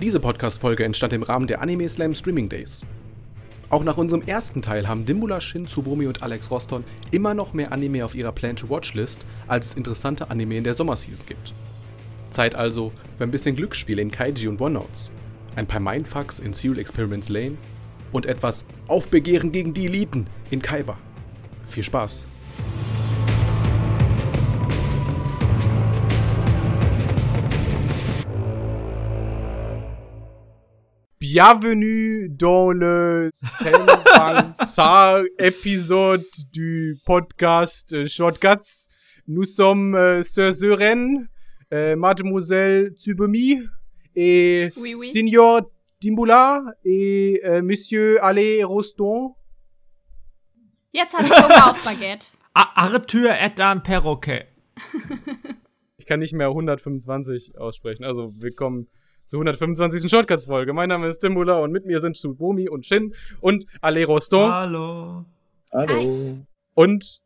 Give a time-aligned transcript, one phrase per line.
[0.00, 2.82] Diese Podcast-Folge entstand im Rahmen der Anime Slam Streaming Days.
[3.68, 7.72] Auch nach unserem ersten Teil haben Dimbula Shin, Tsubumi und Alex Roston immer noch mehr
[7.72, 11.52] Anime auf ihrer Plan-to-Watch-List, als es interessante Anime in der Sommerseason gibt.
[12.30, 15.10] Zeit also für ein bisschen Glücksspiel in Kaiji und One-Notes,
[15.56, 17.58] ein paar Mindfucks in Serial Experiments Lane
[18.12, 20.96] und etwas Aufbegehren gegen die Eliten in Kaiba.
[21.66, 22.28] Viel Spaß!
[31.30, 38.88] Bienvenue dans le Senbansar épisode du podcast Shortcuts.
[39.26, 41.28] Nous sommes euh, Sir Sören,
[41.74, 43.60] euh, Mademoiselle Tsubomi
[44.16, 45.06] et Oui, oui.
[45.08, 49.34] Signor Dimbula et euh, Monsieur Ale Roston.
[50.94, 52.26] Jetzt habe ich Hunger auf Baguette.
[52.54, 54.46] Arthur Adam Perroquet.
[55.98, 58.04] Ich kann nicht mehr 125 aussprechen.
[58.04, 58.88] Also willkommen
[59.28, 60.10] zur 125.
[60.10, 60.72] Shortcuts-Folge.
[60.72, 64.50] Mein Name ist Dimbula und mit mir sind Tsubomi und Shin und Ale Roston.
[64.50, 65.24] Hallo.
[65.70, 66.38] Hallo.
[66.74, 67.20] Und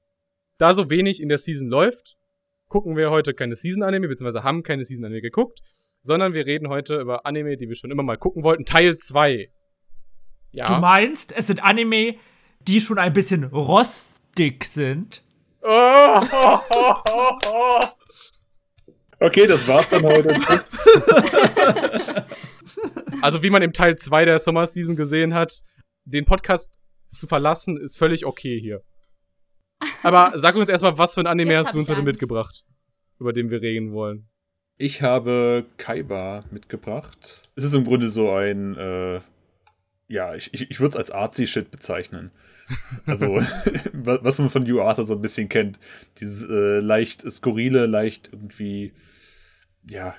[0.58, 2.16] da so wenig in der Season läuft,
[2.66, 5.60] gucken wir heute keine Season-Anime, beziehungsweise haben keine Season-Anime geguckt,
[6.02, 8.64] sondern wir reden heute über Anime, die wir schon immer mal gucken wollten.
[8.64, 9.48] Teil 2.
[10.52, 10.80] Du Ja.
[10.80, 12.16] meinst, es sind Anime,
[12.66, 15.22] die schon ein bisschen rostig sind?
[15.62, 15.68] Oh,
[16.32, 17.80] oh, oh, oh, oh.
[19.22, 20.34] Okay, das war's dann heute.
[23.20, 25.60] Also wie man im Teil 2 der Sommer-Season gesehen hat,
[26.04, 26.74] den Podcast
[27.16, 28.82] zu verlassen, ist völlig okay hier.
[30.02, 32.06] Aber sag uns erstmal, was für ein Anime Jetzt hast du uns heute Angst.
[32.06, 32.64] mitgebracht,
[33.20, 34.28] über den wir reden wollen.
[34.76, 37.42] Ich habe Kaiba mitgebracht.
[37.54, 39.20] Es ist im Grunde so ein, äh,
[40.08, 42.32] ja, ich, ich, ich würde es als Artsy-Shit bezeichnen.
[43.06, 43.36] Also,
[43.92, 45.78] wa- was man von Yuasa so ein bisschen kennt.
[46.18, 48.92] Dieses äh, leicht skurrile, leicht irgendwie,
[49.88, 50.14] ja,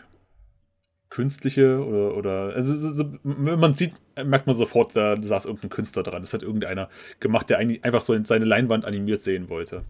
[1.09, 5.69] künstliche oder, oder also so, so, wenn man sieht, merkt man sofort, da saß irgendein
[5.69, 6.23] Künstler dran.
[6.23, 6.89] Das hat irgendeiner
[7.19, 9.83] gemacht, der eigentlich einfach so in seine Leinwand animiert sehen wollte.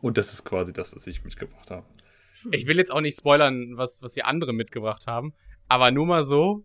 [0.00, 1.84] Und das ist quasi das, was ich mitgebracht habe.
[2.52, 5.32] Ich will jetzt auch nicht spoilern, was, was die anderen mitgebracht haben,
[5.66, 6.64] aber nur mal so,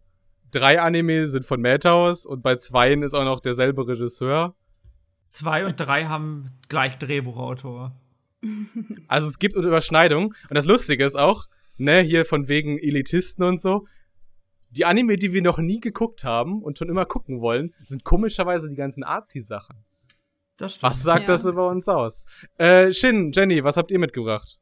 [0.52, 4.56] drei Anime sind von Madhouse und bei zweien ist auch noch derselbe Regisseur.
[5.30, 7.96] Zwei und drei haben gleich Drehbuchautor.
[9.08, 10.28] Also es gibt Überschneidungen.
[10.28, 11.48] Und das Lustige ist auch,
[11.80, 13.88] ne, hier von wegen Elitisten und so,
[14.72, 18.70] die Anime, die wir noch nie geguckt haben und schon immer gucken wollen, sind komischerweise
[18.70, 19.78] die ganzen Arzi-Sachen.
[20.58, 20.84] Das stimmt.
[20.84, 21.28] Was sagt Ja.
[21.28, 22.26] das über uns aus?
[22.58, 24.60] Äh, Shin, Jenny, was habt ihr mitgebracht?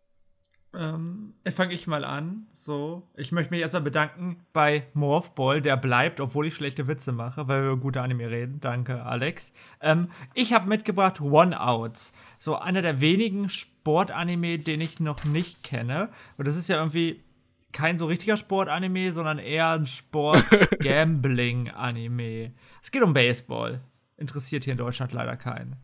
[0.77, 2.45] Ähm, fange ich mal an.
[2.53, 7.47] So, ich möchte mich erstmal bedanken bei Morphball, der bleibt, obwohl ich schlechte Witze mache,
[7.47, 8.59] weil wir über gute Anime reden.
[8.59, 9.51] Danke, Alex.
[9.81, 12.13] Ähm, ich habe mitgebracht One Outs.
[12.37, 16.09] So einer der wenigen Sportanime, den ich noch nicht kenne.
[16.37, 17.23] Und das ist ja irgendwie
[17.71, 22.51] kein so richtiger Sportanime, sondern eher ein Sport-Gambling-Anime.
[22.83, 23.81] es geht um Baseball.
[24.15, 25.77] Interessiert hier in Deutschland leider keinen.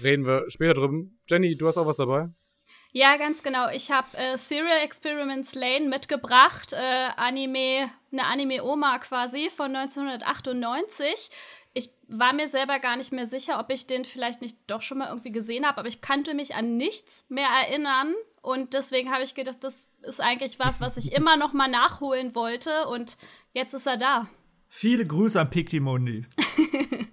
[0.00, 1.10] Reden wir später drüben.
[1.28, 2.28] Jenny, du hast auch was dabei?
[2.96, 3.68] Ja, ganz genau.
[3.68, 6.72] Ich habe äh, Serial Experiments Lane mitgebracht.
[6.72, 11.28] Äh, Anime, eine Anime-Oma quasi von 1998.
[11.74, 14.96] Ich war mir selber gar nicht mehr sicher, ob ich den vielleicht nicht doch schon
[14.96, 18.14] mal irgendwie gesehen habe, aber ich kannte mich an nichts mehr erinnern.
[18.40, 22.34] Und deswegen habe ich gedacht, das ist eigentlich was, was ich immer noch mal nachholen
[22.34, 22.86] wollte.
[22.86, 23.18] Und
[23.52, 24.30] jetzt ist er da.
[24.70, 26.24] Viele Grüße an Piktimundi.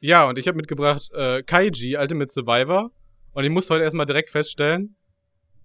[0.00, 2.92] Ja, und ich habe mitgebracht äh, Kaiji, Ultimate Survivor.
[3.38, 4.96] Und ich muss heute erstmal direkt feststellen,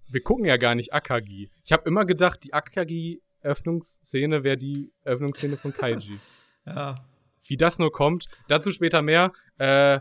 [0.06, 1.50] wir gucken ja gar nicht Akagi.
[1.64, 6.20] Ich habe immer gedacht, die Akagi-Öffnungsszene wäre die Öffnungsszene von Kaiji.
[6.66, 6.94] Ja.
[7.42, 9.32] Wie das nur kommt, dazu später mehr.
[9.58, 9.98] Äh,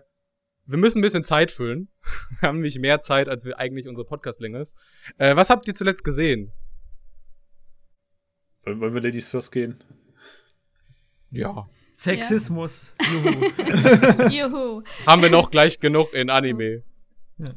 [0.66, 1.89] wir müssen ein bisschen Zeit füllen.
[2.39, 4.78] Wir haben nämlich mehr Zeit, als wir eigentlich unsere Podcastlänge ist.
[5.17, 6.51] Äh, was habt ihr zuletzt gesehen?
[8.66, 9.83] Wollen wollen wir Ladies First gehen?
[11.31, 11.67] Ja.
[11.94, 12.94] Sexismus.
[13.12, 14.29] Juhu.
[14.29, 14.83] Juhu.
[15.07, 16.83] Haben wir noch gleich genug in Anime.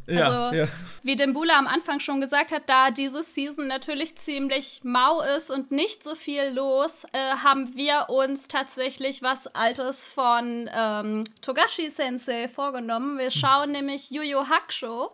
[0.07, 0.69] Ja, Also- ja.
[1.03, 5.71] Wie Dembula am Anfang schon gesagt hat, da diese Season natürlich ziemlich mau ist und
[5.71, 12.49] nicht so viel los, äh, haben wir uns tatsächlich was Altes von ähm, Togashi Sensei
[12.49, 13.19] vorgenommen.
[13.19, 15.13] Wir schauen nämlich Yu Yu Hakusho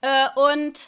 [0.00, 0.78] äh, und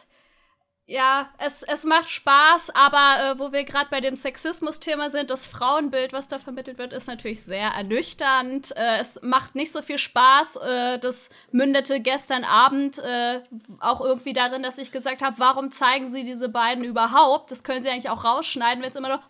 [0.91, 5.47] ja, es, es macht Spaß, aber äh, wo wir gerade bei dem Sexismus-Thema sind, das
[5.47, 8.75] Frauenbild, was da vermittelt wird, ist natürlich sehr ernüchternd.
[8.75, 10.57] Äh, es macht nicht so viel Spaß.
[10.57, 13.43] Äh, das mündete gestern Abend äh,
[13.81, 17.51] auch irgendwie darin, dass ich gesagt habe, warum zeigen sie diese beiden überhaupt?
[17.51, 19.21] Das können sie eigentlich auch rausschneiden, wenn es immer nur,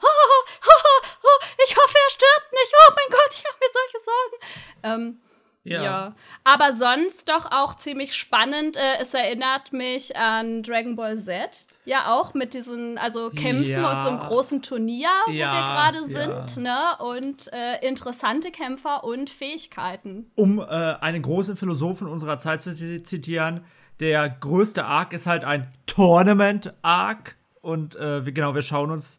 [1.65, 2.73] ich hoffe, er stirbt nicht.
[2.89, 4.37] Oh mein Gott, ich habe mir solche Sorgen.
[4.85, 5.21] Ähm,
[5.65, 5.83] Ja.
[5.83, 6.15] ja.
[6.45, 8.77] Aber sonst doch auch ziemlich spannend.
[8.77, 11.67] Äh, es erinnert mich an Dragon Ball Z.
[11.85, 13.93] Ja, auch mit diesen, also Kämpfen ja.
[13.93, 16.77] und so einem großen Turnier, wo ja, wir gerade sind, ne?
[17.01, 20.31] Und äh, interessante Kämpfer und Fähigkeiten.
[20.35, 23.65] Um äh, einen großen Philosophen unserer Zeit zu zitieren,
[24.01, 27.37] der größte Arc ist halt ein Tournament-Arc.
[27.61, 29.19] Und äh, genau, wir schauen uns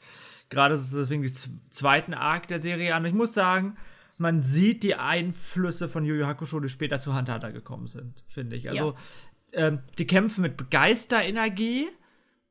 [0.50, 3.06] gerade deswegen den zweiten Arc der Serie an.
[3.06, 3.78] Ich muss sagen,
[4.20, 8.24] man sieht die Einflüsse von Yu Yu Hakusho, die später zu Hunter Hunter gekommen sind,
[8.28, 8.70] finde ich.
[8.70, 8.96] Also,
[9.54, 9.68] ja.
[9.68, 11.88] ähm, die kämpfen mit Geisterenergie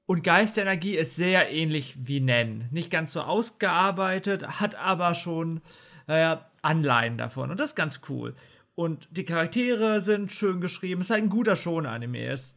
[0.06, 2.68] und Geisterenergie ist sehr ähnlich wie Nen.
[2.70, 5.60] Nicht ganz so ausgearbeitet, hat aber schon
[6.06, 8.34] äh, Anleihen davon und das ist ganz cool.
[8.74, 11.00] Und die Charaktere sind schön geschrieben.
[11.00, 12.28] Es ist halt ein guter Schon-Anime.
[12.28, 12.54] Es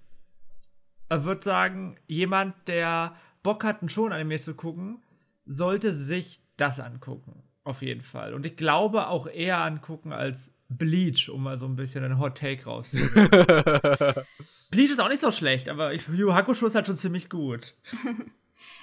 [1.10, 5.02] würde sagen, jemand, der Bock hat, einen Schon-Anime zu gucken,
[5.46, 7.44] sollte sich das angucken.
[7.64, 8.34] Auf jeden Fall.
[8.34, 12.38] Und ich glaube auch eher angucken als Bleach, um mal so ein bisschen einen Hot
[12.38, 13.12] Take rauszunehmen.
[14.72, 17.76] Bleach ist auch nicht so schlecht, aber Yu Hakusho ist halt schon ziemlich gut.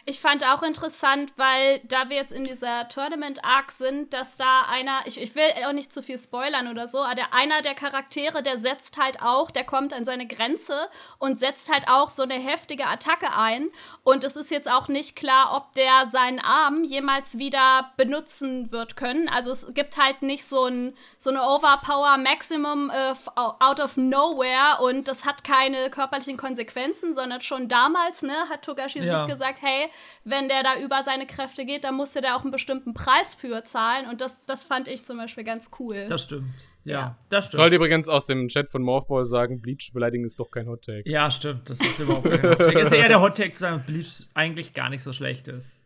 [0.09, 5.01] Ich fand auch interessant, weil da wir jetzt in dieser Tournament-Arc sind, dass da einer,
[5.05, 8.43] ich, ich will auch nicht zu viel spoilern oder so, aber der, einer der Charaktere,
[8.43, 10.73] der setzt halt auch, der kommt an seine Grenze
[11.19, 13.69] und setzt halt auch so eine heftige Attacke ein.
[14.03, 18.97] Und es ist jetzt auch nicht klar, ob der seinen Arm jemals wieder benutzen wird
[18.97, 19.29] können.
[19.29, 24.81] Also es gibt halt nicht so, ein, so eine Overpower Maximum äh, out of nowhere
[24.81, 29.19] und das hat keine körperlichen Konsequenzen, sondern schon damals, ne, hat Togashi ja.
[29.19, 29.91] sich gesagt, hey,
[30.25, 33.65] wenn der da über seine Kräfte geht, dann musste der auch einen bestimmten Preis für
[33.65, 34.09] zahlen.
[34.09, 36.07] Und das, das fand ich zum Beispiel ganz cool.
[36.09, 36.53] Das stimmt.
[36.85, 37.19] Ja, ja.
[37.29, 37.61] das stimmt.
[37.61, 41.09] Sollte übrigens aus dem Chat von Morphball sagen, Bleach beleidigen ist doch kein Hot Take.
[41.09, 41.69] Ja, stimmt.
[41.69, 42.79] Das ist überhaupt kein Hot Take.
[42.79, 45.85] ist eher der Hot Take zu sagen, Bleach eigentlich gar nicht so schlecht ist.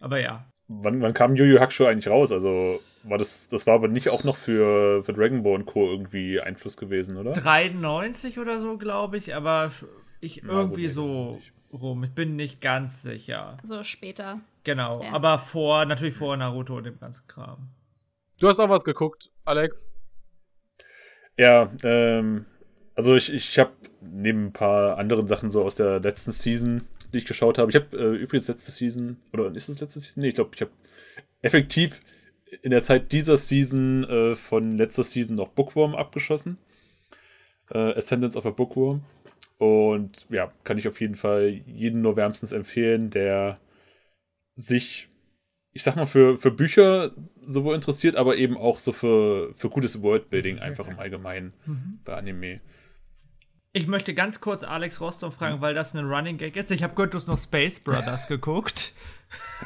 [0.00, 0.48] Aber ja.
[0.68, 2.32] Wann, wann kam Yu Yu Hakusho eigentlich raus?
[2.32, 5.90] Also war das, das war aber nicht auch noch für, für Dragon Ball Co.
[5.90, 7.32] irgendwie Einfluss gewesen, oder?
[7.32, 9.70] 93 oder so, glaube ich, aber
[10.20, 11.40] ich irgendwie ja, so
[11.72, 12.04] rum.
[12.04, 13.56] Ich bin nicht ganz sicher.
[13.62, 14.40] So später.
[14.64, 15.12] Genau, ja.
[15.12, 17.68] aber vor, natürlich vor Naruto und dem ganzen Kram.
[18.38, 19.92] Du hast auch was geguckt, Alex?
[21.36, 22.46] Ja, ähm,
[22.94, 26.82] also ich, ich habe neben ein paar anderen Sachen so aus der letzten Season,
[27.12, 27.70] die ich geschaut habe.
[27.70, 30.22] Ich habe äh, übrigens letzte Season, oder ist es letzte Season?
[30.22, 30.72] Nee, ich glaube, ich habe
[31.40, 32.00] effektiv
[32.62, 36.58] in der Zeit dieser Season äh, von letzter Season noch Bookworm abgeschossen.
[37.70, 39.02] Äh, Ascendance of a Bookworm.
[39.62, 43.60] Und ja, kann ich auf jeden Fall jedem nur wärmstens empfehlen, der
[44.56, 45.08] sich,
[45.70, 47.12] ich sag mal, für, für Bücher
[47.46, 52.00] sowohl interessiert, aber eben auch so für, für gutes Worldbuilding einfach im Allgemeinen mhm.
[52.04, 52.56] bei Anime.
[53.72, 56.72] Ich möchte ganz kurz Alex Rostov fragen, weil das ein Running Gag ist.
[56.72, 58.94] Ich habe gehört, du hast noch Space Brothers geguckt.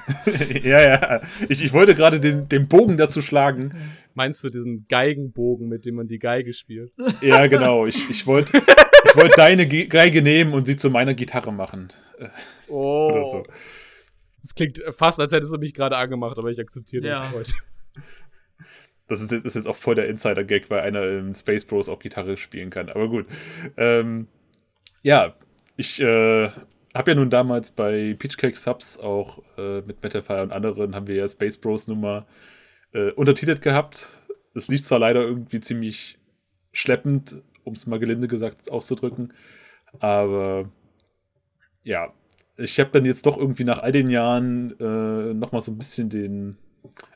[0.63, 1.21] ja, ja.
[1.49, 3.75] Ich, ich wollte gerade den, den Bogen dazu schlagen.
[4.15, 6.93] Meinst du diesen Geigenbogen, mit dem man die Geige spielt?
[7.21, 7.87] Ja, genau.
[7.87, 11.93] Ich, ich wollte ich wollte deine Geige nehmen und sie zu meiner Gitarre machen.
[12.19, 12.29] Äh,
[12.69, 13.11] oh.
[13.11, 13.45] Oder so.
[14.43, 17.53] Das klingt fast, als hättest du mich gerade angemacht, aber ich akzeptiere das heute.
[19.09, 21.99] Das ist, das ist jetzt auch voll der Insider-Gag, weil einer in Space Bros auch
[22.01, 22.89] Gitarre spielen kann.
[22.89, 23.27] Aber gut.
[23.77, 24.27] Ähm,
[25.03, 25.35] ja,
[25.77, 26.51] ich äh,
[26.97, 31.17] habe ja nun damals bei Peachcake Subs auch äh, mit Metalfire und anderen haben wir
[31.17, 32.27] ja Space Bros Nummer
[32.93, 34.09] äh, untertitelt gehabt.
[34.55, 36.19] Es lief zwar leider irgendwie ziemlich
[36.73, 39.33] schleppend, um es mal gelinde gesagt auszudrücken.
[39.99, 40.71] Aber
[41.83, 42.13] ja,
[42.57, 46.09] ich habe dann jetzt doch irgendwie nach all den Jahren äh, nochmal so ein bisschen
[46.09, 46.57] den.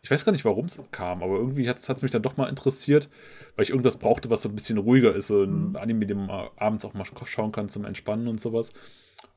[0.02, 2.48] Ich weiß gar nicht, warum es kam, aber irgendwie hat es mich dann doch mal
[2.48, 3.08] interessiert,
[3.54, 5.28] weil ich irgendwas brauchte, was so ein bisschen ruhiger ist.
[5.28, 5.76] So ein mhm.
[5.76, 8.72] Anime, den man abends auch mal schauen kann zum Entspannen und sowas.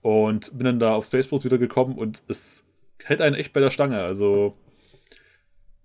[0.03, 2.63] Und bin dann da auf Spaceballs wieder gekommen und es
[3.03, 4.01] hält einen echt bei der Stange.
[4.01, 4.55] Also,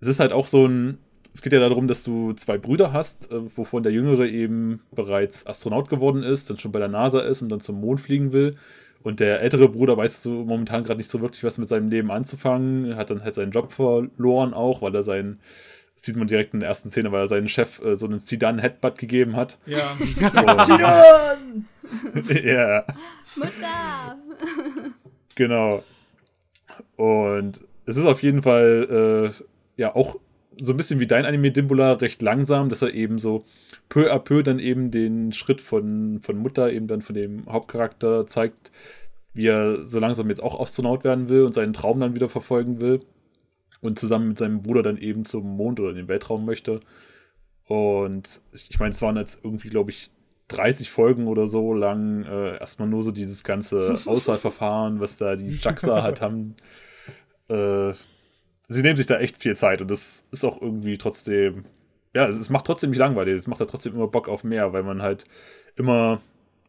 [0.01, 0.99] es ist halt auch so ein
[1.33, 5.45] es geht ja darum, dass du zwei Brüder hast, äh, wovon der Jüngere eben bereits
[5.45, 8.55] Astronaut geworden ist, dann schon bei der NASA ist und dann zum Mond fliegen will.
[9.03, 12.11] Und der ältere Bruder weiß so momentan gerade nicht so wirklich, was mit seinem Leben
[12.11, 12.95] anzufangen.
[12.97, 15.39] Hat dann halt seinen Job verloren auch, weil er seinen,
[15.99, 18.19] das sieht man direkt in der ersten Szene, weil er seinen Chef äh, so einen
[18.19, 19.57] Zidane-Headbutt gegeben hat.
[19.65, 19.97] Ja.
[20.65, 21.65] Zidane!
[22.45, 22.85] ja.
[23.35, 24.17] Mutter!
[25.35, 25.83] genau.
[26.95, 29.43] Und es ist auf jeden Fall äh,
[29.75, 30.15] ja auch
[30.57, 33.43] so ein bisschen wie dein Anime Dimbula recht langsam, dass er eben so
[33.89, 38.25] peu à peu dann eben den Schritt von, von Mutter, eben dann von dem Hauptcharakter
[38.25, 38.71] zeigt,
[39.33, 42.79] wie er so langsam jetzt auch Astronaut werden will und seinen Traum dann wieder verfolgen
[42.79, 43.01] will
[43.81, 46.79] und zusammen mit seinem Bruder dann eben zum Mond oder in den Weltraum möchte.
[47.65, 50.11] Und ich meine, es waren jetzt irgendwie, glaube ich,
[50.47, 55.55] 30 Folgen oder so lang äh, erstmal nur so dieses ganze Auswahlverfahren, was da die
[55.55, 56.55] JAXA halt haben.
[57.47, 57.93] Äh,
[58.67, 61.65] sie nehmen sich da echt viel Zeit und das ist auch irgendwie trotzdem
[62.13, 64.73] ja, es, es macht trotzdem nicht langweilig, es macht ja trotzdem immer Bock auf mehr,
[64.73, 65.25] weil man halt
[65.75, 66.21] immer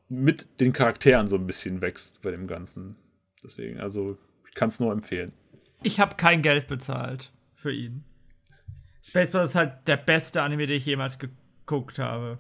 [0.09, 2.97] mit den Charakteren so ein bisschen wächst bei dem Ganzen.
[3.43, 5.33] Deswegen, also ich kann es nur empfehlen.
[5.83, 8.05] Ich habe kein Geld bezahlt für ihn.
[9.03, 12.39] Space Brothers ist halt der beste Anime, den ich jemals geguckt habe.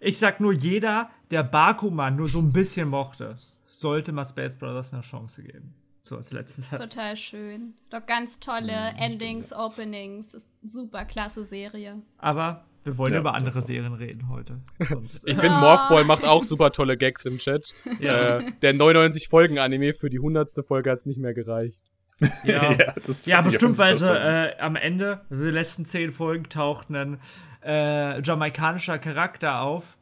[0.00, 4.92] Ich sag nur, jeder, der Bakuman nur so ein bisschen mochte, sollte mal Space Brothers
[4.92, 5.74] eine Chance geben.
[6.02, 6.80] So als letztes Satz.
[6.80, 7.74] Total schön.
[7.88, 10.34] Doch ganz tolle Endings, Openings.
[10.34, 12.02] Ist eine super klasse Serie.
[12.18, 13.62] Aber wir wollen Ja, über andere.
[13.62, 14.60] Serien reden heute.
[14.86, 17.72] Sonst, Ich äh, finde, Morphball macht auch super tolle Gags im Chat.
[18.00, 18.40] Ja.
[18.40, 20.50] Äh, der 99-Folgen-Anime für die 100.
[20.66, 21.80] Folge hat es nicht mehr gereicht.
[22.44, 22.74] ja.
[23.06, 26.90] das Ja, ich bestimmt, weil sie äh, am Ende, also die letzten zehn Folgen, taucht
[26.90, 27.18] ein
[27.64, 29.96] äh, jamaikanischer Charakter auf.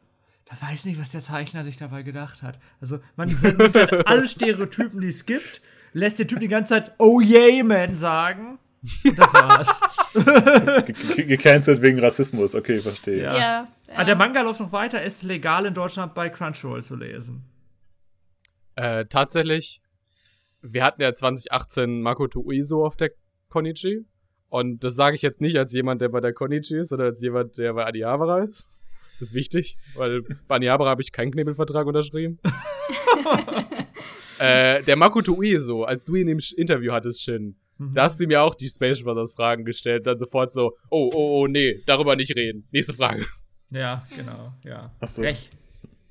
[0.45, 2.59] Da weiß nicht, was der Zeichner sich dabei gedacht hat.
[2.81, 5.61] Also, man halt alle Stereotypen, die es gibt,
[5.93, 8.59] lässt den Typ die ganze Zeit Oh yay, man sagen.
[9.05, 9.81] Und das war's.
[10.85, 13.23] Ge- ge- gecancelt wegen Rassismus, okay, verstehe.
[13.23, 13.37] Ja.
[13.37, 13.67] Ja.
[13.95, 17.45] Ah, der Manga läuft noch weiter, ist legal in Deutschland bei Crunchyroll zu lesen.
[18.75, 19.81] Äh, tatsächlich,
[20.63, 23.11] wir hatten ja 2018 Makoto Ueso auf der
[23.49, 24.05] Konichi.
[24.49, 27.21] Und das sage ich jetzt nicht als jemand, der bei der Konichi ist, sondern als
[27.21, 28.77] jemand, der bei Adihabara ist.
[29.19, 32.39] Das ist wichtig, weil bei Adihabara habe ich keinen Knebelvertrag unterschrieben.
[34.39, 37.93] äh, der Makoto Ueso, als du ihn im Interview hattest, Shin, Mhm.
[37.93, 40.05] da hast du mir auch die Space Brothers Fragen gestellt.
[40.05, 42.67] Dann sofort so, oh, oh, oh, nee, darüber nicht reden.
[42.71, 43.25] Nächste Frage.
[43.69, 44.93] Ja, genau, ja.
[44.99, 45.21] Ach so.
[45.21, 45.49] Rech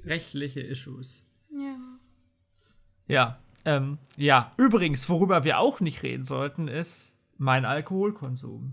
[0.05, 1.25] rechtliche Issues.
[1.51, 1.77] Ja.
[3.07, 4.53] Ja, ähm, ja.
[4.57, 8.73] Übrigens, worüber wir auch nicht reden sollten, ist mein Alkoholkonsum.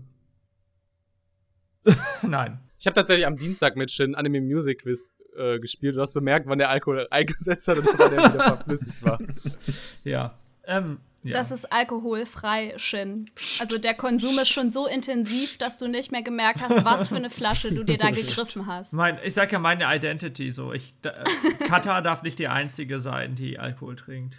[2.22, 2.60] Nein.
[2.78, 5.96] Ich habe tatsächlich am Dienstag mit Shin Anime Music Quiz äh, gespielt.
[5.96, 9.18] Du hast bemerkt, wann der Alkohol eingesetzt hat und wann der wieder verflüssigt war.
[10.04, 10.34] Ja.
[10.64, 11.32] Ähm, ja.
[11.32, 13.26] Das ist alkoholfrei, Shin.
[13.60, 17.16] Also der Konsum ist schon so intensiv, dass du nicht mehr gemerkt hast, was für
[17.16, 18.94] eine Flasche du dir da gegriffen hast.
[18.94, 20.72] mein, ich sag ja meine Identity so.
[20.72, 24.38] Ich, da, äh, Kata darf nicht die einzige sein, die Alkohol trinkt.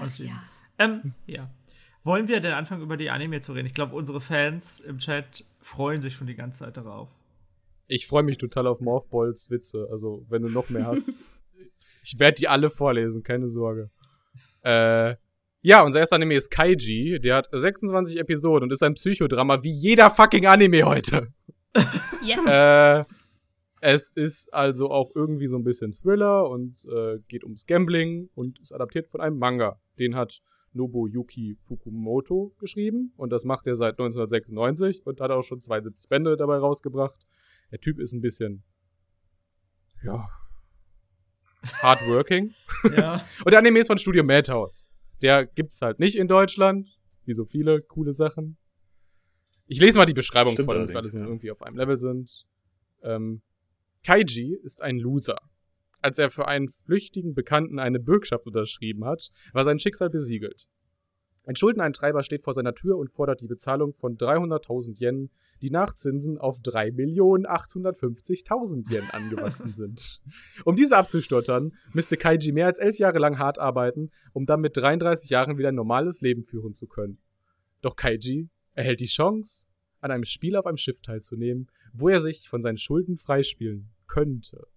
[0.00, 0.42] Ach ja.
[0.78, 1.50] Ähm, ja.
[2.02, 3.66] Wollen wir denn anfangen, über die Anime zu reden?
[3.66, 7.10] Ich glaube, unsere Fans im Chat freuen sich schon die ganze Zeit darauf.
[7.88, 9.88] Ich freue mich total auf Morphballs Witze.
[9.90, 11.24] Also, wenn du noch mehr hast.
[12.02, 13.90] ich werde die alle vorlesen, keine Sorge.
[14.62, 15.16] Äh,
[15.62, 17.18] ja, unser erster Anime ist Kaiji.
[17.18, 21.32] Der hat 26 Episoden und ist ein Psychodrama wie jeder fucking Anime heute.
[22.22, 22.44] Yes.
[22.44, 23.04] Äh,
[23.80, 28.58] es ist also auch irgendwie so ein bisschen Thriller und äh, geht ums Gambling und
[28.58, 29.78] ist adaptiert von einem Manga.
[29.98, 30.40] Den hat
[30.72, 36.36] Nobuyuki Fukumoto geschrieben und das macht er seit 1996 und hat auch schon 72 Bände
[36.36, 37.26] dabei rausgebracht.
[37.70, 38.62] Der Typ ist ein bisschen,
[40.04, 40.28] ja,
[41.82, 42.54] hardworking.
[42.96, 43.26] Ja.
[43.44, 44.90] Und der Anime ist von Studio Madhouse.
[45.22, 46.88] Der gibt's halt nicht in Deutschland,
[47.24, 48.58] wie so viele coole Sachen.
[49.66, 51.24] Ich lese mal die Beschreibung Stimmt alle allerdings, so ja.
[51.24, 52.46] irgendwie auf einem Level sind.
[53.02, 53.42] Ähm,
[54.04, 55.38] Kaiji ist ein Loser.
[56.06, 60.68] Als er für einen flüchtigen Bekannten eine Bürgschaft unterschrieben hat, war sein Schicksal besiegelt.
[61.46, 65.30] Ein Schuldeneintreiber steht vor seiner Tür und fordert die Bezahlung von 300.000 Yen,
[65.62, 70.22] die nach Zinsen auf 3.850.000 Yen angewachsen sind.
[70.64, 74.76] Um diese abzustottern, müsste Kaiji mehr als elf Jahre lang hart arbeiten, um dann mit
[74.76, 77.18] 33 Jahren wieder ein normales Leben führen zu können.
[77.80, 79.70] Doch Kaiji erhält die Chance,
[80.00, 84.68] an einem Spiel auf einem Schiff teilzunehmen, wo er sich von seinen Schulden freispielen könnte.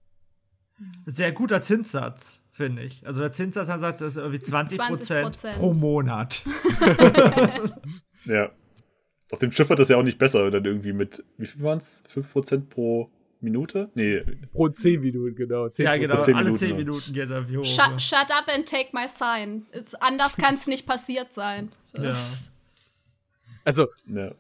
[1.06, 3.06] Sehr guter Zinssatz, finde ich.
[3.06, 5.54] Also der Zinssatzsatz ist irgendwie 20%, 20%.
[5.54, 6.44] pro Monat.
[8.26, 8.52] Ja.
[9.32, 11.78] Auf dem Schiff wird das ja auch nicht besser, dann irgendwie mit, wie viel waren
[11.78, 12.04] es?
[12.14, 13.90] 5% pro Minute?
[13.94, 14.22] Nee,
[14.52, 15.70] Pro 10 Minuten, genau.
[15.70, 16.22] 10 ja, genau.
[16.22, 16.76] zehn Alle Minuten, 10 ja.
[16.76, 17.66] Minuten geht es irgendwie hoch.
[17.66, 19.66] Shut, shut up and take my sign.
[19.72, 21.72] It's, anders kann es nicht passiert sein.
[21.94, 22.14] Ja.
[23.64, 24.32] Also, ja.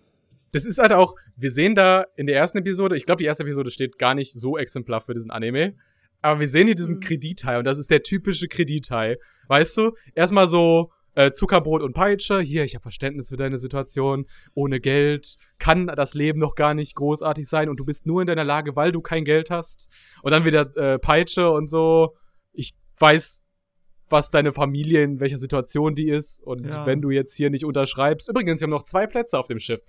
[0.51, 3.43] das ist halt auch, wir sehen da in der ersten Episode, ich glaube, die erste
[3.43, 5.75] Episode steht gar nicht so exemplar für diesen Anime,
[6.21, 6.99] aber wir sehen hier diesen Mhm.
[7.01, 9.17] Kredithai und das ist der typische Kredithai.
[9.47, 14.25] Weißt du, erstmal so äh, Zuckerbrot und Peitsche, hier, ich habe Verständnis für deine Situation,
[14.53, 18.27] ohne Geld kann das Leben noch gar nicht großartig sein und du bist nur in
[18.27, 19.89] deiner Lage, weil du kein Geld hast.
[20.21, 22.15] Und dann wieder äh, Peitsche und so,
[22.53, 23.41] ich weiß,
[24.09, 26.85] was deine Familie, in welcher Situation die ist und Ja.
[26.85, 29.81] wenn du jetzt hier nicht unterschreibst, übrigens, wir haben noch zwei Plätze auf dem Schiff.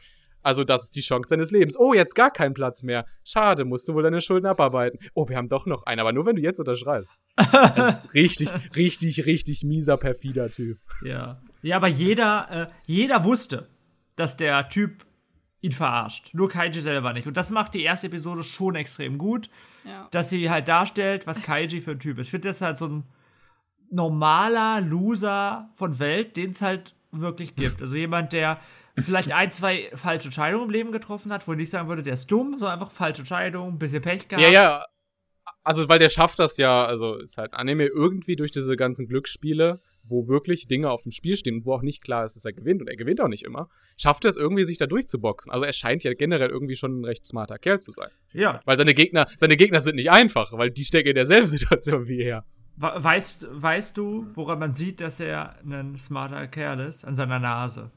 [0.43, 1.77] Also, das ist die Chance deines Lebens.
[1.79, 3.05] Oh, jetzt gar kein Platz mehr.
[3.25, 4.99] Schade, musst du wohl deine Schulden abarbeiten.
[5.15, 7.23] Oh, wir haben doch noch einen, aber nur wenn du jetzt unterschreibst.
[7.37, 10.79] Das ist richtig, richtig, richtig mieser, perfider Typ.
[11.05, 11.41] Ja.
[11.63, 13.69] Ja, aber jeder, äh, jeder wusste,
[14.17, 15.05] dass der Typ
[15.61, 16.31] ihn verarscht.
[16.33, 17.27] Nur Kaiji selber nicht.
[17.27, 19.51] Und das macht die erste Episode schon extrem gut,
[19.85, 20.09] Ja.
[20.11, 22.29] dass sie halt darstellt, was Kaiji für ein Typ ist.
[22.29, 23.05] Ich finde, das ist halt so ein
[23.91, 27.83] normaler Loser von Welt, den es halt wirklich gibt.
[27.83, 28.59] Also jemand, der
[29.03, 32.15] vielleicht ein, zwei falsche Entscheidungen im Leben getroffen hat, wo ich nicht sagen würde, der
[32.15, 34.45] ist dumm, sondern einfach falsche Entscheidungen, ein bisschen Pech gehabt.
[34.45, 34.85] Ja, ja.
[35.63, 39.81] Also, weil der schafft das ja, also ist halt Anime irgendwie durch diese ganzen Glücksspiele,
[40.05, 42.53] wo wirklich Dinge auf dem Spiel stehen und wo auch nicht klar ist, dass er
[42.53, 45.53] gewinnt und er gewinnt auch nicht immer, schafft er es irgendwie, sich da durchzuboxen.
[45.53, 48.11] Also er scheint ja generell irgendwie schon ein recht smarter Kerl zu sein.
[48.33, 48.61] Ja.
[48.65, 52.23] Weil seine Gegner, seine Gegner sind nicht einfach, weil die stecken in derselben Situation wie
[52.23, 52.45] er.
[52.77, 57.05] Weißt, weißt du, woran man sieht, dass er ein smarter Kerl ist?
[57.05, 57.91] An seiner Nase.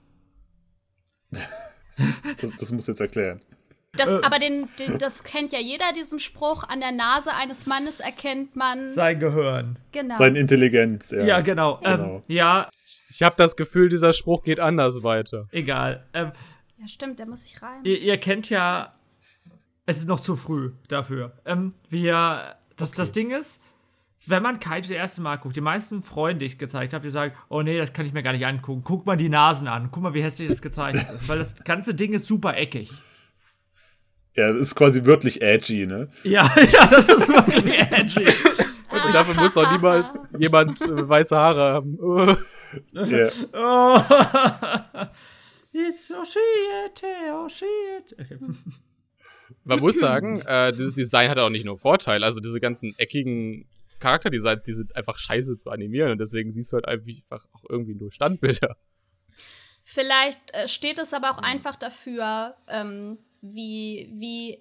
[2.42, 3.42] Das, das muss jetzt erklären.
[3.96, 4.22] Das, äh.
[4.24, 6.64] aber den, den, das kennt ja jeder, diesen Spruch.
[6.64, 8.90] An der Nase eines Mannes erkennt man.
[8.90, 9.78] Sein Gehirn.
[9.92, 10.18] Genau.
[10.18, 11.24] Seine Intelligenz, ja.
[11.24, 11.80] Ja, genau.
[11.84, 12.16] genau.
[12.16, 12.70] Ähm, ja.
[13.10, 15.48] Ich habe das Gefühl, dieser Spruch geht anders weiter.
[15.52, 16.08] Egal.
[16.14, 16.32] Ähm,
[16.80, 17.82] ja, stimmt, der muss sich rein.
[17.84, 18.96] Ihr, ihr, kennt ja.
[19.86, 21.34] Es ist noch zu früh dafür.
[21.46, 22.56] Ähm, wir.
[22.76, 22.98] Das, okay.
[22.98, 23.62] das Ding ist,
[24.26, 27.10] wenn man Kaiju das erste Mal guckt, die meisten Freunde, die ich gezeigt habe, die
[27.10, 28.82] sagen, oh nee, das kann ich mir gar nicht angucken.
[28.84, 29.90] Guck mal die Nasen an.
[29.92, 31.28] Guck mal, wie hässlich das gezeichnet ist.
[31.28, 32.92] Weil das ganze Ding ist super eckig.
[34.36, 36.10] Ja, das ist quasi wirklich edgy, ne?
[36.24, 38.26] Ja, ja, das ist wirklich edgy.
[39.06, 41.98] Und dafür muss doch niemals jemand äh, weiße Haare haben.
[42.94, 43.28] ja.
[43.54, 44.00] Oh.
[45.74, 47.04] It's oh shit,
[47.34, 48.20] oh shit.
[48.20, 48.38] Okay.
[49.66, 52.26] Man muss sagen, äh, dieses Design hat auch nicht nur Vorteile.
[52.26, 53.66] Also diese ganzen eckigen
[54.04, 57.96] Charakterdesigns, die sind einfach scheiße zu animieren und deswegen siehst du halt einfach auch irgendwie
[57.96, 58.76] nur Standbilder.
[59.84, 64.60] Vielleicht äh, steht es aber auch einfach dafür, ähm, wie, wie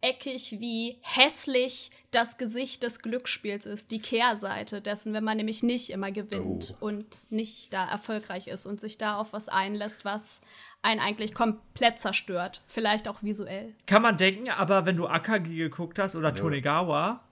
[0.00, 5.90] eckig, wie hässlich das Gesicht des Glücksspiels ist, die Kehrseite dessen, wenn man nämlich nicht
[5.90, 6.86] immer gewinnt oh.
[6.86, 10.40] und nicht da erfolgreich ist und sich da auf was einlässt, was
[10.82, 13.74] einen eigentlich komplett zerstört, vielleicht auch visuell.
[13.86, 16.34] Kann man denken, aber wenn du Akagi geguckt hast oder ja.
[16.34, 17.25] Tonegawa,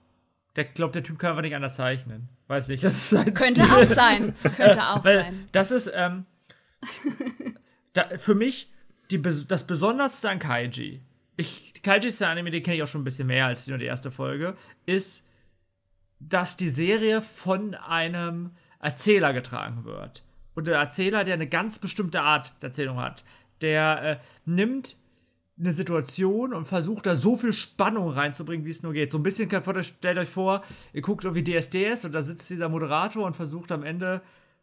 [0.55, 2.29] der glaubt, der Typ kann einfach nicht anders zeichnen.
[2.47, 3.63] Weiß nicht, das ist Könnte Stil.
[3.63, 4.35] auch sein.
[4.55, 5.47] Könnte auch sein.
[5.51, 6.25] Das ist, ähm,
[7.93, 8.71] da, für mich
[9.11, 11.01] die, das Besonderste an Kaiji,
[11.37, 13.77] ich, Kaiji ist der Anime, den kenne ich auch schon ein bisschen mehr als nur
[13.77, 15.27] die erste Folge, ist,
[16.19, 20.23] dass die Serie von einem Erzähler getragen wird.
[20.53, 23.25] Und der Erzähler, der eine ganz bestimmte Art der Erzählung hat,
[23.61, 24.95] der äh, nimmt
[25.57, 29.11] eine Situation und versucht da so viel Spannung reinzubringen, wie es nur geht.
[29.11, 29.49] So ein bisschen,
[29.83, 33.83] stellt euch vor, ihr guckt irgendwie DSDS und da sitzt dieser Moderator und versucht am
[33.83, 34.21] Ende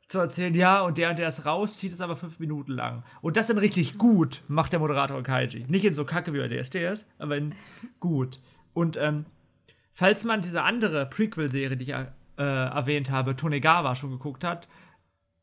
[0.09, 3.03] zu erzählen, ja, und der und der ist raus, zieht es aber fünf Minuten lang.
[3.23, 5.65] Und das dann richtig gut macht der Moderator Kaiji.
[5.69, 7.55] Nicht in so kacke wie bei DSDS, aber in
[7.99, 8.41] gut.
[8.75, 9.25] Und ähm,
[9.93, 14.69] falls man diese andere Prequel-Serie, die ich äh, erwähnt habe, Tonegawa schon geguckt hat,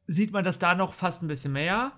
[0.05, 1.93] sieht man das da noch fast ein bisschen mehr,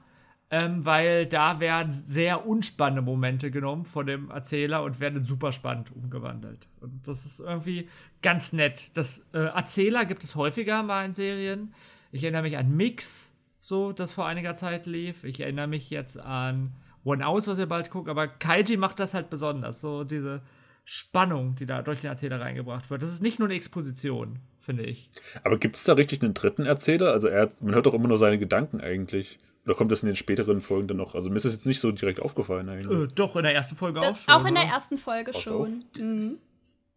[0.54, 5.96] ähm, weil da werden sehr unspannende Momente genommen von dem Erzähler und werden super spannend
[5.96, 6.68] umgewandelt.
[6.82, 7.88] Und das ist irgendwie
[8.22, 8.96] ganz nett.
[8.98, 11.74] Das äh, Erzähler gibt es häufiger mal in Serien.
[12.12, 15.24] Ich erinnere mich an Mix, so, das vor einiger Zeit lief.
[15.24, 16.74] Ich erinnere mich jetzt an
[17.06, 18.10] One House, was ihr bald guckt.
[18.10, 19.80] Aber Kaiji macht das halt besonders.
[19.80, 20.42] So diese
[20.84, 23.02] Spannung, die da durch den Erzähler reingebracht wird.
[23.04, 25.10] Das ist nicht nur eine Exposition, finde ich.
[25.44, 27.12] Aber gibt es da richtig einen dritten Erzähler?
[27.12, 29.40] Also er, man hört doch immer nur seine Gedanken eigentlich.
[29.66, 31.14] Oder kommt das in den späteren Folgen dann noch?
[31.14, 32.92] Also mir ist das jetzt nicht so direkt aufgefallen eigentlich.
[32.92, 34.34] Äh, doch, in der ersten Folge das, auch schon.
[34.34, 35.86] Auch in der ersten Folge schon.
[35.98, 36.38] Mhm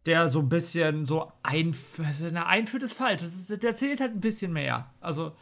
[0.07, 2.35] der so ein bisschen so einführt.
[2.35, 3.23] Einführt ist falsch.
[3.23, 4.91] Das ist, der zählt halt ein bisschen mehr.
[5.01, 5.33] Also.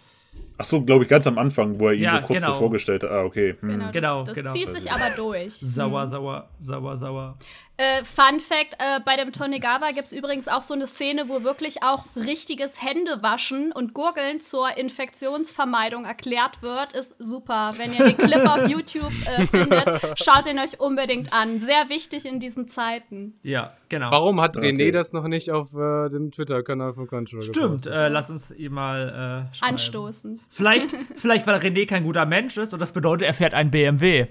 [0.57, 2.53] Ach so, glaube ich, ganz am Anfang, wo er ihn ja, so kurz genau.
[2.55, 3.11] so vorgestellt hat.
[3.11, 3.57] Ah, okay.
[3.61, 3.69] Hm.
[3.69, 4.53] Genau, das, genau, das genau.
[4.53, 5.55] zieht sich aber durch.
[5.55, 6.09] Sauer, hm.
[6.09, 7.39] sauer, sauer, sauer.
[7.83, 11.43] Äh, Fun Fact: äh, Bei dem Tonegawa gibt es übrigens auch so eine Szene, wo
[11.43, 16.93] wirklich auch richtiges Händewaschen und Gurgeln zur Infektionsvermeidung erklärt wird.
[16.93, 17.73] Ist super.
[17.77, 21.59] Wenn ihr den Clip auf YouTube äh, findet, schaut ihn euch unbedingt an.
[21.59, 23.35] Sehr wichtig in diesen Zeiten.
[23.43, 24.13] Ja, genau.
[24.13, 24.93] Warum hat René okay.
[24.93, 29.51] das noch nicht auf äh, dem Twitter-Kanal von Crunchyroll Stimmt, äh, lass uns ihn mal
[29.53, 30.41] äh, anstoßen.
[30.51, 34.29] Vielleicht, vielleicht, weil René kein guter Mensch ist und das bedeutet, er fährt einen BMW.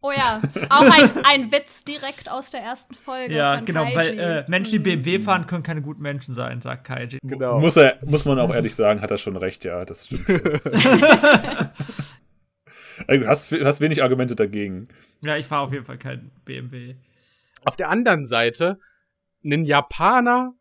[0.00, 3.34] Oh ja, auch ein, ein Witz direkt aus der ersten Folge.
[3.34, 3.96] Ja, von genau, Kaiji.
[3.96, 7.18] weil äh, Menschen, die BMW fahren, können keine guten Menschen sein, sagt Kaiji.
[7.22, 7.58] Genau.
[7.58, 10.60] Muss, er, muss man auch ehrlich sagen, hat er schon recht, ja, das stimmt du
[13.26, 14.88] hast, hast wenig Argumente dagegen.
[15.22, 16.94] Ja, ich fahre auf jeden Fall kein BMW.
[17.64, 18.78] Auf der anderen Seite,
[19.44, 20.52] ein Japaner,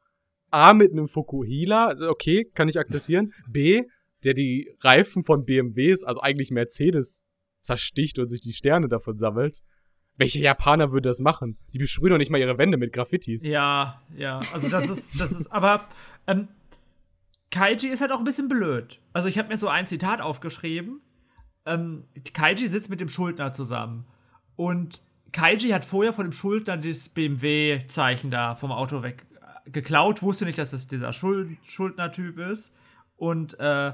[0.50, 3.34] A mit einem Fukuhila, okay, kann ich akzeptieren.
[3.48, 3.84] B,
[4.24, 7.27] der die Reifen von BMWs, also eigentlich Mercedes
[7.68, 9.62] zersticht und sich die Sterne davon sammelt.
[10.16, 11.58] Welcher Japaner würde das machen?
[11.74, 13.46] Die besprühen doch nicht mal ihre Wände mit Graffitis.
[13.46, 14.42] Ja, ja.
[14.52, 15.88] Also das ist, das ist, aber
[16.26, 16.48] ähm,
[17.52, 19.00] Kaiji ist halt auch ein bisschen blöd.
[19.14, 21.02] Also ich habe mir so ein Zitat aufgeschrieben.
[21.66, 24.06] Ähm, Kaiji sitzt mit dem Schuldner zusammen.
[24.56, 25.02] Und
[25.32, 29.28] Kaiji hat vorher von dem Schuldner das BMW-Zeichen da vom Auto weg
[29.66, 32.72] äh, geklaut, wusste nicht, dass es dieser Schuld Schuldner-Typ ist.
[33.18, 33.94] Und äh,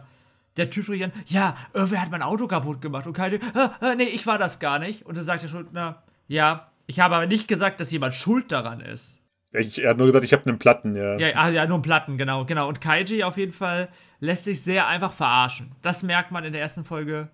[0.57, 3.95] der Typ spricht dann, ja, irgendwer hat mein Auto kaputt gemacht und Kaiji, äh, äh,
[3.95, 5.05] nee, ich war das gar nicht.
[5.05, 8.81] Und dann sagt der Schuldner, ja, ich habe aber nicht gesagt, dass jemand schuld daran
[8.81, 9.21] ist.
[9.51, 11.17] Ich, er hat nur gesagt, ich habe einen Platten, ja.
[11.17, 12.67] Ja, ah, ja, nur einen Platten, genau, genau.
[12.67, 13.89] Und Kaiji auf jeden Fall
[14.19, 15.75] lässt sich sehr einfach verarschen.
[15.81, 17.29] Das merkt man in der ersten Folge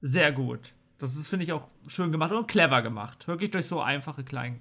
[0.00, 0.74] sehr gut.
[0.98, 3.26] Das ist, finde ich, auch schön gemacht und clever gemacht.
[3.26, 4.60] Wirklich durch so einfache Klein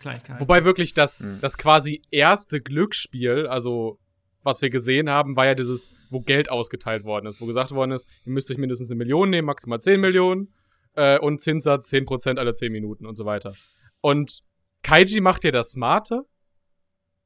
[0.00, 0.40] Kleinigkeiten.
[0.40, 1.40] Wobei wirklich das, mhm.
[1.40, 3.98] das quasi erste Glücksspiel, also
[4.46, 7.90] was wir gesehen haben, war ja dieses, wo Geld ausgeteilt worden ist, wo gesagt worden
[7.90, 10.54] ist, ihr müsst euch mindestens eine Million nehmen, maximal 10 Millionen
[10.94, 13.54] äh, und Zinssatz 10% alle 10 Minuten und so weiter.
[14.00, 14.44] Und
[14.82, 16.24] Kaiji macht dir das Smarte.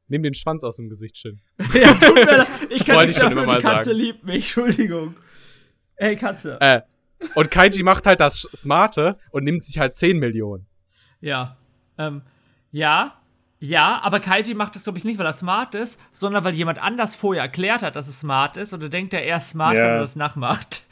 [0.08, 1.40] Nimm den Schwanz aus dem Gesicht, Shin.
[1.74, 2.48] ja, tut mir leid.
[2.70, 3.98] Ich kann nicht schon immer mal Katze sagen.
[3.98, 5.14] liebt mich, Entschuldigung.
[5.96, 6.58] Ey, Katze.
[6.60, 6.80] Äh,
[7.34, 10.66] und Kaiji macht halt das Smarte und nimmt sich halt 10 Millionen.
[11.20, 11.58] Ja.
[11.98, 12.22] Ähm,
[12.72, 13.19] ja,
[13.62, 16.82] ja, aber Kaiji macht das, glaube ich, nicht, weil er smart ist, sondern weil jemand
[16.82, 18.72] anders vorher erklärt hat, dass es smart ist.
[18.72, 19.84] Und er denkt, er ist smart, ja.
[19.84, 20.82] wenn er das nachmacht.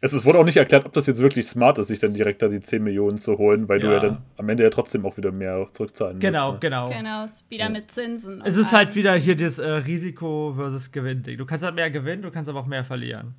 [0.00, 2.40] Es, es, wurde auch nicht erklärt, ob das jetzt wirklich smart ist, sich dann direkt
[2.40, 3.86] da die 10 Millionen zu holen, weil ja.
[3.86, 6.62] du ja dann am Ende ja trotzdem auch wieder mehr zurückzahlen genau, musst.
[6.62, 6.70] Ne?
[6.70, 6.98] Genau, genau.
[6.98, 7.68] Genau, wieder ja.
[7.68, 8.40] mit Zinsen.
[8.46, 11.36] Es ist halt wieder hier das äh, Risiko versus Gewinn-Ding.
[11.36, 13.34] Du kannst halt mehr gewinnen, du kannst aber auch mehr verlieren.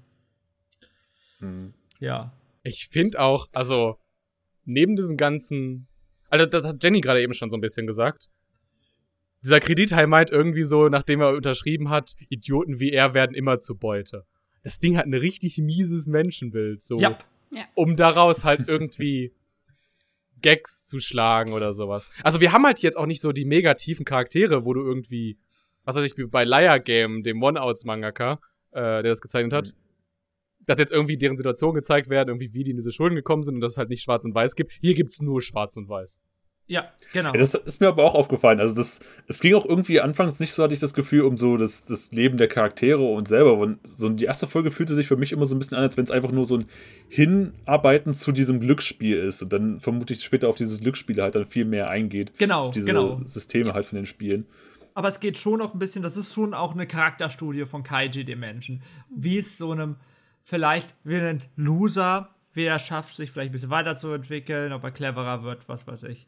[1.39, 1.73] Hm.
[1.99, 2.33] Ja.
[2.61, 3.97] Ich finde auch, also,
[4.65, 5.87] neben diesen ganzen
[6.29, 8.29] also das hat Jenny gerade eben schon so ein bisschen gesagt.
[9.43, 13.77] Dieser Kredithai meint irgendwie so, nachdem er unterschrieben hat, Idioten wie er werden immer zu
[13.77, 14.25] Beute.
[14.63, 16.99] Das Ding hat ein richtig mieses Menschenbild, so.
[16.99, 17.23] Yep.
[17.51, 17.63] Ja.
[17.73, 19.33] Um daraus halt irgendwie
[20.41, 22.09] Gags zu schlagen oder sowas.
[22.23, 25.37] Also wir haben halt jetzt auch nicht so die mega tiefen Charaktere, wo du irgendwie,
[25.85, 28.39] was weiß ich, bei Liar Game, dem One-Outs-Mangaka,
[28.71, 29.88] äh, der das gezeichnet hat, mhm
[30.69, 33.55] dass jetzt irgendwie deren Situation gezeigt werden, irgendwie wie die in diese Schulden gekommen sind
[33.55, 34.71] und dass es halt nicht schwarz und weiß gibt.
[34.79, 36.21] Hier gibt es nur schwarz und weiß.
[36.67, 37.33] Ja, genau.
[37.33, 38.59] Ja, das ist mir aber auch aufgefallen.
[38.59, 41.57] Also das, es ging auch irgendwie anfangs nicht so, hatte ich das Gefühl, um so
[41.57, 43.55] das, das Leben der Charaktere und selber.
[43.57, 45.97] Und so die erste Folge fühlte sich für mich immer so ein bisschen an, als
[45.97, 46.65] wenn es einfach nur so ein
[47.07, 49.41] Hinarbeiten zu diesem Glücksspiel ist.
[49.41, 52.37] Und dann vermute ich später auf dieses Glücksspiel halt dann viel mehr eingeht.
[52.37, 53.21] Genau, auf diese genau.
[53.25, 54.45] Systeme halt von den Spielen.
[54.93, 58.25] Aber es geht schon noch ein bisschen, das ist schon auch eine Charakterstudie von Kaiji,
[58.25, 58.83] dem Menschen.
[59.09, 59.95] Wie es so einem
[60.49, 65.43] vielleicht wie ein Loser, wie er schafft, sich vielleicht ein bisschen weiterzuentwickeln, ob er cleverer
[65.43, 66.27] wird, was weiß ich.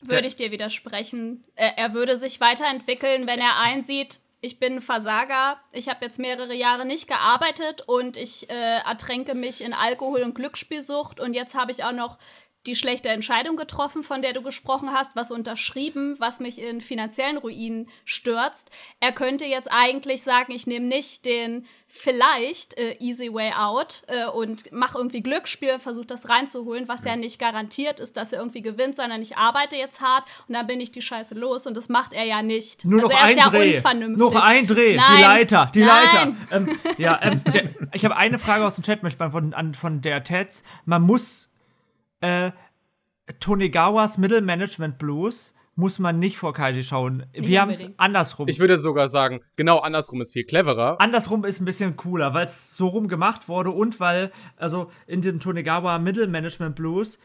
[0.00, 1.44] Würde ich dir widersprechen.
[1.54, 6.84] Er, würde sich weiterentwickeln, wenn er einsieht, ich bin Versager, ich habe jetzt mehrere Jahre
[6.84, 11.82] nicht gearbeitet und ich äh, ertränke mich in Alkohol und Glücksspielsucht und jetzt habe ich
[11.82, 12.18] auch noch
[12.66, 17.36] die schlechte Entscheidung getroffen, von der du gesprochen hast, was unterschrieben, was mich in finanziellen
[17.36, 18.70] Ruinen stürzt.
[19.00, 24.26] Er könnte jetzt eigentlich sagen, ich nehme nicht den vielleicht äh, easy way out äh,
[24.26, 28.62] und mache irgendwie Glücksspiel, versuche das reinzuholen, was ja nicht garantiert ist, dass er irgendwie
[28.62, 31.88] gewinnt, sondern ich arbeite jetzt hart und dann bin ich die Scheiße los und das
[31.88, 32.84] macht er ja nicht.
[32.84, 33.76] Nur also noch er ist ja Dreh.
[33.76, 34.18] unvernünftig.
[34.18, 35.16] Noch ein Dreh, Nein.
[35.16, 35.88] die Leiter, die Nein.
[35.88, 36.36] Leiter.
[36.50, 40.00] Ähm, ja, ähm, der, ich habe eine Frage aus dem Chat möchte von, an, von
[40.00, 40.64] der Tets.
[40.86, 41.53] Man muss
[42.24, 42.52] äh,
[43.40, 47.26] Tonegawas Middle Management Blues muss man nicht vor Kaiji schauen.
[47.32, 48.46] Nicht Wir haben es andersrum.
[48.48, 51.00] Ich würde sogar sagen, genau andersrum ist viel cleverer.
[51.00, 55.20] Andersrum ist ein bisschen cooler, weil es so rum gemacht wurde und weil, also in
[55.20, 57.18] dem Tonegawa Middle Management Blues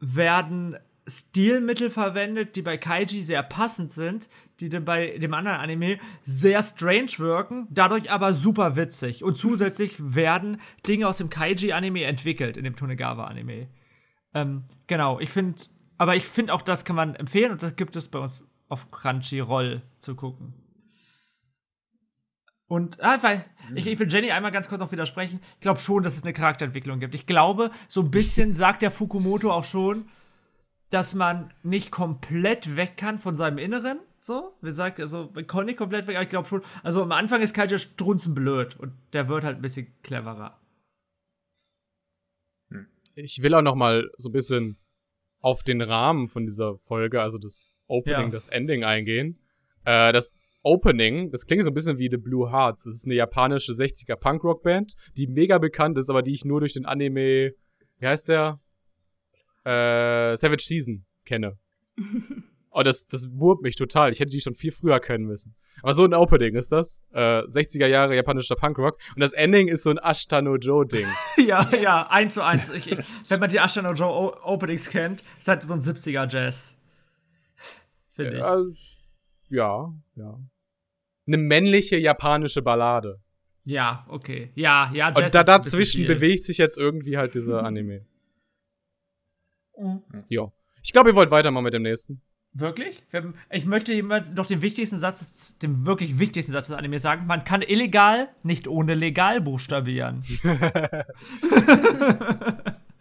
[0.00, 4.28] werden Stilmittel verwendet, die bei Kaiji sehr passend sind,
[4.60, 9.22] die bei dem anderen Anime sehr strange wirken, dadurch aber super witzig.
[9.22, 13.68] Und zusätzlich werden Dinge aus dem Kaiji-Anime entwickelt, in dem Tonegawa-Anime.
[14.34, 15.62] Ähm, genau, ich finde,
[15.96, 18.90] aber ich finde auch, das kann man empfehlen und das gibt es bei uns auf
[18.90, 20.54] Crunchyroll zu gucken.
[22.66, 23.76] Und ah, weil, mhm.
[23.76, 25.40] ich, ich, will Jenny einmal ganz kurz noch widersprechen.
[25.54, 27.14] Ich glaube schon, dass es eine Charakterentwicklung gibt.
[27.14, 30.08] Ich glaube, so ein bisschen sagt der Fukumoto auch schon,
[30.90, 33.98] dass man nicht komplett weg kann von seinem Inneren.
[34.20, 36.62] So, wie gesagt, also man kann nicht komplett weg, aber ich glaube schon.
[36.82, 40.58] Also am Anfang ist Kaija strunzenblöd und der wird halt ein bisschen cleverer
[43.14, 44.78] ich will auch noch mal so ein bisschen
[45.40, 48.28] auf den Rahmen von dieser Folge, also das Opening, ja.
[48.30, 49.38] das Ending eingehen.
[49.84, 52.84] Äh, das Opening, das klingt so ein bisschen wie The Blue Hearts.
[52.84, 56.72] Das ist eine japanische 60er Punkrock-Band, die mega bekannt ist, aber die ich nur durch
[56.72, 57.52] den Anime,
[57.98, 58.60] wie heißt der?
[59.64, 61.58] Äh, Savage Season kenne.
[62.76, 64.10] Oh, das, das wurmt mich total.
[64.10, 65.54] Ich hätte die schon viel früher kennen müssen.
[65.80, 67.04] Aber so ein Opening ist das.
[67.12, 68.98] Äh, 60er Jahre japanischer Punkrock.
[69.14, 71.06] Und das Ending ist so ein Ashtano Joe-Ding.
[71.46, 72.70] ja, ja, eins zu eins.
[72.70, 76.76] Ich, ich, wenn man die Ashtano Joe Openings kennt, ist halt so ein 70er Jazz.
[78.16, 79.06] Finde ich.
[79.50, 80.40] ja, ja.
[81.28, 83.20] Eine männliche japanische Ballade.
[83.64, 84.50] Ja, okay.
[84.56, 88.04] Ja, ja, Jazz Und da dazwischen bewegt sich jetzt irgendwie halt dieser Anime.
[89.78, 90.02] Mhm.
[90.26, 90.52] Ja.
[90.82, 92.20] Ich glaube, ihr wollt weitermachen mit dem nächsten.
[92.56, 93.02] Wirklich?
[93.50, 97.26] Ich möchte jemand noch den wichtigsten Satz, den wirklich wichtigsten Satz des Anime sagen.
[97.26, 100.22] Man kann illegal nicht ohne legal buchstabieren.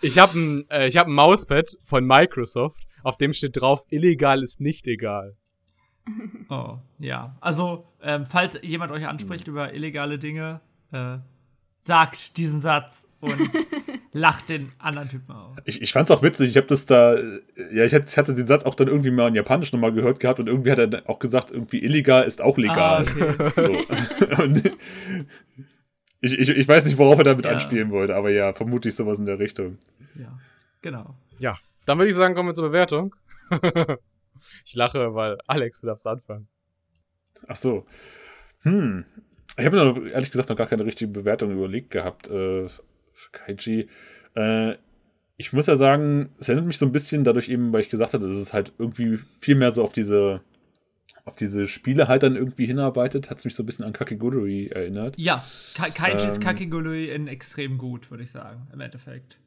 [0.01, 4.59] ich habe ein, äh, hab ein Mauspad von Microsoft, auf dem steht drauf, illegal ist
[4.59, 5.37] nicht egal.
[6.49, 7.37] Oh, ja.
[7.39, 10.61] Also, ähm, falls jemand euch anspricht über illegale Dinge,
[10.91, 11.19] äh,
[11.79, 13.37] sagt diesen Satz und
[14.13, 15.57] lacht den anderen Typen auf.
[15.65, 17.17] Ich, ich fand's auch witzig, ich habe das da,
[17.71, 20.47] ja, ich hatte, den Satz auch dann irgendwie mal in Japanisch nochmal gehört gehabt und
[20.47, 23.05] irgendwie hat er dann auch gesagt, irgendwie illegal ist auch legal.
[23.05, 23.51] Ah, okay.
[23.55, 24.41] so.
[24.43, 24.71] und
[26.21, 27.51] ich, ich, ich weiß nicht, worauf er damit ja.
[27.51, 29.79] anspielen wollte, aber ja, vermutlich sowas in der Richtung.
[30.15, 30.37] Ja,
[30.81, 31.15] genau.
[31.39, 33.15] Ja, dann würde ich sagen, kommen wir zur Bewertung.
[34.65, 36.47] ich lache, weil Alex, du darfst anfangen.
[37.47, 37.85] Ach so.
[38.61, 39.05] Hm.
[39.57, 42.29] Ich habe mir ehrlich gesagt noch gar keine richtige Bewertung überlegt gehabt.
[42.29, 42.67] Äh,
[43.13, 43.87] für Kaiji.
[44.35, 44.75] Äh,
[45.37, 48.13] ich muss ja sagen, es erinnert mich so ein bisschen dadurch eben, weil ich gesagt
[48.13, 50.41] hatte, dass es halt irgendwie viel mehr so auf diese
[51.25, 54.67] auf diese Spiele halt dann irgendwie hinarbeitet, hat es mich so ein bisschen an Kakigurui
[54.67, 55.15] erinnert.
[55.17, 59.37] Ja, Ka Kaijis ähm, Kakigurui in extrem gut, würde ich sagen, im Endeffekt.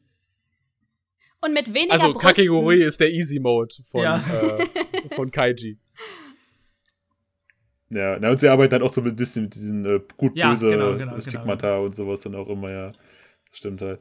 [1.43, 4.17] Und mit weniger Also Kakigurui ist der Easy Mode von, ja.
[4.17, 5.79] äh, von Kaiji.
[7.91, 10.97] Ja, na, und sie arbeiten halt auch so mit, mit diesen äh, gut-böse ja, genau,
[10.97, 11.85] genau, Stigmata genau.
[11.85, 12.93] und sowas dann auch immer, ja.
[13.53, 14.01] Stimmt halt.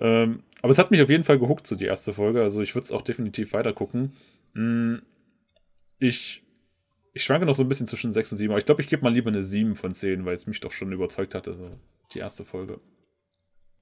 [0.00, 2.42] Ähm, aber es hat mich auf jeden Fall gehuckt, so die erste Folge.
[2.42, 4.12] Also ich würde es auch definitiv weiter gucken.
[4.54, 5.02] Hm,
[5.98, 6.42] ich,
[7.12, 9.02] ich schwanke noch so ein bisschen zwischen 6 und 7, aber ich glaube, ich gebe
[9.02, 11.78] mal lieber eine 7 von 10, weil es mich doch schon überzeugt hatte, so
[12.12, 12.80] die erste Folge.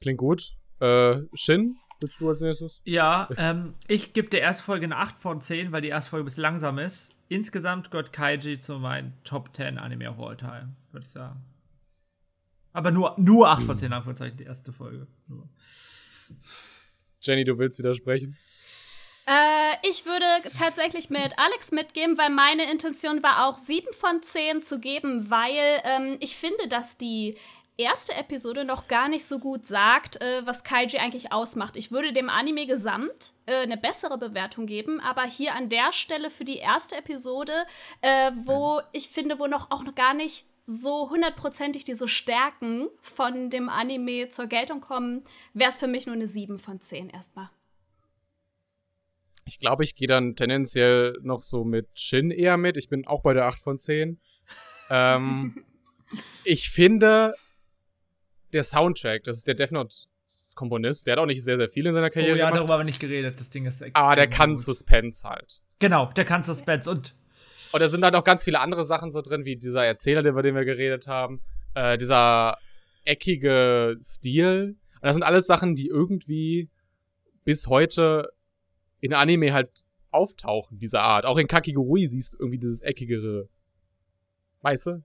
[0.00, 0.54] Klingt gut.
[0.80, 2.82] Äh, Shin, willst du als nächstes?
[2.84, 6.24] Ja, ähm, ich gebe der ersten Folge eine 8 von 10, weil die erste Folge
[6.24, 7.14] ein bisschen langsam ist.
[7.28, 11.40] Insgesamt gehört Kaiji zu meinen Top 10 Anime of All Time, würde ich sagen.
[12.72, 15.06] Aber nur, nur 8 von 10 Anführungszeichen, die erste Folge.
[15.28, 15.48] Nur.
[17.20, 18.36] Jenny, du willst widersprechen?
[19.26, 20.26] Äh, ich würde
[20.58, 25.80] tatsächlich mit Alex mitgeben, weil meine Intention war auch 7 von 10 zu geben, weil
[25.84, 27.36] ähm, ich finde, dass die
[27.76, 31.76] erste Episode noch gar nicht so gut sagt, äh, was Kaiji eigentlich ausmacht.
[31.76, 36.30] Ich würde dem Anime gesamt äh, eine bessere Bewertung geben, aber hier an der Stelle
[36.30, 37.52] für die erste Episode,
[38.00, 43.50] äh, wo ich finde, wo noch auch noch gar nicht so hundertprozentig diese Stärken von
[43.50, 47.50] dem Anime zur Geltung kommen, wäre es für mich nur eine 7 von 10 erstmal.
[49.44, 52.76] Ich glaube, ich gehe dann tendenziell noch so mit Shin eher mit.
[52.76, 54.20] Ich bin auch bei der 8 von 10.
[54.88, 55.64] ähm,
[56.44, 57.34] ich finde,
[58.52, 59.96] der Soundtrack, das ist der Death Note
[60.54, 62.60] Komponist, der hat auch nicht sehr, sehr viel in seiner Karriere oh, ja, gemacht.
[62.60, 64.60] darüber haben wir nicht geredet, das Ding ist extrem Aber der kann gut.
[64.60, 65.60] Suspense halt.
[65.78, 67.14] Genau, der kann Suspense und
[67.72, 70.42] und da sind halt auch ganz viele andere Sachen so drin, wie dieser Erzähler, über
[70.42, 71.40] den wir geredet haben.
[71.74, 72.58] Äh, dieser
[73.04, 74.76] eckige Stil.
[74.94, 76.68] Und das sind alles Sachen, die irgendwie
[77.44, 78.32] bis heute
[79.00, 81.26] in Anime halt auftauchen, dieser Art.
[81.26, 83.48] Auch in Kakigurui siehst du irgendwie dieses eckigere.
[84.60, 85.02] Weißt du?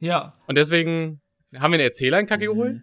[0.00, 0.32] Ja.
[0.46, 1.20] Und deswegen
[1.54, 2.74] haben wir einen Erzähler in Kakigurui?
[2.74, 2.82] Mhm.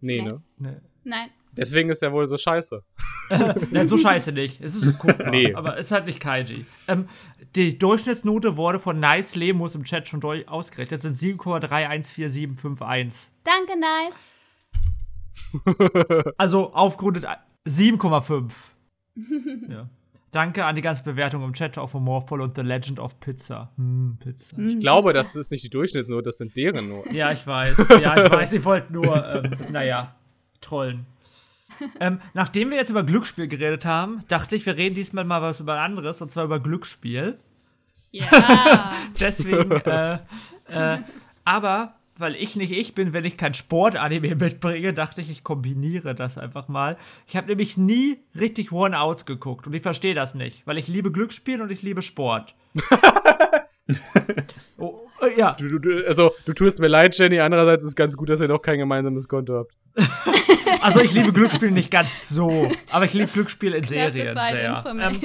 [0.00, 0.42] Nee, nee, ne?
[0.58, 0.76] Nee.
[1.04, 1.30] Nein.
[1.58, 2.82] Deswegen ist er wohl so scheiße.
[3.70, 4.60] Nein, so scheiße nicht.
[4.60, 5.52] Es ist cool, nee.
[5.54, 6.66] aber es ist halt nicht Kaiji.
[6.86, 7.08] Ähm,
[7.56, 11.04] die Durchschnittsnote wurde von Nice Lemus im Chat schon ausgerechnet.
[11.04, 13.24] Das sind 7,314751.
[13.44, 14.30] Danke, Nice.
[16.38, 17.26] also aufgerundet
[17.66, 18.52] 7,5.
[19.68, 19.88] ja.
[20.30, 23.72] Danke an die ganze Bewertung im Chat auch von Morphball und The Legend of Pizza.
[23.76, 24.58] Hm, Pizza.
[24.58, 27.14] Ich glaube, das ist nicht die Durchschnittsnote, das sind deren Noten.
[27.14, 27.78] Ja, ich weiß.
[28.02, 28.52] Ja, ich weiß.
[28.52, 30.14] Ich wollte nur, ähm, naja,
[30.60, 31.06] trollen.
[32.00, 35.60] Ähm, nachdem wir jetzt über Glücksspiel geredet haben, dachte ich, wir reden diesmal mal was
[35.60, 37.38] über anderes, und zwar über Glücksspiel.
[38.10, 38.92] Ja.
[39.20, 40.18] Deswegen, äh,
[40.68, 40.98] äh,
[41.44, 46.14] aber weil ich nicht ich bin, wenn ich kein Sport-Anime mitbringe, dachte ich, ich kombiniere
[46.14, 46.96] das einfach mal.
[47.26, 51.12] Ich habe nämlich nie richtig One-Outs geguckt und ich verstehe das nicht, weil ich liebe
[51.12, 52.54] Glücksspiel und ich liebe Sport.
[54.78, 55.52] oh, äh, ja.
[55.52, 57.40] Du, du, also, du tust mir leid, Jenny.
[57.40, 59.76] Andererseits ist es ganz gut, dass ihr noch kein gemeinsames Konto habt.
[60.80, 64.84] Also ich liebe Glücksspiel nicht ganz so, aber ich liebe Glücksspiel in Serien sehr.
[64.86, 65.20] Ähm,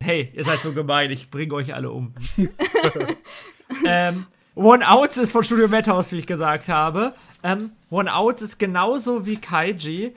[0.00, 2.14] hey, ihr seid so gemein, ich bringe euch alle um.
[3.86, 7.14] ähm, One Outs ist von Studio Madhouse, wie ich gesagt habe.
[7.42, 10.14] Ähm, One Outs ist genauso wie Kaiji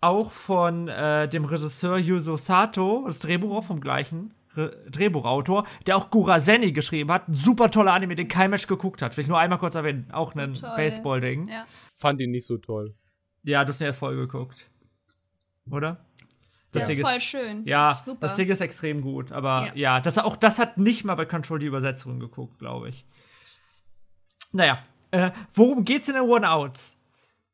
[0.00, 5.96] auch von äh, dem Regisseur Yuzo Sato, das Drehbuch auch vom gleichen Re Drehbuchautor, der
[5.96, 7.28] auch Gurasenni geschrieben hat.
[7.28, 9.16] Ein super toller Anime, den kein Mensch geguckt hat.
[9.16, 10.06] Will ich nur einmal kurz erwähnen.
[10.12, 11.48] Auch ein Baseball-Ding.
[11.48, 11.66] Ja.
[11.96, 12.94] Fand ihn nicht so toll.
[13.44, 14.66] Ja, du hast ja voll geguckt.
[15.70, 16.04] Oder?
[16.72, 17.64] Das, das ist voll schön.
[17.66, 19.30] Ja, das, das Ding ist extrem gut.
[19.30, 22.88] Aber ja, ja das, auch das hat nicht mal bei Control die Übersetzung geguckt, glaube
[22.88, 23.06] ich.
[24.52, 24.78] Naja,
[25.10, 26.96] äh, worum geht's in den One-Outs?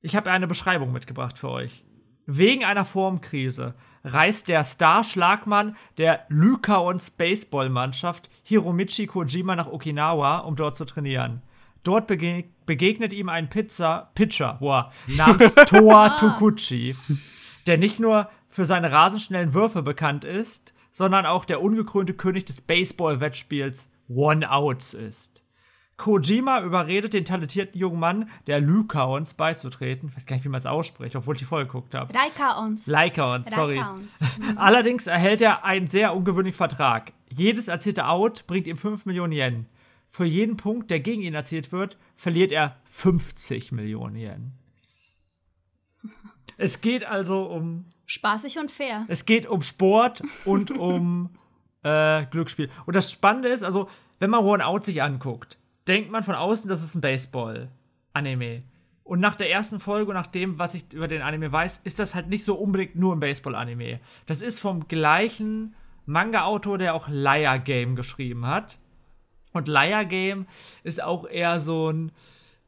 [0.00, 1.84] Ich habe eine Beschreibung mitgebracht für euch.
[2.26, 3.74] Wegen einer Formkrise
[4.04, 11.42] reist der Star-Schlagmann der Lycaons Baseballmannschaft Hiromichi Kojima nach Okinawa, um dort zu trainieren.
[11.82, 16.94] Dort bege begegnet ihm ein Pizza Pitcher wow, namens Toa Tokuchi,
[17.66, 22.60] der nicht nur für seine rasenschnellen Würfe bekannt ist, sondern auch der ungekrönte König des
[22.60, 25.42] Baseball-Wettspiels One-Outs ist.
[25.96, 30.08] Kojima überredet den talentierten jungen Mann der Lycaons beizutreten.
[30.08, 32.12] Ich weiß gar nicht, wie man es ausspricht, obwohl ich die Folge geguckt habe.
[32.12, 32.86] Lycaons.
[32.86, 33.74] Lycaons, sorry.
[33.74, 34.20] Lycaons.
[34.56, 37.12] Allerdings erhält er einen sehr ungewöhnlichen Vertrag.
[37.28, 39.66] Jedes erzielte Out bringt ihm 5 Millionen Yen.
[40.12, 44.52] Für jeden Punkt, der gegen ihn erzielt wird, verliert er 50 Millionen Yen.
[46.56, 47.86] Es geht also um.
[48.04, 49.06] Spaßig und fair.
[49.08, 51.30] Es geht um Sport und um
[51.82, 52.68] äh, Glücksspiel.
[52.84, 55.56] Und das Spannende ist, also, wenn man One Out sich anguckt,
[55.88, 58.64] denkt man von außen, das ist ein Baseball-Anime.
[59.04, 61.98] Und nach der ersten Folge und nach dem, was ich über den Anime weiß, ist
[61.98, 64.00] das halt nicht so unbedingt nur ein Baseball-Anime.
[64.26, 68.76] Das ist vom gleichen Manga-Autor, der auch Liar Game geschrieben hat.
[69.52, 70.46] Und Liar Game
[70.82, 72.12] ist auch eher so ein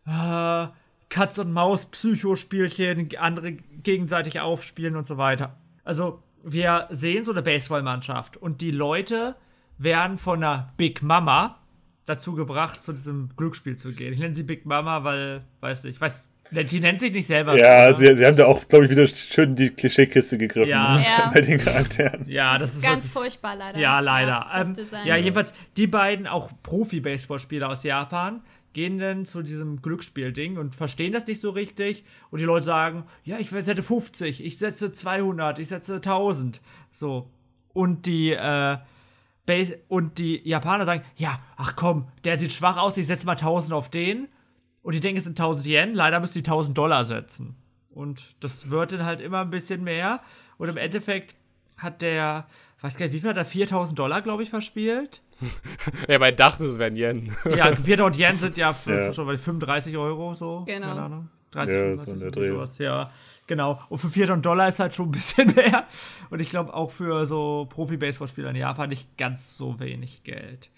[0.07, 0.69] äh,
[1.09, 5.57] Katz- und Maus-Psychospielchen, andere gegenseitig aufspielen und so weiter.
[5.85, 9.37] Also, wir sehen so eine Baseballmannschaft und die Leute
[9.79, 11.59] werden von einer Big Mama
[12.07, 14.13] dazu gebracht, zu diesem Glücksspiel zu gehen.
[14.13, 17.57] Ich nenne sie Big Mama, weil, weiß nicht, ich weiß, die nennt sich nicht selber.
[17.57, 20.99] Ja, so, sie, sie haben da auch, glaube ich, wieder schön die Klischeekiste gegriffen Ja.
[21.01, 21.31] Ja.
[21.35, 22.29] bei den Charakteren.
[22.29, 23.79] Ja, Das, das ist ganz wirklich- furchtbar, leider.
[23.79, 24.47] Ja, leider.
[24.53, 28.43] das Ähm, ja, jedenfalls, die beiden, auch Profi-Baseballspieler aus Japan,
[28.75, 32.05] gehen dann zu diesem Glücksspiel-Ding und verstehen das nicht so richtig.
[32.31, 36.61] Und die Leute sagen, ja, ich setze 50, ich setze 200, ich setze 1000.
[36.91, 37.31] So.
[37.73, 38.77] Und die, äh,
[39.45, 43.33] Base und die Japaner sagen, ja, ach komm, der sieht schwach aus, ich setze mal
[43.33, 44.29] 1000 auf den.
[44.83, 47.57] Und die denken, es sind 1000 Yen, leider müssen die 1000 Dollar setzen.
[47.91, 50.21] Und das wird dann halt immer ein bisschen mehr.
[50.59, 51.35] Und im Endeffekt
[51.77, 52.47] hat der,
[52.81, 53.45] weiß gar nicht, wie viel hat er?
[53.45, 55.21] 4000 Dollar, glaube ich, verspielt.
[56.09, 57.35] Ja, bei dachte, es wären Yen.
[57.57, 59.13] Ja, 4000 Yen sind ja, Ja.
[59.13, 60.65] schon bei 35 Euro so.
[60.67, 60.89] Genau.
[60.89, 61.29] Keine Ahnung.
[61.51, 62.47] 30, Ja, 35, so Dreh.
[62.47, 63.11] sowas, ja.
[63.47, 63.81] Genau.
[63.89, 65.85] Und für 400 Dollar ist halt schon ein bisschen mehr.
[66.31, 70.71] Und ich glaube auch für so Profi-Baseballspieler in Japan nicht ganz so wenig Geld.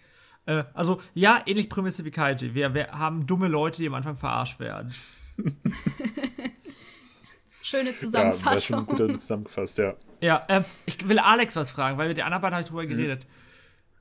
[0.47, 2.55] Äh, also, ja, ähnlich Prämisse wie Kaiji.
[2.55, 4.93] Wir, wir haben dumme Leute, die am Anfang verarscht werden.
[7.63, 8.87] Schöne Ja, das Zusammenfassung.
[8.87, 9.95] schon gut zusammengefasst, ja.
[10.21, 12.77] Ja, ähm, ich will Alex was fragen, weil mit den anderen beiden habe ich Mhm.
[12.77, 13.27] drüber geredet.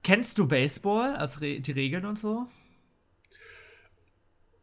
[0.03, 2.45] Kennst du Baseball, als Re die Regeln und so?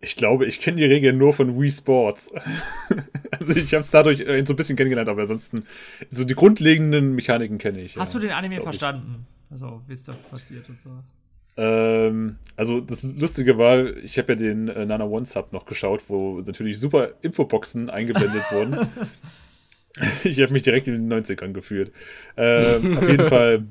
[0.02, 2.30] Ich glaube, ich kenne die Regeln nur von Wii Sports.
[3.30, 5.66] also ich habe es dadurch äh, so ein bisschen kennengelernt, aber ansonsten
[6.10, 7.96] so die grundlegenden Mechaniken kenne ich.
[7.96, 8.78] Hast ja, du den Anime glaub ich.
[8.78, 9.26] verstanden?
[9.50, 10.90] Also, wie ist das passiert und so?
[11.60, 16.00] Ähm, also das Lustige war, ich habe ja den äh, Nana One Sub noch geschaut,
[16.08, 18.88] wo natürlich super Infoboxen eingeblendet wurden.
[20.24, 21.92] ich habe mich direkt in den 90ern gefühlt.
[22.38, 23.66] Ähm, auf jeden Fall,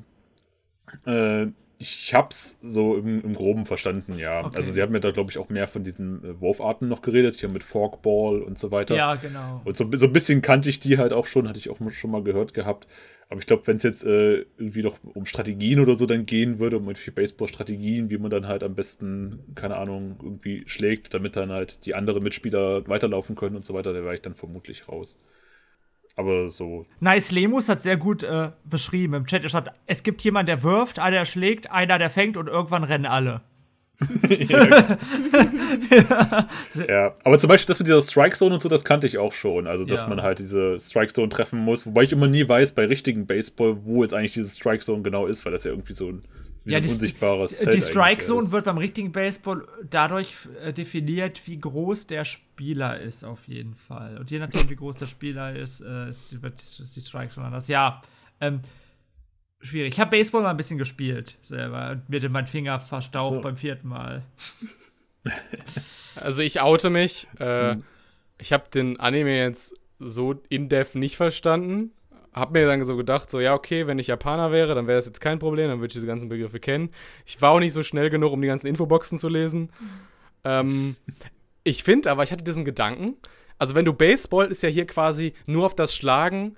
[1.04, 1.46] äh,
[1.80, 4.44] ich hab's so im, im Groben verstanden, ja.
[4.44, 4.58] Okay.
[4.58, 7.34] Also sie haben mir da, glaube ich, auch mehr von diesen äh, Wurfarten noch geredet.
[7.36, 8.94] Ich habe mit Forkball und so weiter.
[8.94, 9.62] Ja, genau.
[9.64, 12.10] Und so, so ein bisschen kannte ich die halt auch schon, hatte ich auch schon
[12.10, 12.86] mal gehört gehabt.
[13.30, 16.58] Aber ich glaube, wenn es jetzt äh, irgendwie noch um Strategien oder so dann gehen
[16.58, 21.34] würde, um irgendwelche Baseball-Strategien, wie man dann halt am besten, keine Ahnung, irgendwie schlägt, damit
[21.34, 24.86] dann halt die anderen Mitspieler weiterlaufen können und so weiter, da wäre ich dann vermutlich
[24.86, 25.16] raus.
[26.16, 29.42] Aber so, Nice Lemus hat sehr gut äh, beschrieben im Chat.
[29.42, 32.84] Er schreibt, es gibt jemanden, der wirft, einer, der schlägt, einer, der fängt und irgendwann
[32.84, 33.40] rennen alle.
[36.88, 37.14] ja.
[37.24, 39.66] Aber zum Beispiel das mit dieser Strike Zone und so, das kannte ich auch schon.
[39.66, 40.08] Also, dass Ja.
[40.08, 43.84] man halt diese Strike Zone treffen muss, wobei ich immer nie weiß bei richtigen Baseball,
[43.84, 46.22] wo jetzt eigentlich diese Strike Zone genau ist, weil das ja irgendwie so ein,
[46.70, 48.52] Ja, so ein die- unsichtbares Die, Feld die Strike Zone ist.
[48.52, 54.18] wird beim richtigen Baseball dadurch äh, definiert, wie groß der Spieler ist, auf jeden Fall.
[54.18, 57.32] Und je nachdem, wie groß der Spieler ist, äh, ist, die- wird ist die Strike
[57.34, 57.68] Zone anders.
[57.68, 58.02] Ja,
[58.40, 58.60] ähm,
[59.60, 59.94] schwierig.
[59.94, 61.90] Ich habe Baseball mal ein bisschen gespielt selber.
[61.90, 63.40] und Mir hat mein Finger verstaucht So.
[63.40, 64.22] beim vierten Mal.
[66.16, 67.26] Also ich oute mich.
[67.38, 67.76] Äh,
[68.38, 71.92] Ich habe den Anime jetzt so in-depth nicht verstanden.
[72.32, 75.06] Hab mir dann so gedacht, so ja, okay, wenn ich Japaner wäre, dann wäre das
[75.06, 76.90] jetzt kein Problem, dann würde ich diese ganzen Begriffe kennen.
[77.26, 79.70] Ich war auch nicht so schnell genug, um die ganzen Infoboxen zu lesen.
[80.44, 80.96] Ähm,
[81.64, 83.16] ich finde aber, ich hatte diesen Gedanken,
[83.58, 86.56] also wenn du Baseball ist ja hier quasi nur auf das Schlagen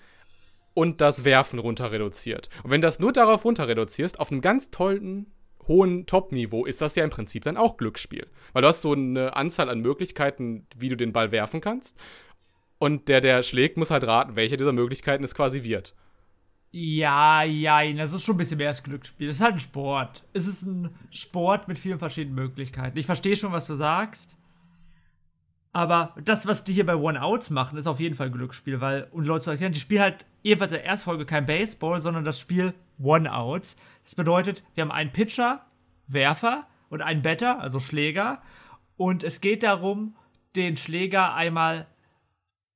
[0.74, 2.48] und das Werfen runter reduziert.
[2.62, 5.26] Und wenn du das nur darauf runter reduzierst, auf einem ganz tollen,
[5.68, 8.26] hohen Top-Niveau, ist das ja im Prinzip dann auch Glücksspiel.
[8.52, 11.98] Weil du hast so eine Anzahl an Möglichkeiten, wie du den Ball werfen kannst.
[12.82, 15.94] Und der, der schlägt, muss halt raten, welche dieser Möglichkeiten es quasi wird.
[16.72, 19.28] Ja, ja, das ist schon ein bisschen mehr als Glücksspiel.
[19.28, 20.24] Es ist halt ein Sport.
[20.32, 22.98] Es ist ein Sport mit vielen verschiedenen Möglichkeiten.
[22.98, 24.36] Ich verstehe schon, was du sagst.
[25.72, 29.22] Aber das, was die hier bei One-Outs machen, ist auf jeden Fall Glücksspiel, weil, um
[29.22, 32.40] Leute zu erkennen, die spielen halt ebenfalls in der ersten Folge kein Baseball, sondern das
[32.40, 33.76] Spiel One-Outs.
[34.02, 35.64] Das bedeutet, wir haben einen Pitcher,
[36.08, 38.42] Werfer und einen Better, also Schläger.
[38.96, 40.16] Und es geht darum,
[40.56, 41.86] den Schläger einmal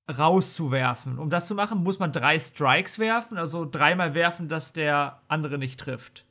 [0.08, 1.18] rauszuwerfen.
[1.18, 5.58] Um das zu machen, muss man drei Strikes werfen, also dreimal werfen, dass der andere
[5.58, 6.24] nicht trifft.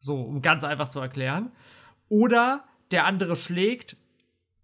[0.00, 1.52] So, um ganz einfach zu erklären.
[2.08, 3.96] Oder der andere schlägt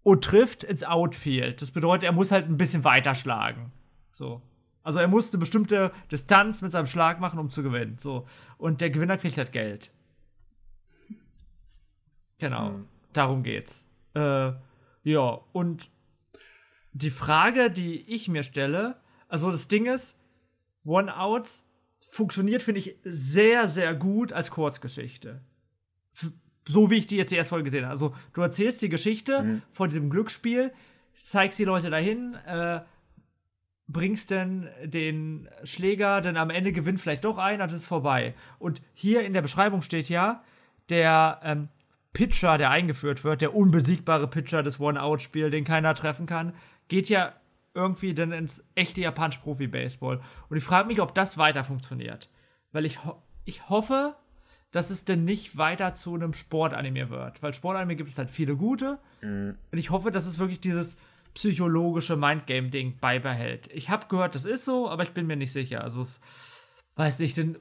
[0.03, 1.61] und trifft ins Outfield.
[1.61, 3.71] Das bedeutet, er muss halt ein bisschen weiter schlagen.
[4.13, 4.41] So.
[4.83, 7.97] Also er muss eine bestimmte Distanz mit seinem Schlag machen, um zu gewinnen.
[7.99, 8.27] So.
[8.57, 9.91] Und der Gewinner kriegt halt Geld.
[12.39, 12.71] Genau.
[12.71, 12.87] Mhm.
[13.13, 13.85] Darum geht's.
[14.15, 14.51] Äh,
[15.03, 15.89] ja, und
[16.93, 20.17] die Frage, die ich mir stelle, also das Ding ist,
[20.83, 21.65] One-Outs
[21.99, 25.41] funktioniert, finde ich, sehr, sehr gut als Kurzgeschichte
[26.67, 27.91] so wie ich die jetzt die erste Folge gesehen habe.
[27.91, 29.61] Also du erzählst die Geschichte mhm.
[29.71, 30.71] von diesem Glücksspiel,
[31.21, 32.81] zeigst die Leute dahin, äh,
[33.87, 38.35] bringst dann den Schläger, dann am Ende gewinnt vielleicht doch einer, das ist vorbei.
[38.59, 40.43] Und hier in der Beschreibung steht ja,
[40.89, 41.67] der ähm,
[42.13, 46.53] Pitcher, der eingeführt wird, der unbesiegbare Pitcher des One-Out-Spiels, den keiner treffen kann,
[46.87, 47.33] geht ja
[47.73, 50.21] irgendwie dann ins echte japanische Profi-Baseball.
[50.49, 52.29] Und ich frage mich, ob das weiter funktioniert.
[52.73, 54.15] Weil ich, ho ich hoffe,
[54.71, 57.41] dass es denn nicht weiter zu einem Sportanime wird.
[57.41, 58.99] Weil Sportanime gibt es halt viele gute.
[59.21, 59.57] Mhm.
[59.71, 60.97] Und ich hoffe, dass es wirklich dieses
[61.33, 63.69] psychologische Mindgame-Ding beibehält.
[63.73, 65.81] Ich habe gehört, das ist so, aber ich bin mir nicht sicher.
[65.81, 66.19] Also, es
[66.95, 67.55] weiß nicht, dann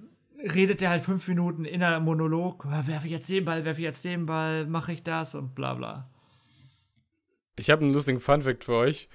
[0.55, 3.85] redet der halt fünf Minuten in einem Monolog, werfe ich jetzt den Ball, werfe ich
[3.85, 6.09] jetzt den Ball, mache ich das und bla bla.
[7.57, 9.09] Ich habe einen lustigen Funfact für euch.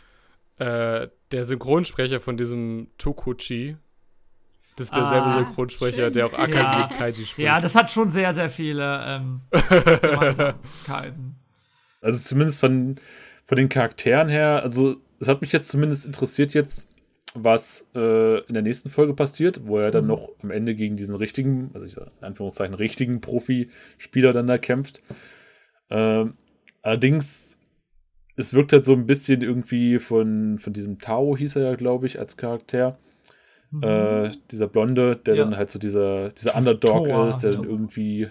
[0.58, 3.76] Äh, der Synchronsprecher von diesem Tokuchi,
[4.78, 6.14] das ist derselbe ah, Synchronsprecher, schön.
[6.14, 6.88] der auch Akagi ja.
[6.88, 7.46] Kaiji spricht.
[7.46, 11.36] Ja, das hat schon sehr, sehr viele ähm, Gemeinsamkeiten.
[12.02, 12.96] Also zumindest von,
[13.48, 16.88] von den Charakteren her, also es hat mich jetzt zumindest interessiert jetzt,
[17.36, 20.10] was äh, in der nächsten Folge passiert, wo er dann mhm.
[20.10, 24.58] noch am Ende gegen diesen richtigen, also ich sage in Anführungszeichen richtigen Profispieler dann da
[24.58, 25.04] kämpft.
[25.90, 26.34] Ähm,
[26.82, 27.60] allerdings,
[28.36, 32.08] es wirkt halt so ein bisschen irgendwie von, von diesem Tao, hieß er ja, glaube
[32.08, 32.98] ich, als Charakter
[33.76, 33.84] Mhm.
[33.84, 35.44] Äh, dieser Blonde, der ja.
[35.44, 37.28] dann halt so dieser, dieser Underdog Tor.
[37.28, 38.28] ist, der dann irgendwie,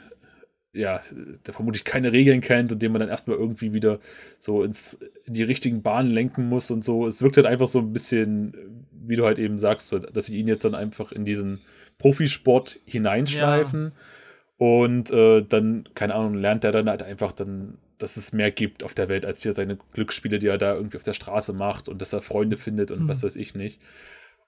[0.74, 1.00] ja,
[1.46, 4.00] der vermutlich keine Regeln kennt und den man dann erstmal irgendwie wieder
[4.38, 7.06] so ins, in die richtigen Bahnen lenken muss und so.
[7.06, 10.48] Es wirkt halt einfach so ein bisschen, wie du halt eben sagst, dass sie ihn
[10.48, 11.60] jetzt dann einfach in diesen
[11.98, 13.92] Profisport hineinschleifen.
[13.94, 14.66] Ja.
[14.66, 18.82] Und äh, dann, keine Ahnung, lernt er dann halt einfach dann dass es mehr gibt
[18.82, 21.88] auf der Welt als hier seine Glücksspiele, die er da irgendwie auf der Straße macht
[21.88, 23.08] und dass er Freunde findet und hm.
[23.08, 23.80] was weiß ich nicht.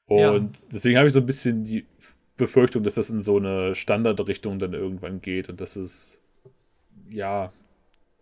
[0.07, 0.65] Und ja.
[0.73, 1.87] deswegen habe ich so ein bisschen die
[2.37, 6.21] Befürchtung, dass das in so eine Standardrichtung dann irgendwann geht und dass es,
[7.09, 7.53] ja,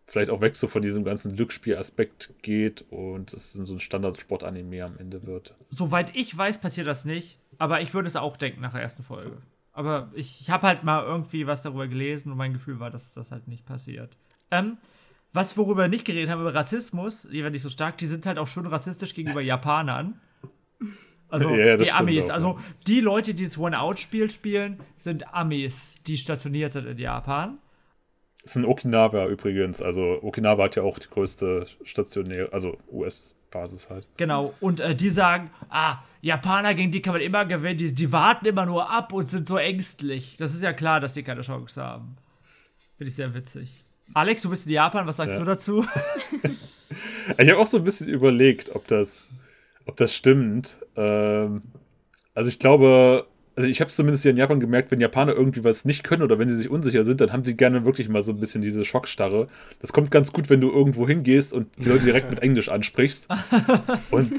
[0.07, 4.85] vielleicht auch weg so von diesem ganzen Glücksspielaspekt geht und es in so ein Standardsport-Anime
[4.85, 5.55] am Ende wird.
[5.71, 9.03] Soweit ich weiß, passiert das nicht, aber ich würde es auch denken nach der ersten
[9.03, 9.39] Folge.
[9.73, 13.13] Aber ich, ich habe halt mal irgendwie was darüber gelesen und mein Gefühl war, dass
[13.13, 14.17] das halt nicht passiert.
[14.51, 14.77] Ähm,
[15.33, 18.25] was, worüber wir nicht geredet haben, über Rassismus, die war nicht so stark, die sind
[18.25, 20.21] halt auch schon rassistisch gegenüber Japanern.
[21.35, 22.31] Also ja, die Amis.
[22.31, 27.59] Auch, also die Leute, die das One-Out-Spiel spielen, sind Amis, die stationiert sind in Japan.
[28.43, 29.83] Das in Okinawa übrigens.
[29.83, 34.07] Also Okinawa hat ja auch die größte stationäre, also US-Basis halt.
[34.17, 34.55] Genau.
[34.61, 38.47] Und äh, die sagen, ah, Japaner, gegen die kann man immer gewinnen, die, die warten
[38.47, 40.37] immer nur ab und sind so ängstlich.
[40.37, 42.17] Das ist ja klar, dass die keine Chance haben.
[42.97, 43.85] Finde ich sehr witzig.
[44.13, 45.39] Alex, du bist in Japan, was sagst ja.
[45.41, 45.85] du dazu?
[47.39, 49.27] ich habe auch so ein bisschen überlegt, ob das
[49.87, 50.79] ob das stimmt.
[50.97, 51.63] Ähm,
[52.35, 53.27] also ich glaube,
[53.57, 56.23] also ich habe es zumindest hier in Japan gemerkt, wenn Japaner irgendwie was nicht können
[56.23, 58.63] oder wenn sie sich unsicher sind, dann haben sie gerne wirklich mal so ein bisschen
[58.63, 59.47] diese Schockstarre.
[59.81, 63.29] Das kommt ganz gut, wenn du irgendwo hingehst und die Leute direkt mit Englisch ansprichst.
[64.11, 64.33] und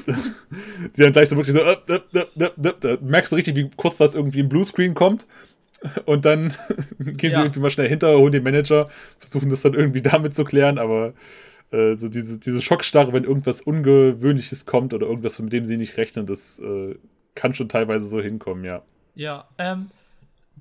[0.97, 3.99] die dann gleich so wirklich so, äh, äh, äh, da merkst du richtig, wie kurz
[4.01, 5.25] was irgendwie im Bluescreen kommt.
[6.05, 6.53] Und dann
[6.99, 7.37] gehen ja.
[7.37, 8.89] sie irgendwie mal schnell hinter, holen den Manager,
[9.19, 11.13] versuchen das dann irgendwie damit zu klären, aber
[11.71, 15.97] äh, so diese, diese Schockstarre, wenn irgendwas Ungewöhnliches kommt oder irgendwas, mit dem sie nicht
[15.97, 16.95] rechnen, das äh,
[17.33, 18.81] kann schon teilweise so hinkommen, ja.
[19.15, 19.89] Ja, ähm,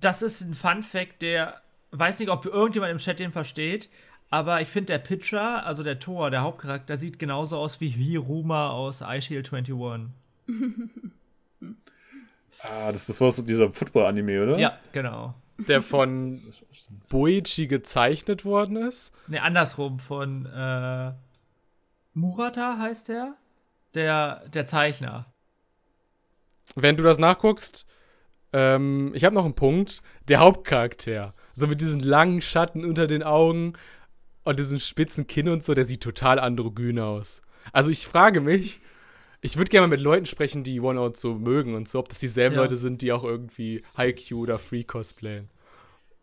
[0.00, 1.61] das ist ein Fun-Fact, der
[1.92, 3.88] weiß nicht, ob irgendjemand im Chat den versteht,
[4.30, 8.70] aber ich finde, der Pitcher, also der Tor, der Hauptcharakter, sieht genauso aus wie Hiruma
[8.70, 10.11] aus iShield 21.
[12.62, 14.59] ah, das, das war so dieser Football-Anime, oder?
[14.59, 16.42] Ja, genau der von
[17.09, 19.12] Boichi gezeichnet worden ist.
[19.28, 21.12] Ne, andersrum, von äh,
[22.14, 23.34] Murata heißt der.
[23.94, 25.26] Der, der Zeichner.
[26.74, 27.86] Wenn du das nachguckst,
[28.52, 30.02] ähm, ich habe noch einen Punkt.
[30.28, 31.34] Der Hauptcharakter.
[31.55, 33.74] So mit diesen langen Schatten unter den Augen
[34.44, 37.42] und diesen spitzen Kinn und so, der sieht total androgyn aus.
[37.72, 38.80] Also ich frage mich,
[39.45, 42.09] ich würde gerne mal mit Leuten sprechen, die One Out so mögen und so, ob
[42.09, 42.62] das dieselben Ja.
[42.62, 45.51] Leute sind, die auch irgendwie Haikyuu oder Free cosplayen.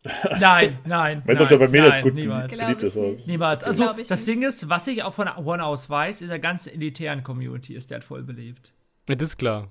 [0.39, 1.21] Nein, nein.
[1.27, 2.51] Weißt du, ob der bei mir nein, jetzt gut niemals.
[2.51, 2.97] Beliebt ist?
[2.97, 3.27] Aus?
[3.27, 3.63] Niemals.
[3.63, 4.27] Also, das nicht.
[4.27, 7.91] Ding ist, was ich auch von One aus weiß, in der ganzen elitären Community ist
[7.91, 8.73] der halt voll beliebt.
[9.07, 9.67] Ja, das ist klar.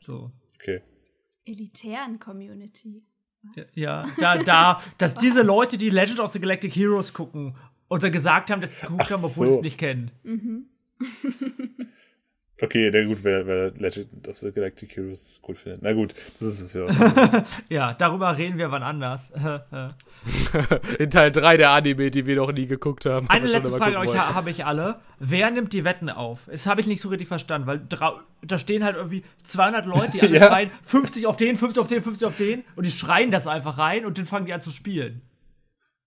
[0.00, 0.32] So.
[0.54, 0.80] Okay.
[1.44, 3.02] Elitären Community.
[3.74, 7.54] Ja, da, da, dass diese Leute, die Legend of the Galactic Heroes gucken
[7.90, 9.58] oder gesagt haben, dass sie es geguckt Ach haben, obwohl sie so.
[9.58, 10.10] es nicht kennen.
[12.62, 15.82] Okay, na gut, wer, wer Legend of the Galactic Heroes gut findet.
[15.82, 16.86] Na gut, das ist es ja.
[17.68, 19.32] Ja, darüber reden wir wann anders.
[21.00, 23.28] In Teil 3 der Anime, die wir noch nie geguckt haben.
[23.28, 25.00] Eine letzte Frage gucken euch ha- habe ich alle.
[25.18, 26.42] Wer nimmt die Wetten auf?
[26.48, 27.80] Das habe ich nicht so richtig verstanden, weil
[28.42, 30.46] da stehen halt irgendwie 200 Leute, die alle Ja.
[30.48, 33.78] schreien 50 auf den, 50 auf den, 50 auf den und die schreien das einfach
[33.78, 35.22] rein und dann fangen die an zu spielen.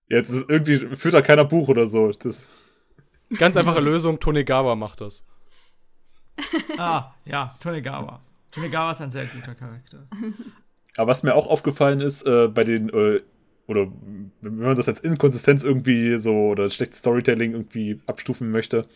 [0.08, 2.10] Jetzt ist irgendwie führt da keiner Buch oder so.
[2.14, 2.48] Das,
[3.38, 5.26] Ganz einfache Lösung, Tonegawa macht das.
[6.78, 8.22] Ah, ja, Tonegawa.
[8.52, 10.08] Tonegawa ist ein sehr guter Charakter.
[10.98, 13.22] aber was mir auch aufgefallen ist, äh, bei den, äh,
[13.68, 13.88] oder
[14.42, 18.88] wenn man das als Inkonsistenz irgendwie so oder schlechtes Storytelling irgendwie abstufen möchte,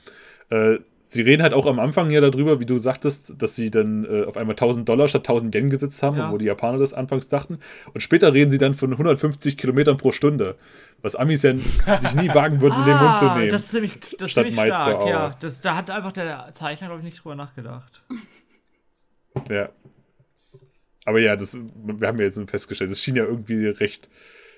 [0.49, 0.79] äh,
[1.13, 4.23] sie reden halt auch am Anfang ja darüber, wie du sagtest, dass sie dann äh,
[4.25, 6.31] auf einmal 1000 Dollar statt 1000 Yen gesetzt haben, Ja.
[6.31, 7.59] wo die Japaner das anfangs dachten.
[7.93, 10.55] Und später reden sie dann von 150 Kilometern pro Stunde,
[11.01, 13.47] was Amis ja sich nie wagen würden, in den Mund zu nehmen.
[13.47, 15.35] Ah, das ist ziemlich, das ist ziemlich Miles stark, ja.
[15.41, 18.01] Das, da hat einfach der Zeichner, glaube ich, nicht drüber nachgedacht.
[19.49, 19.69] Ja.
[21.05, 24.09] Aber ja, das, wir haben ja jetzt festgestellt, es schien ja irgendwie recht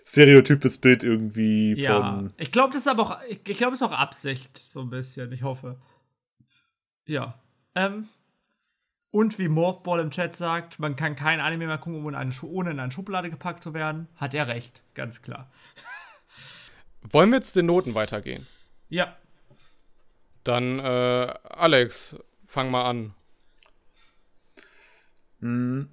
[0.05, 2.33] stereotypes Bild irgendwie Ja, von.
[2.37, 4.89] ich glaube, das ist aber auch, ich, ich glaube, es ist auch Absicht, so ein
[4.89, 5.77] bisschen, ich hoffe.
[7.05, 7.39] Ja.
[7.75, 8.09] Ähm,
[9.11, 12.31] und wie Morphball im Chat sagt, man kann kein Anime mehr gucken, ohne in, eine
[12.31, 14.07] Schu- ohne in eine Schublade gepackt zu werden.
[14.15, 15.51] Hat er recht, ganz klar.
[17.01, 18.47] Wollen wir zu den Noten weitergehen?
[18.89, 19.15] Ja.
[20.43, 23.13] Dann, äh, Alex, fang mal an.
[25.39, 25.89] Hm.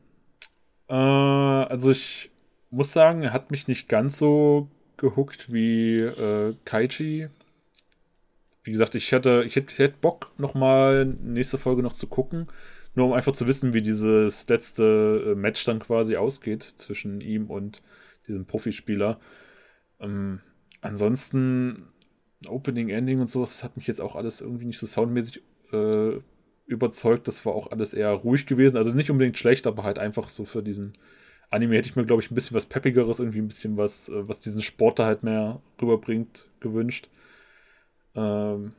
[0.89, 2.31] Äh, also ich
[2.71, 7.29] muss sagen, er hat mich nicht ganz so gehuckt wie äh, Kaichi.
[8.63, 12.49] Wie gesagt, ich hätte, ich hätte, ich hätte Bock, nochmal nächste Folge noch zu gucken.
[12.95, 17.49] Nur um einfach zu wissen, wie dieses letzte äh, Match dann quasi ausgeht zwischen ihm
[17.49, 17.83] und
[18.27, 19.21] diesem Profispieler.
[20.01, 20.41] Ähm,
[20.81, 21.89] ansonsten
[22.49, 25.43] Opening, Ending und sowas, das hat mich jetzt auch alles irgendwie nicht so soundmäßig
[25.73, 26.19] äh,
[26.67, 27.29] überzeugt.
[27.29, 28.77] Das war auch alles eher ruhig gewesen.
[28.77, 30.95] Also nicht unbedingt schlecht, aber halt einfach so für diesen
[31.51, 34.29] Anime hätte ich mir, glaube ich, ein bisschen was Peppigeres, irgendwie ein bisschen was, äh,
[34.29, 37.09] was diesen Sport da halt mehr rüberbringt, gewünscht.
[38.15, 38.73] Ähm,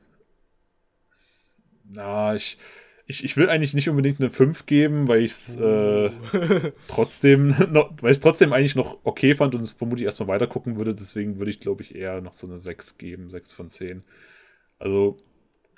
[1.84, 2.58] na, ich,
[3.06, 6.10] ich, ich will eigentlich nicht unbedingt eine 5 geben, weil ich es äh,
[6.88, 10.48] trotzdem noch, weil ich es trotzdem eigentlich noch okay fand und es vermutlich erstmal weiter
[10.48, 10.96] gucken würde.
[10.96, 14.02] Deswegen würde ich, glaube ich, eher noch so eine 6 geben, 6 von 10.
[14.80, 15.18] Also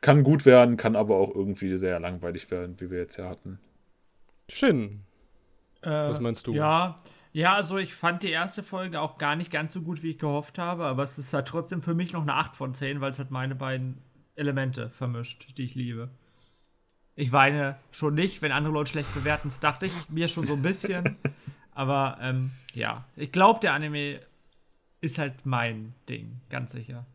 [0.01, 3.60] kann gut werden, kann aber auch irgendwie sehr langweilig werden, wie wir jetzt ja hatten.
[4.49, 5.01] Shin.
[5.82, 6.54] Äh, Was meinst du?
[6.54, 7.01] Ja,
[7.34, 10.19] ja, also ich fand die erste Folge auch gar nicht ganz so gut, wie ich
[10.19, 13.09] gehofft habe, aber es ist halt trotzdem für mich noch eine 8 von 10, weil
[13.09, 13.97] es halt meine beiden
[14.36, 16.09] Elemente vermischt, die ich liebe.
[17.15, 20.53] Ich weine schon nicht, wenn andere Leute schlecht bewerten, das dachte ich mir schon so
[20.53, 21.17] ein bisschen.
[21.73, 24.19] aber ähm, ja, ich glaube, der Anime
[25.01, 27.05] ist halt mein Ding, ganz sicher.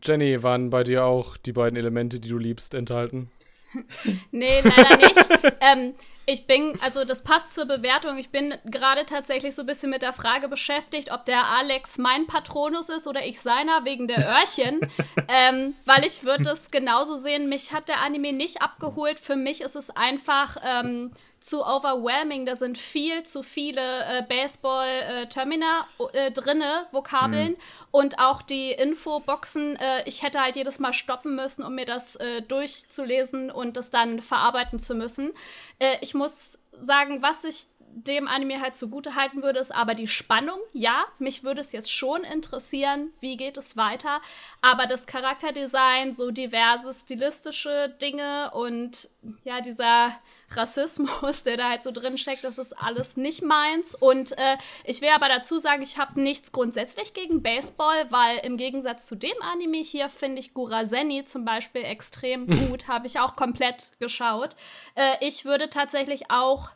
[0.00, 3.30] Jenny, waren bei dir auch die beiden Elemente, die du liebst, enthalten?
[4.30, 5.28] Nee, leider nicht.
[5.60, 5.94] ähm,
[6.24, 8.16] ich bin, also das passt zur Bewertung.
[8.18, 12.26] Ich bin gerade tatsächlich so ein bisschen mit der Frage beschäftigt, ob der Alex mein
[12.26, 14.80] Patronus ist oder ich seiner wegen der Öhrchen.
[15.28, 17.48] ähm, weil ich würde es genauso sehen.
[17.48, 19.18] Mich hat der Anime nicht abgeholt.
[19.18, 21.12] Für mich ist es einfach ähm,
[21.42, 22.46] zu overwhelming.
[22.46, 27.56] Da sind viel zu viele äh, Baseball-Termina äh, drinne, Vokabeln.
[27.90, 29.76] Und auch die Infoboxen.
[29.76, 33.90] Äh, ich hätte halt jedes Mal stoppen müssen, um mir das äh, durchzulesen und das
[33.90, 35.32] dann verarbeiten zu müssen.
[35.78, 40.08] Äh, ich muss sagen, was ich dem Anime halt zugute halten würde, ist aber die
[40.08, 40.58] Spannung.
[40.74, 44.20] Ja, mich würde es jetzt schon interessieren, wie geht es weiter.
[44.60, 49.08] Aber das Charakterdesign, so diverse stilistische Dinge und
[49.44, 50.12] ja, dieser
[50.56, 53.94] Rassismus, der da halt so drin steckt, das ist alles nicht meins.
[53.94, 58.56] Und äh, ich will aber dazu sagen, ich habe nichts grundsätzlich gegen Baseball, weil im
[58.56, 63.36] Gegensatz zu dem Anime hier finde ich Guraseni zum Beispiel extrem gut, habe ich auch
[63.36, 64.56] komplett geschaut.
[64.94, 66.70] Äh, ich würde tatsächlich auch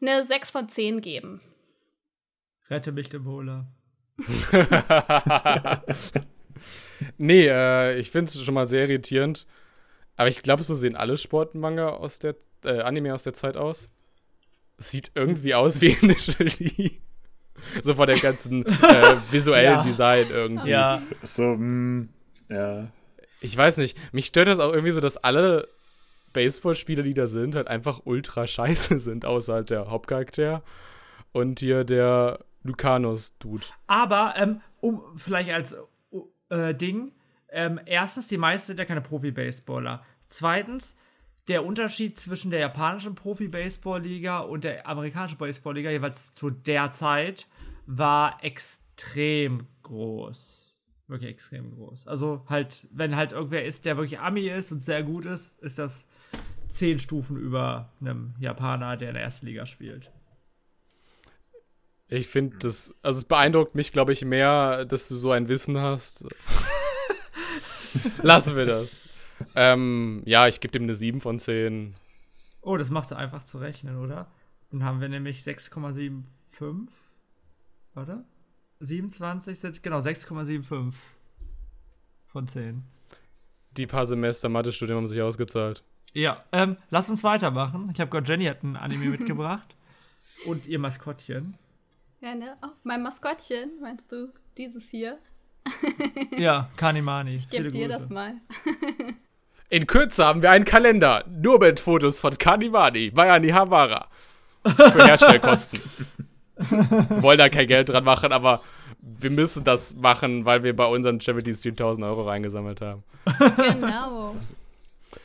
[0.00, 1.40] eine 6 von 10 geben.
[2.68, 3.66] Rette mich dem Holer.
[7.18, 9.46] Nee, äh, ich finde es schon mal sehr irritierend.
[10.16, 13.90] Aber ich glaube, so sehen alle Sportmanga aus der, äh, Anime aus der Zeit aus.
[14.78, 17.00] Sieht irgendwie aus wie Initial D.
[17.82, 18.70] so von der ganzen äh,
[19.30, 19.82] visuellen Ja.
[19.82, 20.68] Design irgendwie.
[20.70, 22.08] Ja, So, mm,
[22.48, 22.88] ja.
[23.40, 25.68] Ich weiß nicht, mich stört das auch irgendwie so, dass alle
[26.32, 30.62] Baseballspieler, die da sind, halt einfach ultra scheiße sind, außer halt der Hauptcharakter
[31.32, 33.64] und hier der Lucanus-Dude.
[33.86, 35.74] Aber, ähm, um vielleicht als
[36.50, 37.12] äh, Ding,
[37.50, 40.04] ähm, erstens, die meisten sind ja keine Profi-Baseballer.
[40.28, 40.96] Zweitens,
[41.48, 47.46] der Unterschied zwischen der japanischen Profi-Baseball-Liga und der amerikanischen Baseball-Liga, jeweils zu der Zeit,
[47.86, 50.74] war extrem groß.
[51.08, 52.08] Wirklich extrem groß.
[52.08, 55.78] Also halt, wenn halt irgendwer ist, der wirklich Ami ist und sehr gut ist, ist
[55.78, 56.06] das
[56.68, 60.10] zehn Stufen über einem Japaner, der in der ersten Liga spielt.
[62.08, 65.80] Ich finde das, also es beeindruckt mich, glaube ich, mehr, dass du so ein Wissen
[65.80, 66.24] hast.
[68.22, 69.05] Lassen wir das.
[69.56, 71.94] Ähm, ja, ich gebe dem eine 7 von 10.
[72.60, 74.30] Oh, das macht es einfach zu rechnen, oder?
[74.70, 76.88] Dann haben wir nämlich 6,75.
[77.94, 78.24] Oder?
[78.80, 80.92] 27 sind, genau, 6,75
[82.26, 82.82] von 10.
[83.76, 85.82] Die paar Semester Mathe-Studium haben sich ausgezahlt.
[86.12, 87.90] Ja, ähm, lass uns weitermachen.
[87.92, 89.74] Ich habe gehört, Jenny hat ein Anime mitgebracht.
[90.46, 91.56] Und ihr Maskottchen.
[92.20, 92.56] Ja, ne?
[92.62, 95.18] Oh, mein Maskottchen, meinst du dieses hier?
[96.36, 97.36] ja, Kanimani.
[97.36, 98.34] Ich gebe dir das mal.
[99.68, 104.06] In Kürze haben wir einen Kalender, nur mit Fotos von Kanimani bei Anihabara.
[104.64, 105.80] Für Herstellkosten.
[106.56, 108.62] wir wollen da kein Geld dran machen, aber
[109.00, 113.02] wir müssen das machen, weil wir bei unserem Charity Stream 1000 Euro reingesammelt haben.
[113.56, 114.34] Genau.
[114.36, 114.54] Das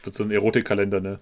[0.03, 1.19] wird so ein Erotikkalender, ne?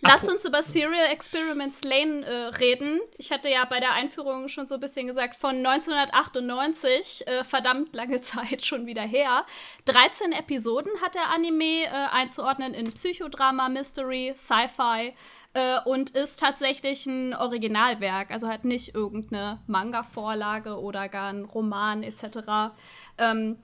[0.00, 3.00] Lasst uns über Serial Experiments Lane äh, reden.
[3.16, 7.94] Ich hatte ja bei der Einführung schon so ein bisschen gesagt, von 1998, äh, verdammt
[7.94, 9.44] lange Zeit schon wieder her.
[9.86, 15.12] 13 Episoden hat der Anime äh, einzuordnen in Psychodrama, Mystery, Sci-Fi
[15.54, 22.02] äh, und ist tatsächlich ein Originalwerk, also hat nicht irgendeine Manga-Vorlage oder gar ein Roman
[22.02, 22.74] etc.
[23.18, 23.58] Ähm,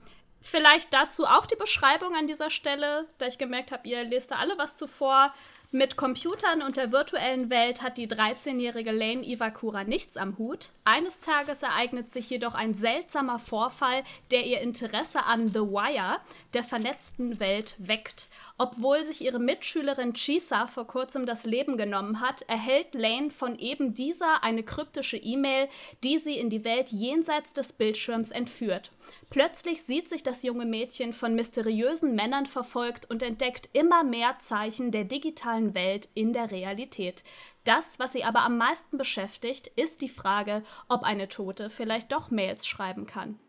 [0.45, 4.35] Vielleicht dazu auch die Beschreibung an dieser Stelle, da ich gemerkt habe, ihr lest da
[4.35, 5.33] alle was zuvor.
[5.75, 10.69] Mit Computern und der virtuellen Welt hat die 13-jährige Lane Iwakura nichts am Hut.
[10.83, 16.17] Eines Tages ereignet sich jedoch ein seltsamer Vorfall, der ihr Interesse an The Wire,
[16.53, 18.29] der vernetzten Welt, weckt.
[18.59, 23.95] Obwohl sich ihre Mitschülerin Chisa vor kurzem das Leben genommen hat, erhält Lane von eben
[23.95, 25.67] dieser eine kryptische E-Mail,
[26.03, 28.91] die sie in die Welt jenseits des Bildschirms entführt.
[29.31, 34.91] Plötzlich sieht sich das junge Mädchen von mysteriösen Männern verfolgt und entdeckt immer mehr Zeichen
[34.91, 37.23] der digitalen Welt in der Realität.
[37.63, 42.29] Das, was sie aber am meisten beschäftigt, ist die Frage, ob eine Tote vielleicht doch
[42.29, 43.39] Mails schreiben kann.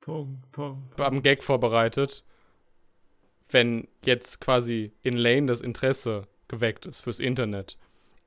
[0.00, 0.96] Punkt, Punkt.
[0.96, 1.00] Punkt.
[1.00, 2.24] Am Gag vorbereitet
[3.50, 7.78] wenn jetzt quasi in Lane das Interesse geweckt ist fürs Internet,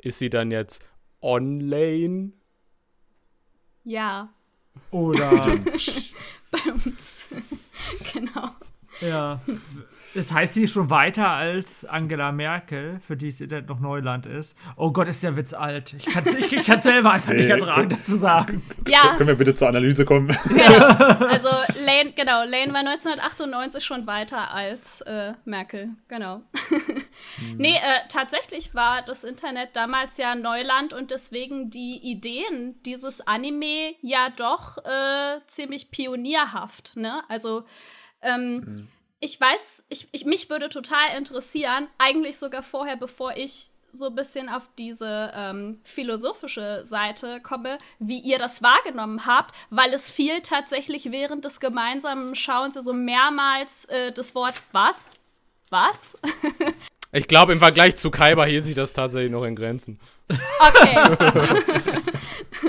[0.02, 0.84] ist sie dann jetzt
[1.22, 2.32] online?
[3.84, 4.30] Ja.
[4.92, 5.30] Oder.
[6.52, 7.28] Bei uns.
[8.14, 8.52] genau.
[9.02, 9.40] Ja.
[10.14, 14.26] Das heißt, sie ist schon weiter als Angela Merkel, für die es Internet noch Neuland
[14.26, 14.58] ist.
[14.76, 15.94] Oh Gott, ist der Witz alt.
[15.94, 18.62] Ich kann es selber einfach nicht ertragen, das zu sagen.
[18.88, 19.16] Ja.
[19.16, 20.36] Können wir bitte zur Analyse kommen?
[20.48, 20.92] Genau.
[21.32, 21.48] Also
[21.86, 25.90] Lane, genau, Lane war 1998 schon weiter als äh, Merkel.
[26.10, 26.42] Genau.
[26.70, 27.58] Hm.
[27.58, 33.94] Nee, äh, tatsächlich war das Internet damals ja Neuland und deswegen die Ideen dieses Anime
[34.02, 36.98] ja doch äh, ziemlich pionierhaft.
[36.98, 37.22] Ne?
[37.30, 37.64] Also
[38.22, 38.88] ähm, mhm.
[39.24, 44.16] Ich weiß, ich, ich, mich würde total interessieren, eigentlich sogar vorher, bevor ich so ein
[44.16, 50.42] bisschen auf diese ähm, philosophische Seite komme, wie ihr das wahrgenommen habt, weil es fiel
[50.42, 55.14] tatsächlich während des gemeinsamen Schauens so mehrmals äh, das Wort was?
[55.70, 56.18] Was?
[57.12, 60.00] ich glaube, im Vergleich zu Kaiba hielt sich das tatsächlich noch in Grenzen.
[60.60, 61.18] Okay.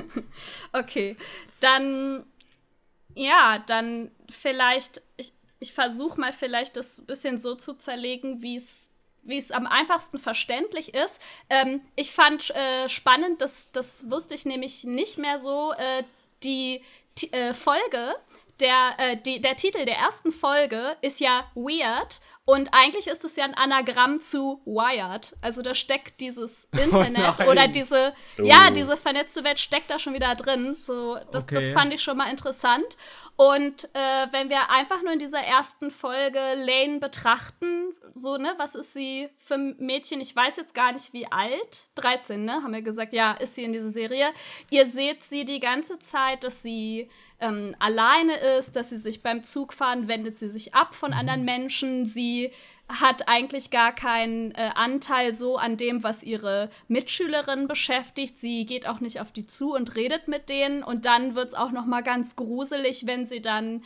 [0.72, 1.16] okay.
[1.60, 2.24] Dann,
[3.14, 5.32] ja, dann vielleicht, ich,
[5.62, 8.90] ich versuche mal vielleicht das ein bisschen so zu zerlegen, wie es
[9.24, 11.20] wie es am einfachsten verständlich ist.
[11.48, 16.02] Ähm, ich fand äh, spannend, das, das wusste ich nämlich nicht mehr so, äh,
[16.42, 16.82] die
[17.30, 18.16] äh, Folge,
[18.58, 23.36] der, äh, die, der Titel der ersten Folge ist ja Weird und eigentlich ist es
[23.36, 25.36] ja ein Anagramm zu Wired.
[25.40, 28.42] Also da steckt dieses oh Internet oh oder diese, oh.
[28.42, 30.74] ja, diese vernetzte Welt steckt da schon wieder drin.
[30.74, 31.54] So, das, okay.
[31.54, 32.96] das fand ich schon mal interessant.
[33.36, 38.74] Und äh, wenn wir einfach nur in dieser ersten Folge Lane betrachten, so, ne, was
[38.74, 40.20] ist sie für ein Mädchen?
[40.20, 41.86] Ich weiß jetzt gar nicht, wie alt.
[41.94, 42.54] 13, ne?
[42.62, 44.26] Haben wir gesagt, ja, ist sie in dieser Serie.
[44.68, 47.08] Ihr seht sie die ganze Zeit, dass sie
[47.42, 51.46] ähm, alleine ist, dass sie sich beim Zugfahren wendet sie sich ab von anderen mhm.
[51.46, 52.06] Menschen.
[52.06, 52.52] Sie
[52.88, 58.38] hat eigentlich gar keinen äh, Anteil so an dem, was ihre Mitschülerin beschäftigt.
[58.38, 60.82] Sie geht auch nicht auf die zu und redet mit denen.
[60.82, 63.82] Und dann wird es auch noch mal ganz gruselig, wenn sie dann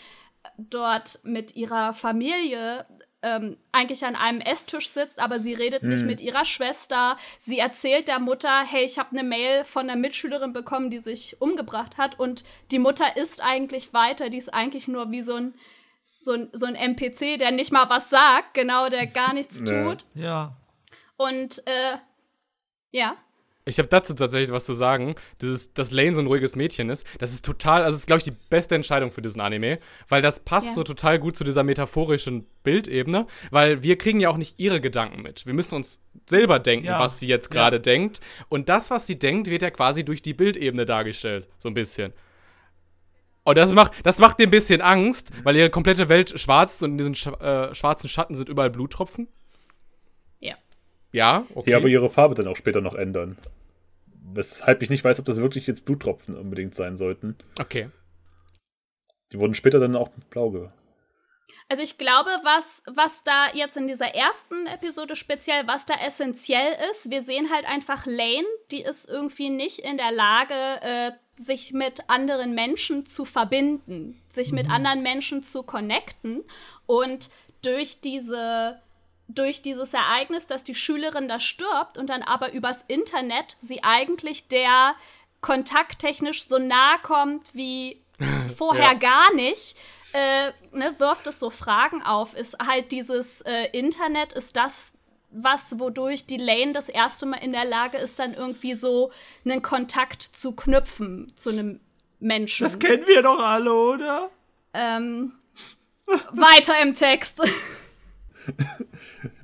[0.59, 2.87] dort mit ihrer Familie
[3.27, 6.07] ähm, eigentlich an einem Esstisch sitzt, aber sie redet nicht Mhm.
[6.07, 7.17] mit ihrer Schwester.
[7.39, 11.41] Sie erzählt der Mutter, hey, ich habe eine Mail von einer Mitschülerin bekommen, die sich
[11.41, 12.21] umgebracht hat.
[12.21, 15.55] Und die Mutter ist eigentlich weiter, die ist eigentlich nur wie so ein,
[16.15, 20.05] so ein, so ein NPC, der nicht mal was sagt, genau, der gar nichts tut.
[20.15, 20.57] Ja.
[21.17, 21.97] Und äh,
[22.93, 23.17] ja.
[23.69, 25.17] Ich habe dazu tatsächlich was zu sagen.
[25.41, 28.19] Dieses, dass Lane so ein ruhiges Mädchen ist, das ist total, also das ist, glaube
[28.19, 30.73] ich, die beste Entscheidung für diesen Anime, weil das passt Ja.
[30.75, 35.21] so total gut zu dieser metaphorischen Bildebene, weil wir kriegen ja auch nicht ihre Gedanken
[35.21, 35.47] mit.
[35.47, 37.01] Wir müssen uns selber denken, Ja.
[37.01, 38.21] was sie jetzt gerade denkt.
[38.49, 42.13] Und das, was sie denkt, wird ja quasi durch die Bildebene dargestellt, so ein bisschen.
[43.43, 46.83] Und das macht, das macht dir ein bisschen Angst, weil ihre komplette Welt schwarz ist
[46.83, 49.29] und in diesen sch äh, schwarzen Schatten sind überall Bluttropfen.
[51.17, 51.47] Ja.
[51.55, 51.71] Okay.
[51.71, 53.39] Die aber ihre Farbe dann auch später noch ändern.
[54.35, 57.37] Weshalb ich nicht weiß, ob das wirklich jetzt Bluttropfen unbedingt sein sollten.
[57.59, 57.89] okay.
[59.33, 60.69] Die wurden später dann auch blau ge.
[61.69, 66.77] Also ich glaube, was, was da jetzt in dieser ersten Episode speziell, was da essentiell
[66.91, 71.73] ist, wir sehen halt einfach Lane, die ist irgendwie nicht in der Lage, äh, sich
[71.73, 76.45] mit anderen Menschen zu verbinden, sich mit anderen Menschen zu connecten.
[76.85, 77.31] Und
[77.63, 78.81] durch diese
[79.29, 84.49] durch dieses Ereignis, dass die Schülerin da stirbt und dann aber übers Internet sie eigentlich
[84.49, 84.95] der
[85.41, 88.03] kontakttechnisch so nah kommt wie
[88.57, 88.95] vorher Ja.
[88.95, 89.77] gar nicht,
[90.13, 92.35] äh, ne, wirft es so Fragen auf.
[92.35, 94.93] Ist halt dieses äh, Internet, ist das
[95.31, 99.11] was, wodurch die Lane das erste Mal in der Lage ist, dann irgendwie so
[99.45, 101.81] einen Kontakt zu knüpfen zu einem
[102.21, 102.63] Menschen.
[102.65, 104.31] Das kennen wir doch alle, oder?
[104.73, 105.33] ähm,
[106.33, 107.43] weiter im Text.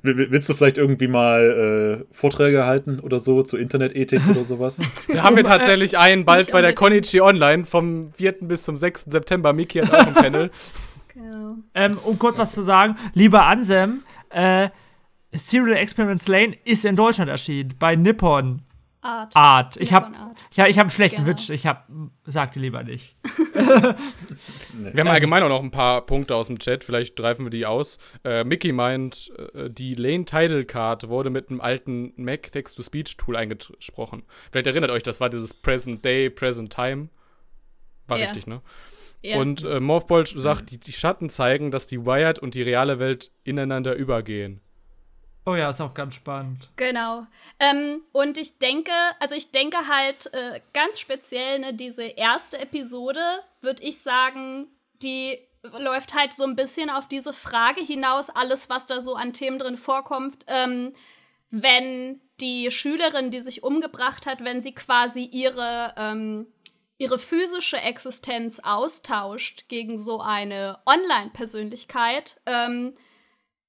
[0.01, 4.43] Will- will- Willst du vielleicht irgendwie mal äh, Vorträge halten oder so zur Internetethik oder
[4.45, 4.79] sowas?
[5.07, 6.73] Da haben wir tatsächlich einen bald bei der.
[6.73, 8.35] Konichi Online vom 4.
[8.41, 9.05] bis zum 6.
[9.05, 9.53] September.
[9.53, 10.51] Miki hat auch ein Panel.
[11.13, 11.55] genau.
[11.75, 14.69] Ähm, um kurz was zu sagen, lieber Ansem, äh,
[15.31, 18.61] Serial Experiments Lane ist in Deutschland erschienen, bei Nippon
[19.03, 19.35] Art.
[19.35, 19.77] Art.
[19.77, 20.13] Ich habe
[20.53, 21.37] ja, ich hab einen schlechten Genau.
[21.37, 21.87] Witz, ich hab,
[22.25, 23.15] sag dir lieber nicht.
[24.73, 27.65] Wir haben allgemein auch noch ein paar Punkte aus dem Chat, vielleicht greifen wir die
[27.65, 27.97] aus.
[28.23, 34.23] Äh, Mickey meint, äh, die Lane Title Card wurde mit einem alten Mac Text-to-Speech-Tool eingesprochen.
[34.51, 37.09] Vielleicht erinnert euch, das war dieses Present Day, Present Time.
[38.07, 38.25] War Ja.
[38.25, 38.61] richtig, ne?
[39.21, 39.37] Ja.
[39.37, 43.31] Und äh, Morphbolch sagt, die, die Schatten zeigen, dass die Wired und die reale Welt
[43.45, 44.59] ineinander übergehen.
[45.45, 46.69] Oh ja, ist auch ganz spannend.
[46.77, 47.25] Genau.
[47.59, 53.19] Ähm, und ich denke, also ich denke halt äh, ganz speziell, ne, diese erste Episode,
[53.61, 54.67] würde ich sagen,
[55.01, 55.37] die
[55.77, 59.59] läuft halt so ein bisschen auf diese Frage hinaus, alles, was da so an Themen
[59.59, 60.93] drin vorkommt, ähm,
[61.49, 66.47] wenn die Schülerin, die sich umgebracht hat, wenn sie quasi ihre, ähm,
[66.97, 72.95] ihre physische Existenz austauscht gegen so eine Online-Persönlichkeit, ähm,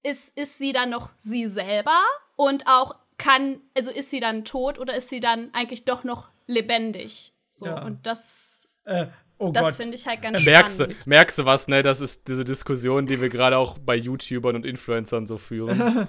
[0.05, 1.99] ist, ist sie dann noch sie selber
[2.37, 6.29] und auch kann, also ist sie dann tot oder ist sie dann eigentlich doch noch
[6.47, 7.33] lebendig?
[7.49, 7.83] So, Ja.
[7.85, 9.07] und das, Äh,
[9.39, 11.83] oh das finde ich halt ganz Merkst du, merkst du was, ne?
[11.83, 16.07] Das ist diese Diskussion, die wir gerade auch bei YouTubern und Influencern so führen.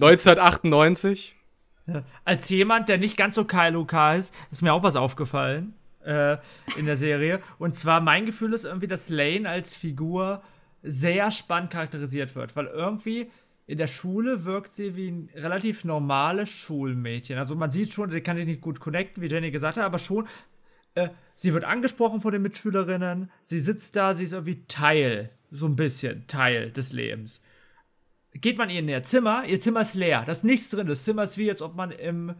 [0.00, 1.36] 1998.
[2.24, 6.38] Als jemand, der nicht ganz so KLUK ist, ist mir auch was aufgefallen äh,
[6.76, 7.40] in der Serie.
[7.58, 10.42] Und zwar mein Gefühl ist irgendwie, dass Lane als Figur
[10.84, 13.30] sehr spannend charakterisiert wird, weil irgendwie
[13.66, 17.38] in der Schule wirkt sie wie ein relativ normales Schulmädchen.
[17.38, 19.98] Also man sieht schon, sie kann sich nicht gut connecten, wie Jenny gesagt hat, aber
[19.98, 20.28] schon,
[20.94, 25.66] äh, sie wird angesprochen von den Mitschülerinnen, sie sitzt da, sie ist irgendwie Teil, so
[25.66, 27.40] ein bisschen Teil des Lebens
[28.34, 30.86] geht man in ihr Zimmer, ihr Zimmer ist leer, da ist nichts drin.
[30.86, 32.34] Das Zimmer ist wie, als ob man im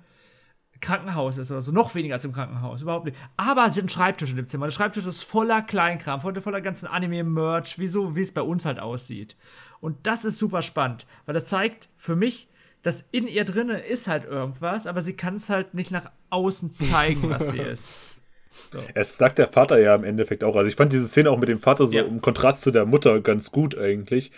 [0.85, 1.73] Krankenhaus ist oder so.
[1.73, 3.17] Noch weniger als im Krankenhaus, überhaupt nicht.
[3.37, 4.67] Aber sie hat einen Schreibtisch in dem Zimmer.
[4.67, 8.65] Der Schreibtisch ist voller Kleinkram, voller, voller ganzen Anime-Merch, wie, so, wie es bei uns
[8.65, 9.37] halt aussieht.
[9.81, 12.49] Und das ist super spannend, weil das zeigt für mich,
[12.83, 16.71] dass in ihr drinne ist halt irgendwas, aber sie kann es halt nicht nach außen
[16.71, 17.95] zeigen, was sie ist.
[18.95, 20.55] Es sagt der Vater ja im Endeffekt auch.
[20.57, 22.05] Also ich fand diese Szene auch mit dem Vater so Ja.
[22.05, 24.31] im Kontrast zu der Mutter ganz gut eigentlich.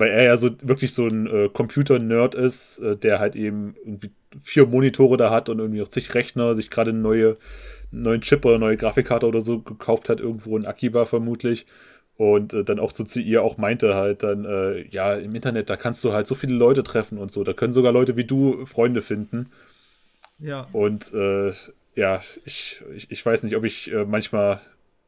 [0.00, 4.10] Weil er ja so wirklich so ein äh, Computer-Nerd ist, äh, der halt eben irgendwie
[4.42, 7.36] vier Monitore da hat und irgendwie auch zig Rechner, sich gerade eine neue,
[7.92, 11.66] einen neuen Chip oder eine neue Grafikkarte oder so gekauft hat, irgendwo in Akiba vermutlich.
[12.16, 15.70] Und äh, dann auch so zu ihr auch meinte halt dann, äh, ja, im Internet,
[15.70, 17.44] da kannst du halt so viele Leute treffen und so.
[17.44, 19.50] Da können sogar Leute wie du Freunde finden.
[20.38, 20.66] Ja.
[20.72, 21.52] Und äh,
[21.94, 24.60] ja, ich, ich, ich weiß nicht, ob ich äh, manchmal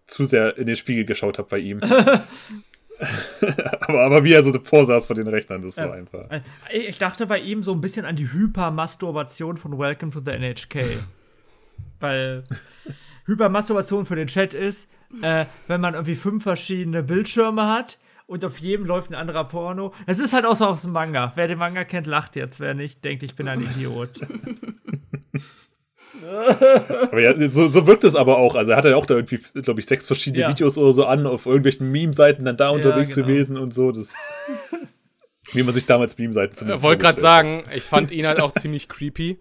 [0.07, 1.81] zu sehr in den Spiegel geschaut habe bei ihm.
[3.81, 5.93] aber, aber wie er so vorsaß vor den Rechnern, das war Ja.
[5.93, 6.31] einfach.
[6.31, 6.41] Äh,
[6.87, 10.99] Ich dachte bei ihm so ein bisschen an die Hypermasturbation von Welcome to the NHK.
[12.01, 12.45] Weil
[13.27, 14.89] Hypermasturbation für den Chat ist,
[15.23, 19.93] äh, wenn man irgendwie fünf verschiedene Bildschirme hat und auf jedem läuft ein anderer Porno.
[20.07, 21.33] Es ist halt auch so aus dem Manga.
[21.35, 22.61] Wer den Manga kennt, lacht jetzt.
[22.61, 24.21] Wer nicht, denkt, ich bin ein Idiot.
[26.27, 28.55] Aber ja, so, so wirkt es aber auch.
[28.55, 30.51] Also er hat ja auch da irgendwie, glaube ich, sechs verschiedene Ja.
[30.51, 33.27] Videos oder so an, auf irgendwelchen Meme-Seiten dann da unterwegs genau.
[33.27, 33.93] gewesen und so.
[33.93, 34.13] Das,
[35.53, 38.53] wie man sich damals Meme-Seiten Ich zumindest wollte gerade sagen, ich fand ihn halt auch
[38.53, 39.39] ziemlich creepy.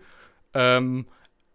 [0.54, 1.06] Ähm,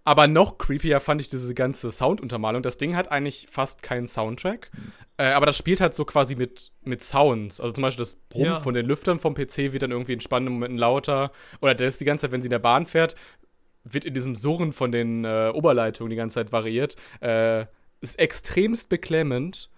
[0.05, 2.63] aber noch creepier fand ich diese ganze Sounduntermalung.
[2.63, 4.71] Das Ding hat eigentlich fast keinen Soundtrack.
[5.19, 7.61] Äh, aber das spielt halt so quasi mit, mit Sounds.
[7.61, 8.61] Also zum Beispiel das Brummen Ja.
[8.61, 11.33] von den Lüftern vom PC wird dann irgendwie in spannenden Momenten lauter.
[11.61, 13.17] Oder das ist die ganze Zeit, wenn sie in der Bahn fährt,
[13.93, 16.97] wird in diesem Surren von den äh, Oberleitungen die ganze Zeit variiert.
[17.21, 17.67] Äh,
[18.01, 19.71] ist extremst beklemmend.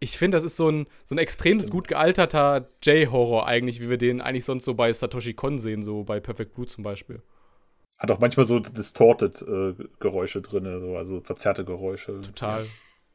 [0.00, 3.98] Ich finde, das ist so ein, so ein extremst gut gealterter J-Horror eigentlich, wie wir
[3.98, 7.22] den eigentlich sonst so bei Satoshi Kon sehen, so bei Perfect Blue zum Beispiel.
[7.98, 12.20] Hat auch manchmal so distorted äh, Geräusche drin, so, also verzerrte Geräusche.
[12.20, 12.66] Total.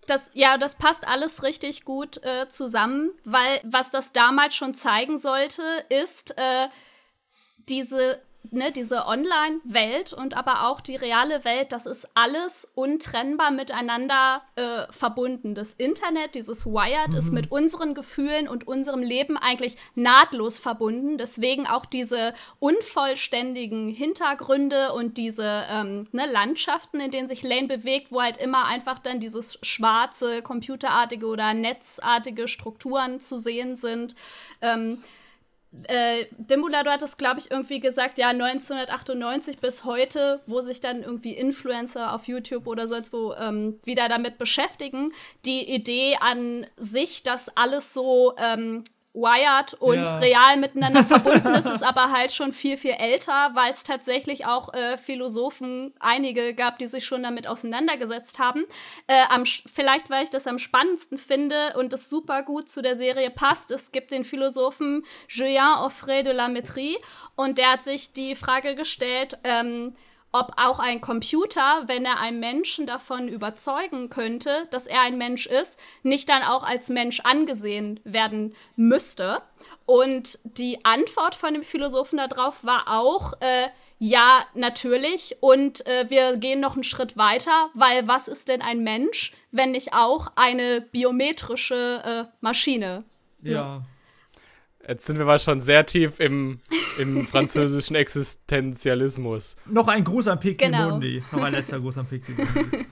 [0.07, 5.19] Das, ja, das passt alles richtig gut äh, zusammen, weil was das damals schon zeigen
[5.19, 6.67] sollte, ist äh,
[7.67, 8.19] diese,
[8.51, 14.91] ne, diese Online-Welt und aber auch die reale Welt, das ist alles untrennbar miteinander äh,
[14.91, 15.53] verbunden.
[15.53, 21.17] Das Internet, dieses Wired, ist mit unseren Gefühlen und unserem Leben eigentlich nahtlos verbunden.
[21.17, 28.11] Deswegen auch diese unvollständigen Hintergründe und diese ähm, ne, Landschaften, in denen sich Lane bewegt,
[28.11, 34.15] wo halt immer einfach dann dieses schwarze, computerartige oder netzartige Strukturen zu sehen sind.
[34.61, 35.03] Ähm,
[35.83, 41.03] äh, Dimbula, du hattest, glaube ich, irgendwie gesagt, ja, 1998 bis heute, wo sich dann
[41.03, 45.13] irgendwie Influencer auf YouTube oder sonst wo ähm, wieder damit beschäftigen.
[45.45, 48.83] Die Idee an sich, dass alles so ähm,
[49.13, 50.17] wired und Ja.
[50.19, 54.73] real miteinander verbunden ist, ist aber halt schon viel, viel älter, weil es tatsächlich auch
[54.73, 58.65] äh, Philosophen, einige gab, die sich schon damit auseinandergesetzt haben.
[59.07, 62.95] Äh, am, vielleicht, weil ich das am spannendsten finde und es super gut zu der
[62.95, 66.95] Serie passt, es gibt den Philosophen Julien Offray de la Métrie
[67.35, 69.95] und der hat sich die Frage gestellt, ähm,
[70.31, 75.47] ob auch ein Computer, wenn er einen Menschen davon überzeugen könnte, dass er ein Mensch
[75.47, 79.41] ist, nicht dann auch als Mensch angesehen werden müsste.
[79.85, 85.37] Und die Antwort von dem Philosophen darauf war auch, äh, ja, natürlich.
[85.41, 89.71] Und äh, wir gehen noch einen Schritt weiter, weil was ist denn ein Mensch, wenn
[89.71, 93.03] nicht auch eine biometrische äh, Maschine?
[93.41, 93.81] Ja.
[94.89, 96.61] Jetzt sind wir mal schon sehr tief im,
[96.97, 99.55] im französischen Existenzialismus.
[99.69, 100.89] Noch ein Gruß an Pic Genau.
[100.89, 101.21] Mundi.
[101.31, 102.87] Noch ein letzter Gruß an Pic Mundi.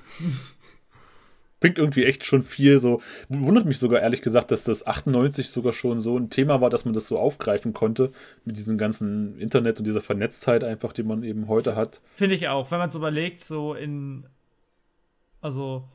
[1.60, 3.02] Bringt irgendwie echt schon viel so.
[3.30, 6.86] Wundert mich sogar ehrlich gesagt, dass das 98 sogar schon so ein Thema war, dass
[6.86, 8.12] man das so aufgreifen konnte
[8.46, 12.00] mit diesem ganzen Internet und dieser Vernetztheit einfach, die man eben heute hat.
[12.14, 14.28] Finde ich auch, wenn man es überlegt, so in.
[15.42, 15.88] Also,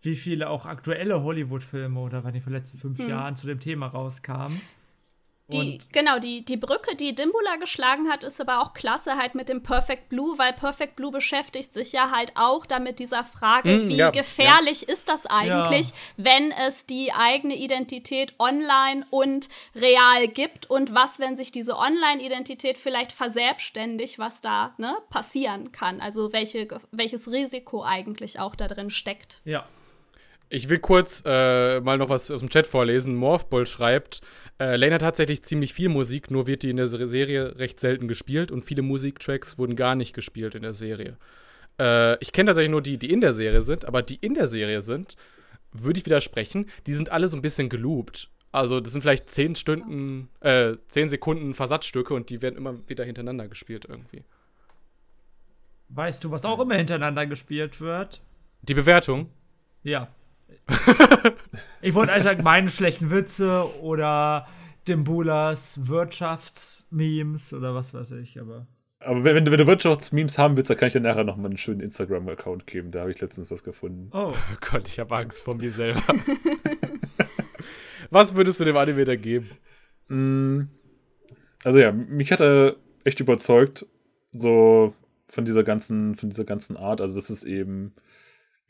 [0.00, 3.60] wie viele auch aktuelle Hollywood-Filme oder wann die vor den letzten fünf Jahren zu dem
[3.60, 4.58] Thema rauskamen.
[5.52, 9.34] Die, Und genau, die, die Brücke, die Dimbula geschlagen hat, ist aber auch klasse halt
[9.34, 13.70] mit dem Perfect Blue, weil Perfect Blue beschäftigt sich ja halt auch damit dieser Frage,
[13.70, 20.28] Mm, wie ja, gefährlich ist das eigentlich, wenn es die eigene Identität online und real
[20.28, 26.00] gibt und was, wenn sich diese Online-Identität vielleicht verselbstständigt, was da ne, passieren kann.
[26.00, 29.40] Also welche, welches Risiko eigentlich auch da drin steckt.
[29.44, 29.66] ja.
[30.52, 33.14] Ich will kurz äh, mal noch was aus dem Chat vorlesen.
[33.14, 34.20] Morphball schreibt,
[34.58, 37.78] äh, Lane hat tatsächlich ziemlich viel Musik, nur wird die in der Se- Serie recht
[37.78, 41.16] selten gespielt und viele Musiktracks wurden gar nicht gespielt in der Serie.
[41.78, 44.48] Äh, ich kenne tatsächlich nur die, die in der Serie sind, aber die in der
[44.48, 45.14] Serie sind,
[45.72, 48.28] würde ich widersprechen, die sind alle so ein bisschen geloopt.
[48.50, 53.04] Also das sind vielleicht 10 Stunden, äh, 10 Sekunden Versatzstücke und die werden immer wieder
[53.04, 54.24] hintereinander gespielt irgendwie.
[55.90, 58.20] Weißt du, was auch immer hintereinander gespielt wird?
[58.62, 59.30] Die Bewertung,
[59.84, 60.08] Ja.
[61.82, 64.46] ich wollte also sagen, meine schlechten Witze oder
[64.88, 68.66] Dimbulas Wirtschaftsmemes oder was weiß ich, aber.
[69.02, 71.36] Aber wenn, wenn du- wenn du Wirtschaftsmemes haben willst, dann kann ich dir nachher noch
[71.36, 72.90] mal einen schönen Instagram-Account geben.
[72.90, 74.10] Da habe ich letztens was gefunden.
[74.12, 74.32] Oh.
[74.34, 76.02] oh Gott, ich habe Angst vor mir selber.
[78.10, 79.50] was würdest du dem Anime da geben?
[80.08, 80.62] Mm,
[81.64, 83.86] Also ja, mich hat er echt überzeugt,
[84.32, 84.94] so
[85.28, 87.00] von dieser ganzen, von dieser ganzen Art.
[87.00, 87.94] Also das ist eben,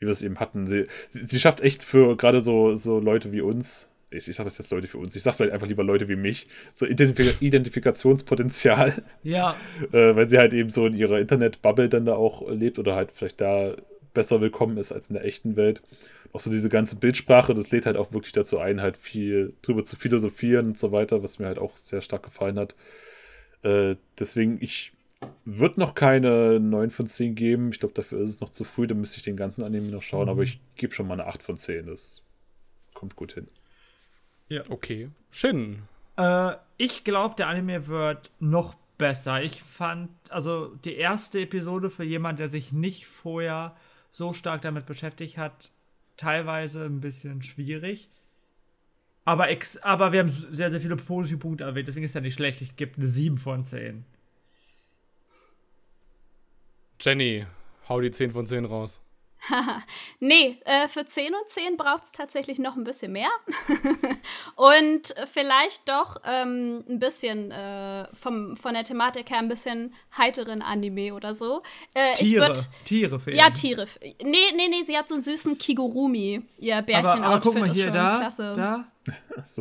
[0.01, 0.67] wie wir es eben hatten.
[0.67, 4.43] Sie, sie, sie schafft echt für gerade so, so Leute wie uns, ich, ich sag
[4.43, 7.41] das jetzt Leute für uns, ich sag vielleicht einfach lieber Leute wie mich, so Identif
[7.41, 9.55] Identifikationspotenzial, Ja,
[9.93, 13.11] äh, weil sie halt eben so in ihrer Internet-Bubble dann da auch lebt oder halt
[13.13, 13.75] vielleicht da
[14.13, 15.81] besser willkommen ist als in der echten Welt.
[16.33, 19.83] Auch so diese ganze Bildsprache, das lädt halt auch wirklich dazu ein, halt viel drüber
[19.83, 22.75] zu philosophieren und so weiter, was mir halt auch sehr stark gefallen hat.
[23.63, 24.93] Äh, deswegen, ich
[25.45, 27.69] würde noch keine 9 von 10 geben.
[27.71, 30.01] Ich glaube, dafür ist es noch zu früh, da müsste ich den ganzen Anime noch
[30.01, 31.87] schauen, aber ich gebe schon mal eine 8 von 10.
[31.87, 32.23] Das
[32.93, 33.47] kommt gut hin.
[34.69, 35.09] Okay.
[35.29, 35.83] Shin.
[36.17, 39.41] Äh, ich glaube, der Anime wird noch besser.
[39.41, 43.75] Ich fand, also die erste Episode für jemand, der sich nicht vorher
[44.11, 45.71] so stark damit beschäftigt hat,
[46.17, 48.09] teilweise ein bisschen schwierig.
[49.23, 52.33] Aber, ex aber wir haben sehr, sehr viele positive Punkte erwähnt, deswegen ist ja nicht
[52.33, 52.61] schlecht.
[52.61, 54.03] Ich gebe eine 7 von 10.
[57.01, 57.45] Jenny,
[57.89, 59.01] hau die 10 von 10 raus.
[60.19, 63.29] nee, äh, für 10 und 10 braucht es tatsächlich noch ein bisschen mehr.
[64.55, 70.61] und vielleicht doch ähm, ein bisschen äh, vom, von der Thematik her ein bisschen heiteren
[70.61, 71.63] Anime oder so.
[71.95, 73.37] Äh, Tiere, würd, Tiere fehlen.
[73.37, 73.87] Ja, Tiere.
[74.23, 77.69] Nee, nee, nee, sie hat so einen süßen Kigurumi, ihr Bärchen-Outfit aber, aber guck mal
[77.69, 78.53] ist hier, schon da, klasse.
[78.55, 78.91] da.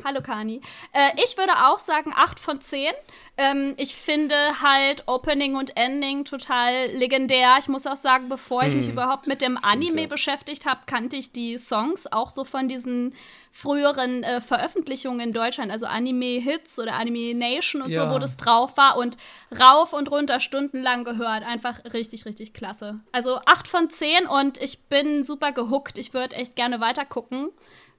[0.04, 0.60] Hallo Kani.
[0.92, 2.92] Äh, ich würde auch sagen 8 von 10.
[3.38, 7.56] Ähm, ich finde halt Opening und Ending total legendär.
[7.58, 8.92] Ich muss auch sagen, bevor ich mich Hm.
[8.92, 10.06] überhaupt mit dem Anime ja.
[10.08, 13.14] beschäftigt habe, kannte ich die Songs auch so von diesen
[13.50, 18.08] früheren äh, Veröffentlichungen in Deutschland, also Anime-Hits oder Anime Nation und Ja.
[18.08, 19.16] so, wo das drauf war und
[19.58, 21.44] rauf und runter stundenlang gehört.
[21.46, 23.00] Einfach richtig, richtig klasse.
[23.12, 25.96] Also 8 von 10 und ich bin super gehuckt.
[25.96, 27.50] Ich würde echt gerne weiter gucken.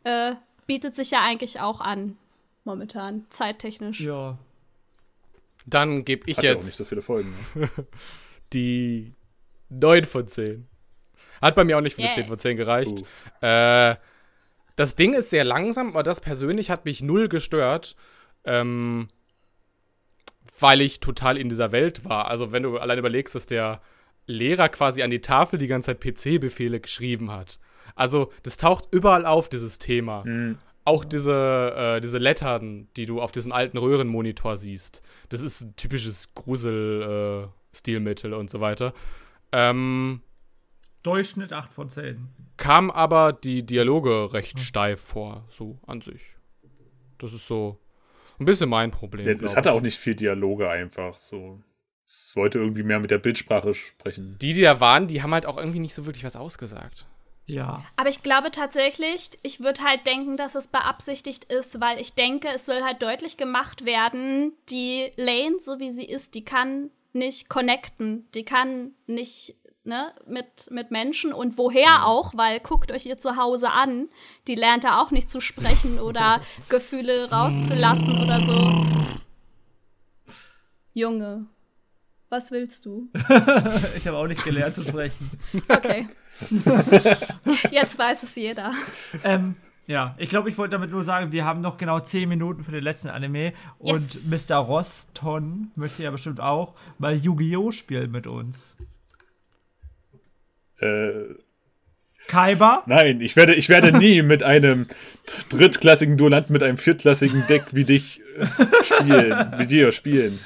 [0.04, 0.34] Äh,
[0.68, 2.18] bietet sich ja eigentlich auch an,
[2.64, 4.02] momentan, zeittechnisch.
[4.02, 4.38] Ja.
[5.66, 7.34] Dann gebe ich Hat ja auch nicht jetzt so viele Folgen.
[7.54, 7.70] Ne?
[8.54, 9.14] die
[9.70, 10.68] 9 von 10.
[11.42, 12.24] Hat bei mir auch nicht für eine Yay.
[12.24, 13.04] 10 von 10 gereicht.
[13.42, 13.46] Uh.
[13.46, 13.96] Äh,
[14.76, 17.96] das Ding ist sehr langsam, aber das persönlich hat mich null gestört.
[18.44, 19.10] Ähm,
[20.62, 22.28] weil ich total in dieser Welt war.
[22.28, 23.82] Also, wenn du allein überlegst, dass der
[24.28, 27.60] Lehrer quasi an die Tafel die ganze Zeit PC-Befehle geschrieben hat.
[27.96, 30.24] Also, das taucht überall auf, dieses Thema.
[30.24, 30.58] Hm.
[30.84, 35.04] Auch diese, äh, diese Lettern, die du auf diesem alten Röhrenmonitor siehst.
[35.30, 38.94] Das ist ein typisches Grusel-Stilmittel und so weiter.
[39.52, 40.22] Ähm,
[41.04, 42.28] Durchschnitt 8 von 10.
[42.58, 46.38] kam aber die Dialoge recht steif vor, so an sich.
[47.18, 47.80] Das ist so
[48.40, 49.28] ein bisschen mein Problem.
[49.28, 49.76] Es glaub hatte ich.
[49.76, 51.18] auch nicht viel Dialoge einfach.
[51.18, 51.62] So.
[52.06, 54.38] Es wollte irgendwie mehr mit der Bildsprache sprechen.
[54.42, 57.08] Die, die da waren, die haben halt auch irgendwie nicht so wirklich was ausgesagt.
[57.46, 57.84] Ja.
[57.98, 62.48] Aber ich glaube tatsächlich, ich würde halt denken, dass es beabsichtigt ist, weil ich denke,
[62.54, 67.50] es soll halt deutlich gemacht werden, die Lane, so wie sie ist, die kann nicht
[67.50, 73.18] connecten, die kann nicht ne, mit, mit Menschen und woher auch, weil guckt euch ihr
[73.18, 74.10] zu Hause an,
[74.48, 78.86] die lernt da auch nicht zu sprechen oder Gefühle rauszulassen oder so.
[80.94, 81.48] Junge,
[82.30, 83.10] was willst du?
[83.98, 85.32] Ich habe auch nicht gelernt zu sprechen.
[85.68, 86.08] Okay.
[87.72, 88.74] Jetzt weiß es jeder.
[89.24, 89.56] ähm,
[89.88, 92.72] ja, ich glaube, ich wollte damit nur sagen, wir haben noch genau 10 Minuten für
[92.72, 93.54] den letzten Anime.
[93.82, 94.30] Yes.
[94.30, 94.56] Und Mr.
[94.58, 97.72] Roston möchte ja bestimmt auch mal Yu-Gi-Oh!
[97.72, 98.76] spielen mit uns.
[100.80, 101.36] Äh,
[102.28, 102.84] Kaiba?
[102.86, 104.88] nein, ich werde, ich werde nie mit einem
[105.26, 108.46] dr- drittklassigen Duellant mit einem viertklassigen Deck wie dich äh,
[108.84, 109.54] spielen.
[109.58, 110.40] Wie dir spielen.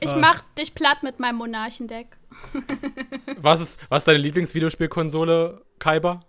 [0.00, 0.18] Ich Ah.
[0.18, 2.08] mach dich platt mit meinem Monarchendeck.
[3.38, 6.20] Was ist, was ist deine Lieblingsvideospielkonsole, Kaiba?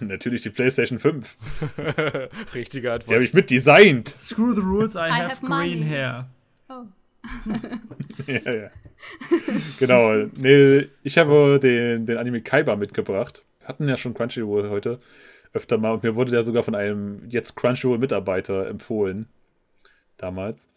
[0.00, 1.36] Natürlich die PlayStation 5.
[2.54, 3.24] Richtige Die habe Antwort.
[3.24, 4.14] ich mitdesignt.
[4.18, 5.82] Screw the rules, I, have, have green money.
[5.84, 6.28] hair.
[6.68, 6.84] Oh.
[8.26, 8.70] ja, ja.
[9.78, 10.26] genau.
[10.36, 13.42] Nee, ich habe den, den Anime Kaiba mitgebracht.
[13.60, 14.98] Wir hatten ja schon Crunchyroll heute
[15.52, 19.26] öfter mal und mir wurde der sogar von einem jetzt Crunchyroll-Mitarbeiter empfohlen.
[20.16, 20.68] Damals.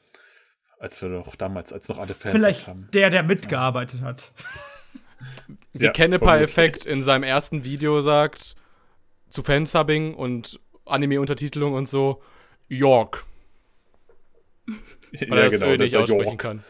[0.83, 2.89] Als wir doch damals, als noch alle Fans Vielleicht haben.
[2.91, 4.33] der, der mitgearbeitet hat.
[5.71, 8.57] Wie Ja, Kennepa-Effekt in seinem ersten Video sagt,
[9.29, 12.21] zu Fansubbing und Anime-Untertitelung und so,
[12.67, 13.23] York,
[15.29, 16.39] weil er das Ö der nicht aussprechen York.
[16.39, 16.63] kann.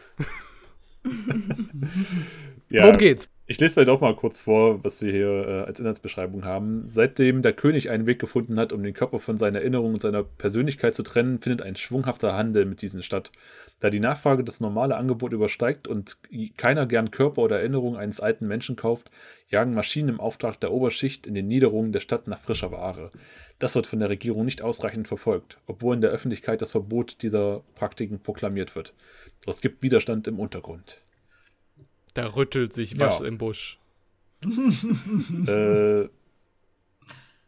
[2.70, 2.84] Ja.
[2.84, 3.28] Worum geht's?
[3.54, 6.88] Ich lese vielleicht auch mal kurz vor, was wir hier äh, als Inhaltsbeschreibung haben.
[6.88, 10.24] Seitdem der König einen Weg gefunden hat, um den Körper von seinen Erinnerungen und seiner
[10.24, 13.30] Persönlichkeit zu trennen, findet ein schwunghafter Handel mit diesen statt.
[13.78, 16.18] Da die Nachfrage das normale Angebot übersteigt und
[16.56, 19.12] keiner gern Körper oder Erinnerungen eines alten Menschen kauft,
[19.48, 23.10] jagen Maschinen im Auftrag der Oberschicht in den Niederungen der Stadt nach frischer Ware.
[23.60, 27.62] Das wird von der Regierung nicht ausreichend verfolgt, obwohl in der Öffentlichkeit das Verbot dieser
[27.76, 28.94] Praktiken proklamiert wird.
[29.46, 31.03] Es gibt Widerstand im Untergrund.
[32.14, 33.26] Da rüttelt sich was Ja.
[33.26, 33.78] im Busch.
[35.46, 36.02] äh,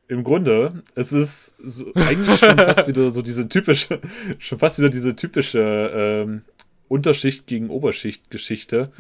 [0.09, 4.01] Im Grunde, es ist so, eigentlich schon fast wieder so diese typische,
[4.39, 5.61] schon fast wieder diese typische
[5.95, 6.43] ähm,
[6.89, 8.93] Unterschicht gegen Oberschicht-Geschichte.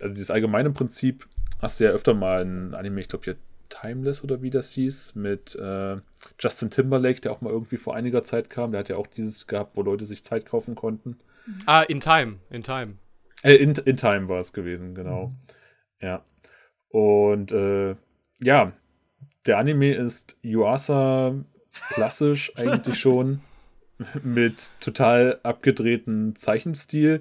[0.00, 1.26] Also dieses allgemeine Prinzip
[1.60, 3.36] hast du ja öfter mal in Anime, ich glaube hier
[3.68, 5.96] Timeless oder wie das hieß, mit äh,
[6.40, 8.72] Justin Timberlake, der auch mal irgendwie vor einiger Zeit kam.
[8.72, 11.16] Der hat ja auch dieses gehabt, wo Leute sich Zeit kaufen konnten.
[11.66, 12.94] Ah, in Time, in Time.
[13.42, 15.32] Äh, in, in Time war es gewesen, genau.
[16.00, 16.24] Ja.
[16.88, 17.96] Und äh,
[18.40, 18.72] ja,
[19.46, 21.34] der Anime ist Yuasa
[21.90, 23.40] klassisch eigentlich schon.
[24.24, 27.20] Mit total abgedrehten Zeichenstil,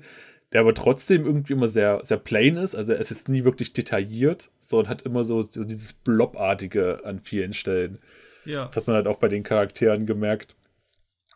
[0.51, 2.73] der aber trotzdem irgendwie immer sehr, sehr plain ist.
[2.73, 7.19] Also er ist jetzt nie wirklich detailliert, sondern hat immer so, so dieses Blobartige an
[7.19, 7.99] vielen Stellen.
[8.45, 8.65] Ja.
[8.65, 10.55] Das hat man halt auch bei den Charakteren gemerkt.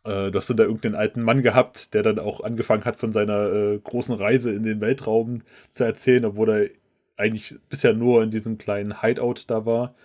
[0.06, 3.12] Äh, du hast dann da irgendeinen alten Mann gehabt, der dann auch angefangen hat, von
[3.12, 5.41] seiner äh, großen Reise in den Weltraum
[5.72, 6.70] zu erzählen, obwohl er
[7.18, 9.95] eigentlich bisher nur in diesem kleinen Hideout da war,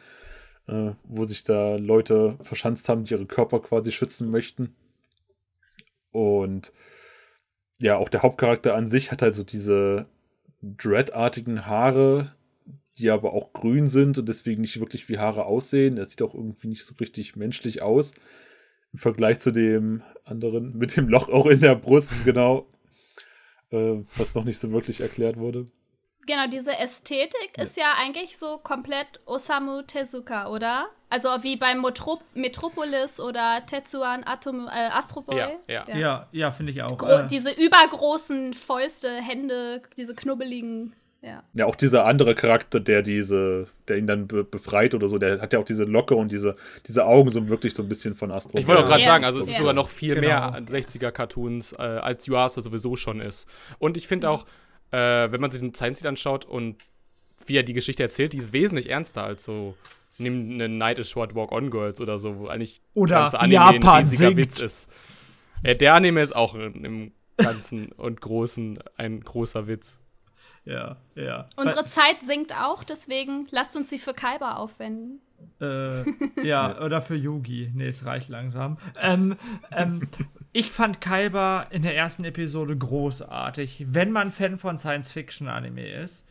[0.68, 4.74] äh, wo sich da Leute verschanzt haben, die ihre Körper quasi schützen möchten.
[6.12, 6.72] Und
[7.78, 10.06] ja, auch der Hauptcharakter an sich hat halt so diese
[10.62, 12.34] Dreadartigen Haare,
[12.98, 15.96] die aber auch grün sind und deswegen nicht wirklich wie Haare aussehen.
[15.96, 18.12] Er sieht auch irgendwie nicht so richtig menschlich aus.
[18.92, 22.66] Im Vergleich zu dem anderen mit dem Loch auch in der Brust, genau.
[23.70, 25.66] Äh, was noch nicht so wirklich erklärt wurde.
[26.26, 30.88] Genau, diese Ästhetik ist ja eigentlich so komplett Osamu Tezuka, oder?
[31.08, 35.36] Also wie beim Motrop Metropolis oder Tetsuan Atom äh, Astro Boy.
[35.36, 35.96] Ja, ja.
[35.96, 36.96] Ja, ja, finde ich auch.
[36.96, 40.94] Gro Äh, diese übergroßen Fäuste, Hände, diese knubbeligen.
[41.22, 41.42] Ja.
[41.52, 45.40] Ja, auch dieser andere Charakter, der diese, der ihn dann be befreit oder so, der
[45.42, 46.54] hat ja auch diese Locke und diese,
[46.86, 48.56] diese Augen so wirklich so ein bisschen von Astro.
[48.58, 49.08] Ich wollte auch gerade Ja.
[49.08, 49.58] sagen, also es ist Ja.
[49.58, 50.26] sogar noch viel Genau.
[50.28, 53.46] mehr an 60er-Cartoons, äh, als Yuasa sowieso schon ist.
[53.78, 54.46] Und ich finde auch,
[54.92, 56.76] äh, wenn man sich den Science anschaut und
[57.46, 59.74] wie er die Geschichte erzählt, die ist wesentlich ernster als so
[60.18, 63.54] nimm eine Night is Short Walk On Girls oder so, wo eigentlich Oder ganze Anime
[63.54, 64.36] Japan ein riesiger singt.
[64.36, 64.90] Witz ist.
[65.64, 69.99] Ja, der Anime ist auch im Ganzen und Großen ein großer Witz.
[70.64, 71.46] Ja, ja.
[71.56, 75.20] Unsere Zeit sinkt auch, deswegen lasst uns sie für Kaiba aufwenden.
[75.60, 76.04] Äh,
[76.46, 77.70] ja, oder für Yugi.
[77.74, 78.78] Nee, es reicht langsam.
[79.00, 79.36] Ähm,
[79.72, 80.08] ähm,
[80.52, 83.86] ich fand Kaiba in der ersten Episode großartig.
[83.88, 86.26] Wenn man Fan von Science-Fiction-Anime ist,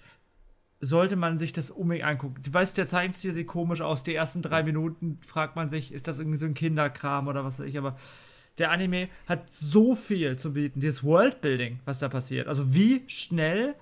[0.82, 2.42] sollte man sich das unbedingt angucken.
[2.42, 4.04] Du weißt, der Zeichenstil sieht komisch aus.
[4.04, 7.60] Die ersten drei Minuten fragt man sich, ist das irgendwie so ein Kinderkram oder was
[7.60, 7.98] weiß ich, aber
[8.58, 10.80] der Anime hat so viel zu bieten.
[10.80, 12.48] Dieses Worldbuilding, was da passiert.
[12.48, 13.76] Also wie schnell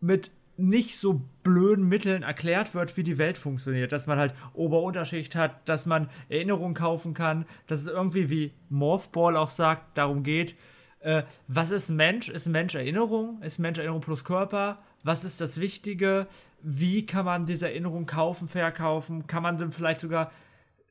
[0.00, 3.92] mit nicht so blöden Mitteln erklärt wird, wie die Welt funktioniert.
[3.92, 9.36] Dass man halt Ober-Unterschicht hat, dass man Erinnerungen kaufen kann, dass es irgendwie, wie Morphball
[9.36, 10.56] auch sagt, darum geht,
[11.00, 12.28] äh, was ist Mensch?
[12.28, 13.42] Ist Mensch Erinnerung?
[13.42, 14.82] Ist Mensch Erinnerung plus Körper?
[15.02, 16.26] Was ist das Wichtige?
[16.62, 19.26] Wie kann man diese Erinnerung kaufen, verkaufen?
[19.26, 20.32] Kann man dann vielleicht sogar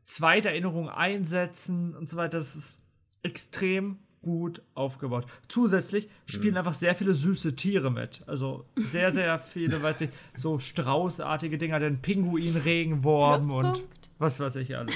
[0.04, 2.38] zweite Erinnerungen einsetzen und so weiter?
[2.38, 2.82] Das ist
[3.24, 5.28] extrem gut aufgebaut.
[5.48, 8.24] Zusätzlich spielen einfach sehr viele süße Tiere mit.
[8.26, 13.84] Also sehr, sehr viele, weiß nicht, so straußartige Dinger, den Pinguin, Regenwurm und
[14.18, 14.96] was weiß ich alles.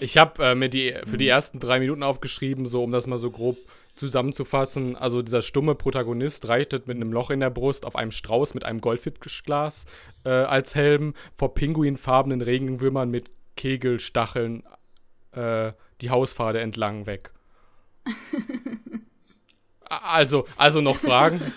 [0.00, 3.16] Ich habe äh, mir die für die ersten drei Minuten aufgeschrieben, so um das mal
[3.16, 3.58] so grob
[3.94, 4.96] zusammenzufassen.
[4.96, 8.64] Also dieser stumme Protagonist reitet mit einem Loch in der Brust auf einem Strauß mit
[8.64, 9.86] einem Goldfischglas
[10.24, 14.64] äh, als Helm vor pinguinfarbenen Regenwürmern mit Kegelstacheln
[15.30, 17.30] äh, die Hauspfade entlang weg.
[19.88, 21.40] Also, also noch Fragen?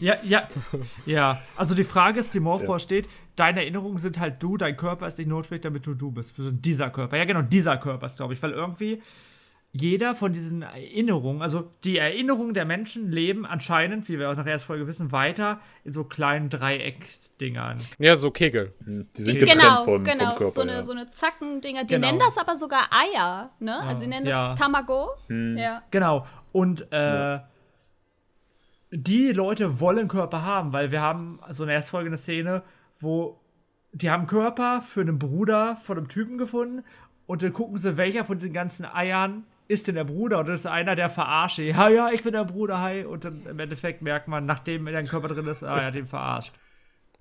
[0.00, 0.48] Ja, ja,
[1.06, 1.40] ja.
[1.56, 2.80] Also die Frage ist, die Morphball Ja.
[2.80, 6.34] steht, deine Erinnerungen sind halt du, dein Körper ist nicht notwendig, damit du du bist.
[6.38, 7.16] Dieser Körper.
[7.16, 9.00] Ja, genau, dieser Körper ist, glaube ich, weil irgendwie
[9.72, 14.44] jeder von diesen Erinnerungen, also die Erinnerungen der Menschen leben anscheinend, wie wir aus der
[14.44, 17.78] ersten Folge wissen, weiter in so kleinen Dreiecksdingern.
[17.98, 18.74] Ja, so Kegel.
[18.80, 20.24] Die sind getrennt Genau, vom, genau.
[20.30, 20.48] vom Körper.
[20.48, 20.82] so eine, ja.
[20.82, 21.84] so eine Zackendinger.
[21.84, 22.06] Die Genau.
[22.08, 23.78] nennen das aber sogar Eier, ne?
[23.80, 24.50] also sie nennen ja.
[24.50, 25.10] das Tamago.
[25.28, 25.82] Ja.
[25.92, 26.26] Genau.
[26.50, 27.38] Und äh,
[28.90, 32.62] die Leute wollen Körper haben, weil wir haben so eine erst folgende Szene,
[32.98, 33.38] wo
[33.92, 36.84] die haben Körper für einen Bruder von einem Typen gefunden
[37.26, 40.40] und dann gucken sie, welcher von diesen ganzen Eiern ist denn der Bruder?
[40.40, 41.58] Und das ist einer, der verarscht.
[41.58, 43.04] Ja, ja, ich bin der Bruder, hi.
[43.04, 45.94] Und dann im Endeffekt merkt man, nachdem er in Körper drin ist, ah, er hat
[45.94, 46.52] ihn verarscht.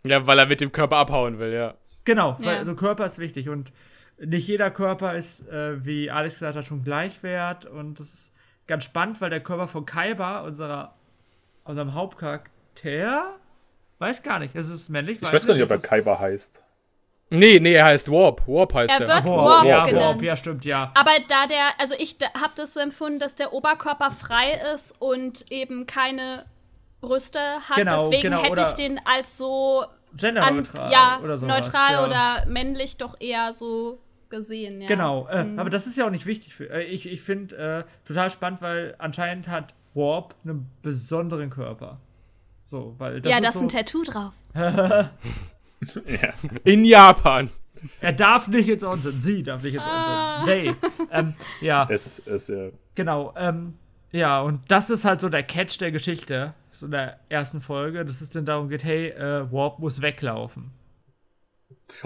[0.03, 1.75] Ja, weil er mit dem Körper abhauen will, ja.
[2.05, 2.59] Genau, weil Ja.
[2.59, 3.71] also Körper ist wichtig und
[4.17, 8.33] nicht jeder Körper ist, äh, wie Alex gesagt hat, schon gleichwert und das ist
[8.67, 10.95] ganz spannend, weil der Körper von Kaiba, unserer,
[11.65, 13.35] unserem Hauptcharakter,
[13.99, 15.19] weiß gar nicht, ist es männlich?
[15.21, 16.63] Ich weiß gar nicht, ob er ist Kaiba heißt.
[17.31, 18.47] Nee, nee, er heißt Warp.
[18.47, 19.07] Warp heißt Er er.
[19.07, 20.05] wird Warp, Warp ja, genannt.
[20.05, 20.91] Warp, ja, stimmt, ja.
[20.95, 25.45] Aber da der, also ich habe das so empfunden, dass der Oberkörper frei ist und
[25.51, 26.45] eben keine
[27.01, 27.39] Brüste
[27.69, 27.77] hat.
[27.77, 29.85] Genau, Deswegen genau, hätte ich den als so
[30.17, 31.55] Genderneutral ja, oder sowas.
[31.65, 32.05] neutral ja.
[32.05, 33.99] oder männlich doch eher so
[34.29, 34.81] gesehen.
[34.81, 34.87] Ja.
[34.87, 35.59] Genau, äh, Mhm.
[35.59, 36.53] aber das ist ja auch nicht wichtig.
[36.55, 41.99] Für, äh, ich ich finde äh, total spannend, weil anscheinend hat Warp einen besonderen Körper.
[42.63, 44.33] So, weil das ja, ist da ist so, ein Tattoo drauf.
[46.05, 46.33] Ja.
[46.63, 47.49] In Japan.
[48.01, 50.41] Er darf nicht ins Onsen, sie darf nicht ins Ah.
[50.41, 50.53] Onsen.
[50.55, 50.73] Nee.
[51.11, 53.33] ähm, ja, Es, es, äh, genau.
[53.37, 53.75] Ähm,
[54.11, 58.03] ja, und das ist halt so der Catch der Geschichte, so in der ersten Folge,
[58.03, 60.71] dass es dann darum geht, hey, äh, Warp muss weglaufen.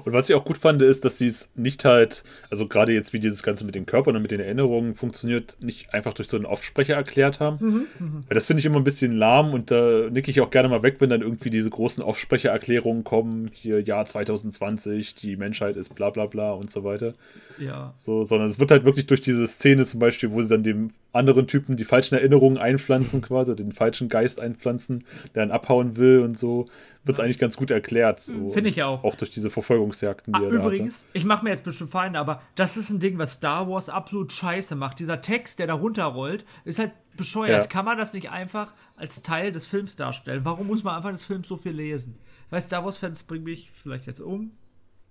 [0.04, 3.14] Und was ich auch gut fand, ist, dass sie es nicht halt, also gerade jetzt,
[3.14, 6.38] wie dieses Ganze mit den Körpern und mit den Erinnerungen funktioniert, nicht einfach durch so
[6.38, 7.88] einen Aufsprecher erklärt haben.
[8.00, 10.70] Mhm, Weil das finde ich immer ein bisschen lahm und da nicke ich auch gerne
[10.70, 15.96] mal weg, wenn dann irgendwie diese großen Aufsprechererklärungen kommen, hier Jahr 2020, die Menschheit ist
[15.96, 17.14] bla bla bla und so weiter.
[17.60, 17.94] Ja.
[17.96, 20.92] So, sondern es wird halt wirklich durch diese Szene zum Beispiel, wo sie dann dem
[21.14, 26.20] anderen Typen die falschen Erinnerungen einpflanzen, quasi, den falschen Geist einpflanzen, der dann abhauen will
[26.22, 26.66] und so,
[27.06, 28.20] wird es eigentlich ganz gut erklärt.
[28.20, 28.50] So.
[28.50, 29.04] Finde ich auch.
[29.04, 32.20] Auch durch diese Verfolgungsjagden, die Ah, er da übrigens, ich mache mir jetzt bestimmt Feinde,
[32.20, 35.00] aber das ist ein Ding, was Star Wars absolut scheiße macht.
[35.00, 37.64] Dieser Text, der da runterrollt, ist halt bescheuert.
[37.64, 37.70] Ja.
[37.70, 40.44] Kann man das nicht einfach als Teil des Films darstellen?
[40.44, 42.18] Warum muss man einfach des Films so viel lesen?
[42.50, 44.52] Weil Star Wars-Fans bringen mich vielleicht jetzt um,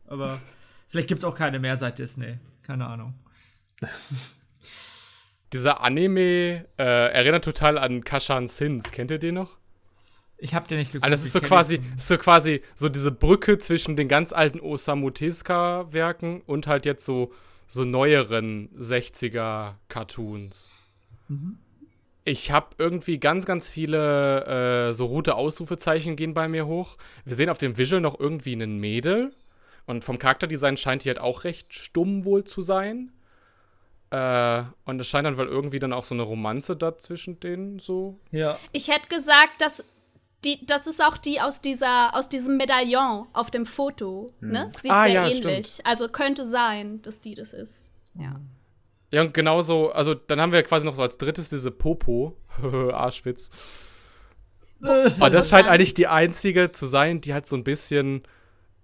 [0.06, 0.40] aber
[0.88, 2.38] vielleicht gibt es auch keine mehr seit Disney.
[2.62, 3.14] Keine Ahnung.
[5.52, 8.90] Dieser Anime äh, erinnert total an Kashan Sins.
[8.90, 9.58] Kennt ihr den noch?
[10.38, 11.04] Ich hab den nicht geguckt.
[11.04, 14.60] Also das ist so quasi, ist so quasi so diese Brücke zwischen den ganz alten
[14.60, 17.32] Osamu Tezuka-Werken und halt jetzt so,
[17.66, 20.70] so neueren 60er-Cartoons.
[22.24, 26.96] Ich habe irgendwie ganz, ganz viele äh, so rote Ausrufezeichen gehen bei mir hoch.
[27.24, 29.32] Wir sehen auf dem Visual noch irgendwie einen Mädel.
[29.86, 33.12] Und vom Charakterdesign scheint die halt auch recht stumm wohl zu sein.
[34.12, 37.78] Äh, und es scheint dann wohl irgendwie dann auch so eine Romanze da zwischen denen
[37.78, 38.58] so Ja.
[38.72, 39.82] Ich hätte gesagt, dass
[40.44, 44.30] die, das ist auch die aus dieser, aus diesem Medaillon auf dem Foto.
[44.40, 44.70] Ne?
[44.76, 45.80] Sieht Ah, sehr ja, ähnlich.
[45.86, 47.92] Also könnte sein, dass die das ist.
[48.14, 48.38] Ja.
[49.12, 52.36] Ja, und genauso, also dann haben wir quasi noch so als drittes diese Popo,
[52.92, 53.50] Arschwitz.
[54.80, 58.22] Aber das scheint eigentlich die einzige zu sein, die halt so ein bisschen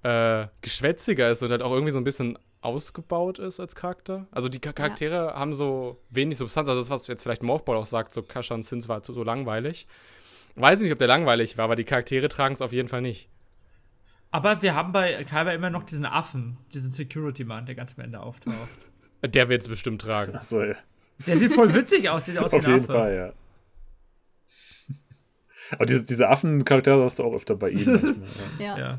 [0.04, 4.26] äh, geschwätziger ist und halt auch irgendwie so ein bisschen ausgebaut ist als Charakter.
[4.30, 6.68] Also die Cha- Charaktere haben so wenig Substanz.
[6.68, 9.86] Also das, was jetzt vielleicht Morphball auch sagt, so Kashan Sins war so, so langweilig.
[10.56, 13.28] Weiß nicht, ob der langweilig war, aber die Charaktere tragen es auf jeden Fall nicht.
[14.30, 18.20] Aber wir haben bei Kaiba immer noch diesen Affen, diesen Security-Mann, der ganz am Ende
[18.20, 18.68] auftaucht.
[19.24, 20.34] Der wird es bestimmt tragen.
[20.34, 20.74] Achso, ja.
[21.26, 22.92] Der sieht voll witzig aus, der sieht aus wie Auf ein jeden Affe.
[22.92, 23.32] Fall, ja.
[25.72, 28.22] Aber diese, diese Affencharaktere hast du auch öfter bei ihm.
[28.58, 28.78] ja.
[28.78, 28.78] Ja.
[28.78, 28.98] Ja.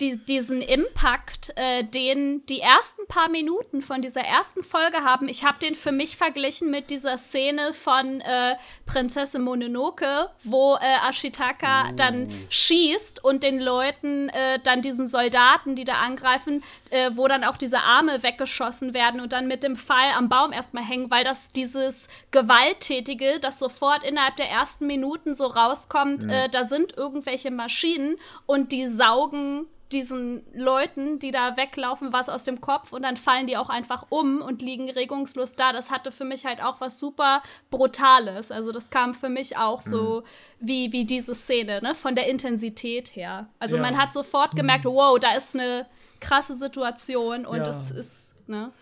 [0.00, 5.44] Die, diesen Impact, äh, den die ersten paar Minuten von dieser ersten Folge haben, ich
[5.44, 8.54] habe den für mich verglichen mit dieser Szene von äh,
[8.86, 15.84] Prinzessin Mononoke, wo äh, Ashitaka dann schießt und den Leuten, äh, dann diesen Soldaten, die
[15.84, 20.12] da angreifen, äh, wo dann auch diese Arme weggeschossen werden und dann mit dem Pfeil
[20.16, 25.46] am Baum erstmal hängen, weil das dieses Gewalttätige, das sofort innerhalb der ersten Minuten so
[25.46, 28.16] rauskommt, äh, da sind irgendwelche Maschinen
[28.46, 33.46] und die saugen diesen Leuten, die da weglaufen, was aus dem Kopf und dann fallen
[33.46, 35.72] die auch einfach um und liegen regungslos da.
[35.72, 38.52] Das hatte für mich halt auch was super Brutales.
[38.52, 40.22] Also das kam für mich auch so
[40.60, 41.94] wie, wie diese Szene, ne?
[41.94, 43.48] Von der Intensität her.
[43.58, 43.82] Also Ja.
[43.82, 45.86] man hat sofort gemerkt, wow, da ist eine
[46.20, 47.62] krasse Situation und Ja.
[47.64, 48.72] das ist, ne?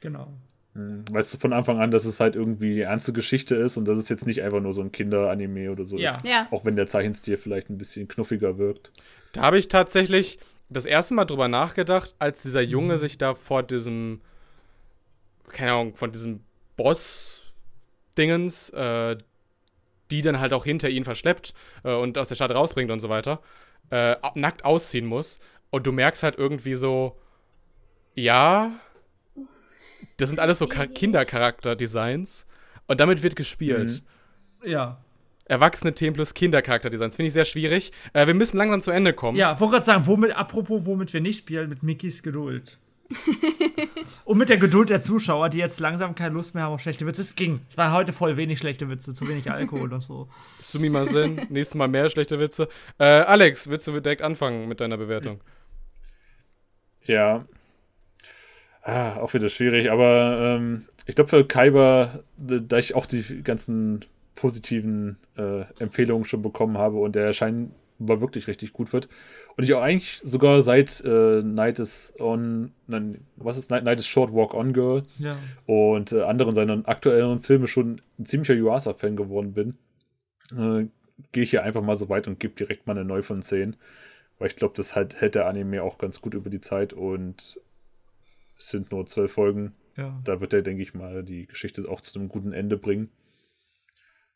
[0.00, 0.28] Genau.
[0.74, 3.98] weißt du von Anfang an, dass es halt irgendwie die ernste Geschichte ist und dass
[3.98, 6.16] es jetzt nicht einfach nur so ein Kinderanime oder so Ja.
[6.16, 6.24] ist.
[6.24, 6.48] Ja.
[6.50, 8.90] Auch wenn der Zeichenstil vielleicht ein bisschen knuffiger wirkt.
[9.32, 13.62] Da habe ich tatsächlich das erste Mal drüber nachgedacht, als dieser Junge sich da vor
[13.62, 14.20] diesem,
[15.48, 16.44] keine Ahnung, von diesem
[16.76, 19.16] Boss-Dingens, äh,
[20.10, 23.08] die dann halt auch hinter ihn verschleppt äh, und aus der Stadt rausbringt und so
[23.08, 23.40] weiter,
[23.90, 25.40] äh, nackt ausziehen muss.
[25.70, 27.18] Und du merkst halt irgendwie so,
[28.14, 28.72] ja,
[30.18, 32.46] das sind alles so Ka- Kindercharakter-Designs.
[32.86, 34.02] Und damit wird gespielt.
[34.64, 35.02] Ja.
[35.52, 37.14] Erwachsene Themen plus Kindercharakterdesigns.
[37.14, 37.92] Finde ich sehr schwierig.
[38.14, 39.36] Äh, wir müssen langsam zu Ende kommen.
[39.36, 42.78] Ja, wollte gerade sagen, womit, apropos, womit wir nicht spielen, mit Mickys Geduld.
[44.24, 47.06] Und mit der Geduld der Zuschauer, die jetzt langsam keine Lust mehr haben auf schlechte
[47.06, 47.20] Witze.
[47.20, 47.60] Es ging.
[47.68, 50.26] Es war heute voll wenig schlechte Witze, zu wenig Alkohol und so.
[50.58, 52.66] Sumimasen, nächstes Mal mehr schlechte Witze.
[52.98, 55.42] Äh, Alex, willst du direkt anfangen mit deiner Bewertung?
[57.04, 57.44] Ja.
[58.80, 64.06] Ah, auch wieder schwierig, aber ähm, ich glaube für Kaiba, da ich auch die ganzen
[64.34, 69.08] positiven äh, Empfehlungen schon bekommen habe und der scheinbar wirklich richtig gut wird.
[69.56, 73.98] Und ich auch eigentlich sogar seit äh, Night is on, nein, was ist Night, Night
[73.98, 75.38] is Short Walk On Girl Ja.
[75.66, 79.74] und äh, anderen seiner aktuellen Filme schon ein ziemlicher Yuasa-Fan geworden bin,
[80.56, 80.86] äh,
[81.32, 83.76] gehe ich hier einfach mal so weit und gebe direkt mal eine 9 von 10.
[84.38, 87.60] Weil ich glaube, das halt, hält der Anime auch ganz gut über die Zeit und
[88.58, 89.72] es sind nur zwölf Folgen.
[89.96, 90.18] Ja.
[90.24, 93.10] Da wird er, denke ich mal, die Geschichte auch zu einem guten Ende bringen.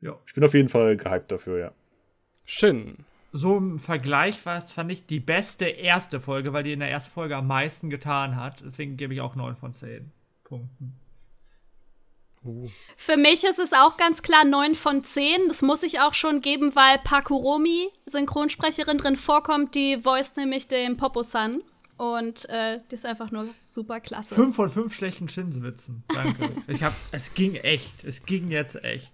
[0.01, 0.19] Ja.
[0.27, 1.73] Ich bin auf jeden Fall gehypt dafür, ja.
[2.45, 3.05] Shin.
[3.33, 6.91] So im Vergleich war es, fand ich, die beste erste Folge, weil die in der
[6.91, 8.63] ersten Folge am meisten getan hat.
[8.65, 10.11] Deswegen gebe ich auch 9 von 10
[10.45, 10.99] Punkten.
[12.97, 15.49] Für mich ist es auch ganz klar 9 von 10.
[15.49, 20.97] Das muss ich auch schon geben, weil Pakuromi, Synchronsprecherin, drin vorkommt, die voice nämlich den
[20.97, 21.63] Popo-san.
[21.97, 24.35] Und äh, die ist einfach nur super klasse.
[24.35, 26.05] Fünf von fünf schlechten Shinswitzen.
[26.09, 26.51] Danke.
[26.69, 28.05] ich hab, es ging echt.
[28.05, 29.13] Es ging jetzt echt.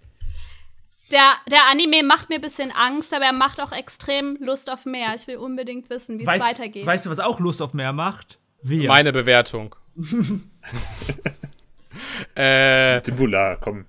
[1.13, 4.87] Der, der Anime macht mir ein bisschen Angst, aber er macht auch extrem Lust auf
[4.87, 5.15] mehr.
[5.15, 6.87] Ich will unbedingt wissen, wie es weitergeht.
[6.87, 8.39] weißt du, was auch Lust auf mehr macht?
[8.63, 8.89] Wir.
[8.89, 9.77] Meine Bewertung.
[12.35, 13.85] äh, Timbula, komm.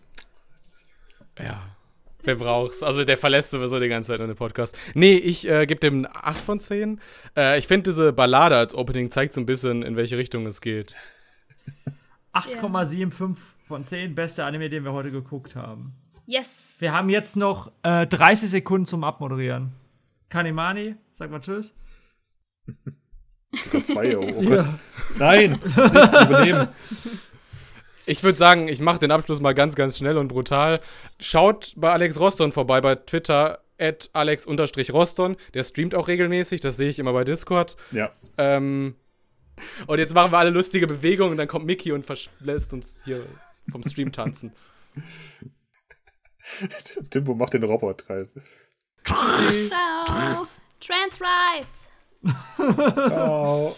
[1.39, 1.69] ja.
[2.25, 2.83] Wer braucht's?
[2.83, 4.77] Also der verlässt sowieso die ganze Zeit nur den Podcast.
[4.93, 7.01] Nee, ich äh, gebe dem 8 von 10.
[7.35, 10.61] Äh, ich finde diese Ballade als Opening zeigt so ein bisschen, in welche Richtung es
[10.61, 10.95] geht.
[12.33, 13.35] 8,75
[13.65, 14.15] von 10.
[14.15, 15.95] Beste Anime, den wir heute geguckt haben.
[16.25, 16.77] Yes.
[16.79, 19.73] Wir haben jetzt noch äh, 30 Sekunden zum Abmoderieren.
[20.29, 21.73] Kanimani, sag mal Tschüss.
[23.65, 24.33] Sogar zwei Euro.
[24.35, 24.65] Oh Gott.
[25.17, 26.67] Nein, nichts übernehmen.
[28.05, 30.81] Ich würde sagen, ich mache den Abschluss mal ganz, ganz schnell und brutal.
[31.19, 35.35] Schaut bei Alex Roston vorbei bei Twitter at alex-roston.
[35.53, 37.75] Der streamt auch regelmäßig, das sehe ich immer bei Discord.
[37.91, 38.11] Ja.
[38.37, 38.95] Ähm,
[39.87, 42.05] und jetzt machen wir alle lustige Bewegungen und dann kommt Mickey und
[42.39, 43.21] lässt uns hier
[43.71, 44.51] vom Stream tanzen.
[47.09, 48.27] Timbo macht den Roboter.
[49.03, 50.47] Ciao.
[50.79, 51.87] Trans Rights.
[53.09, 53.75] Ciao.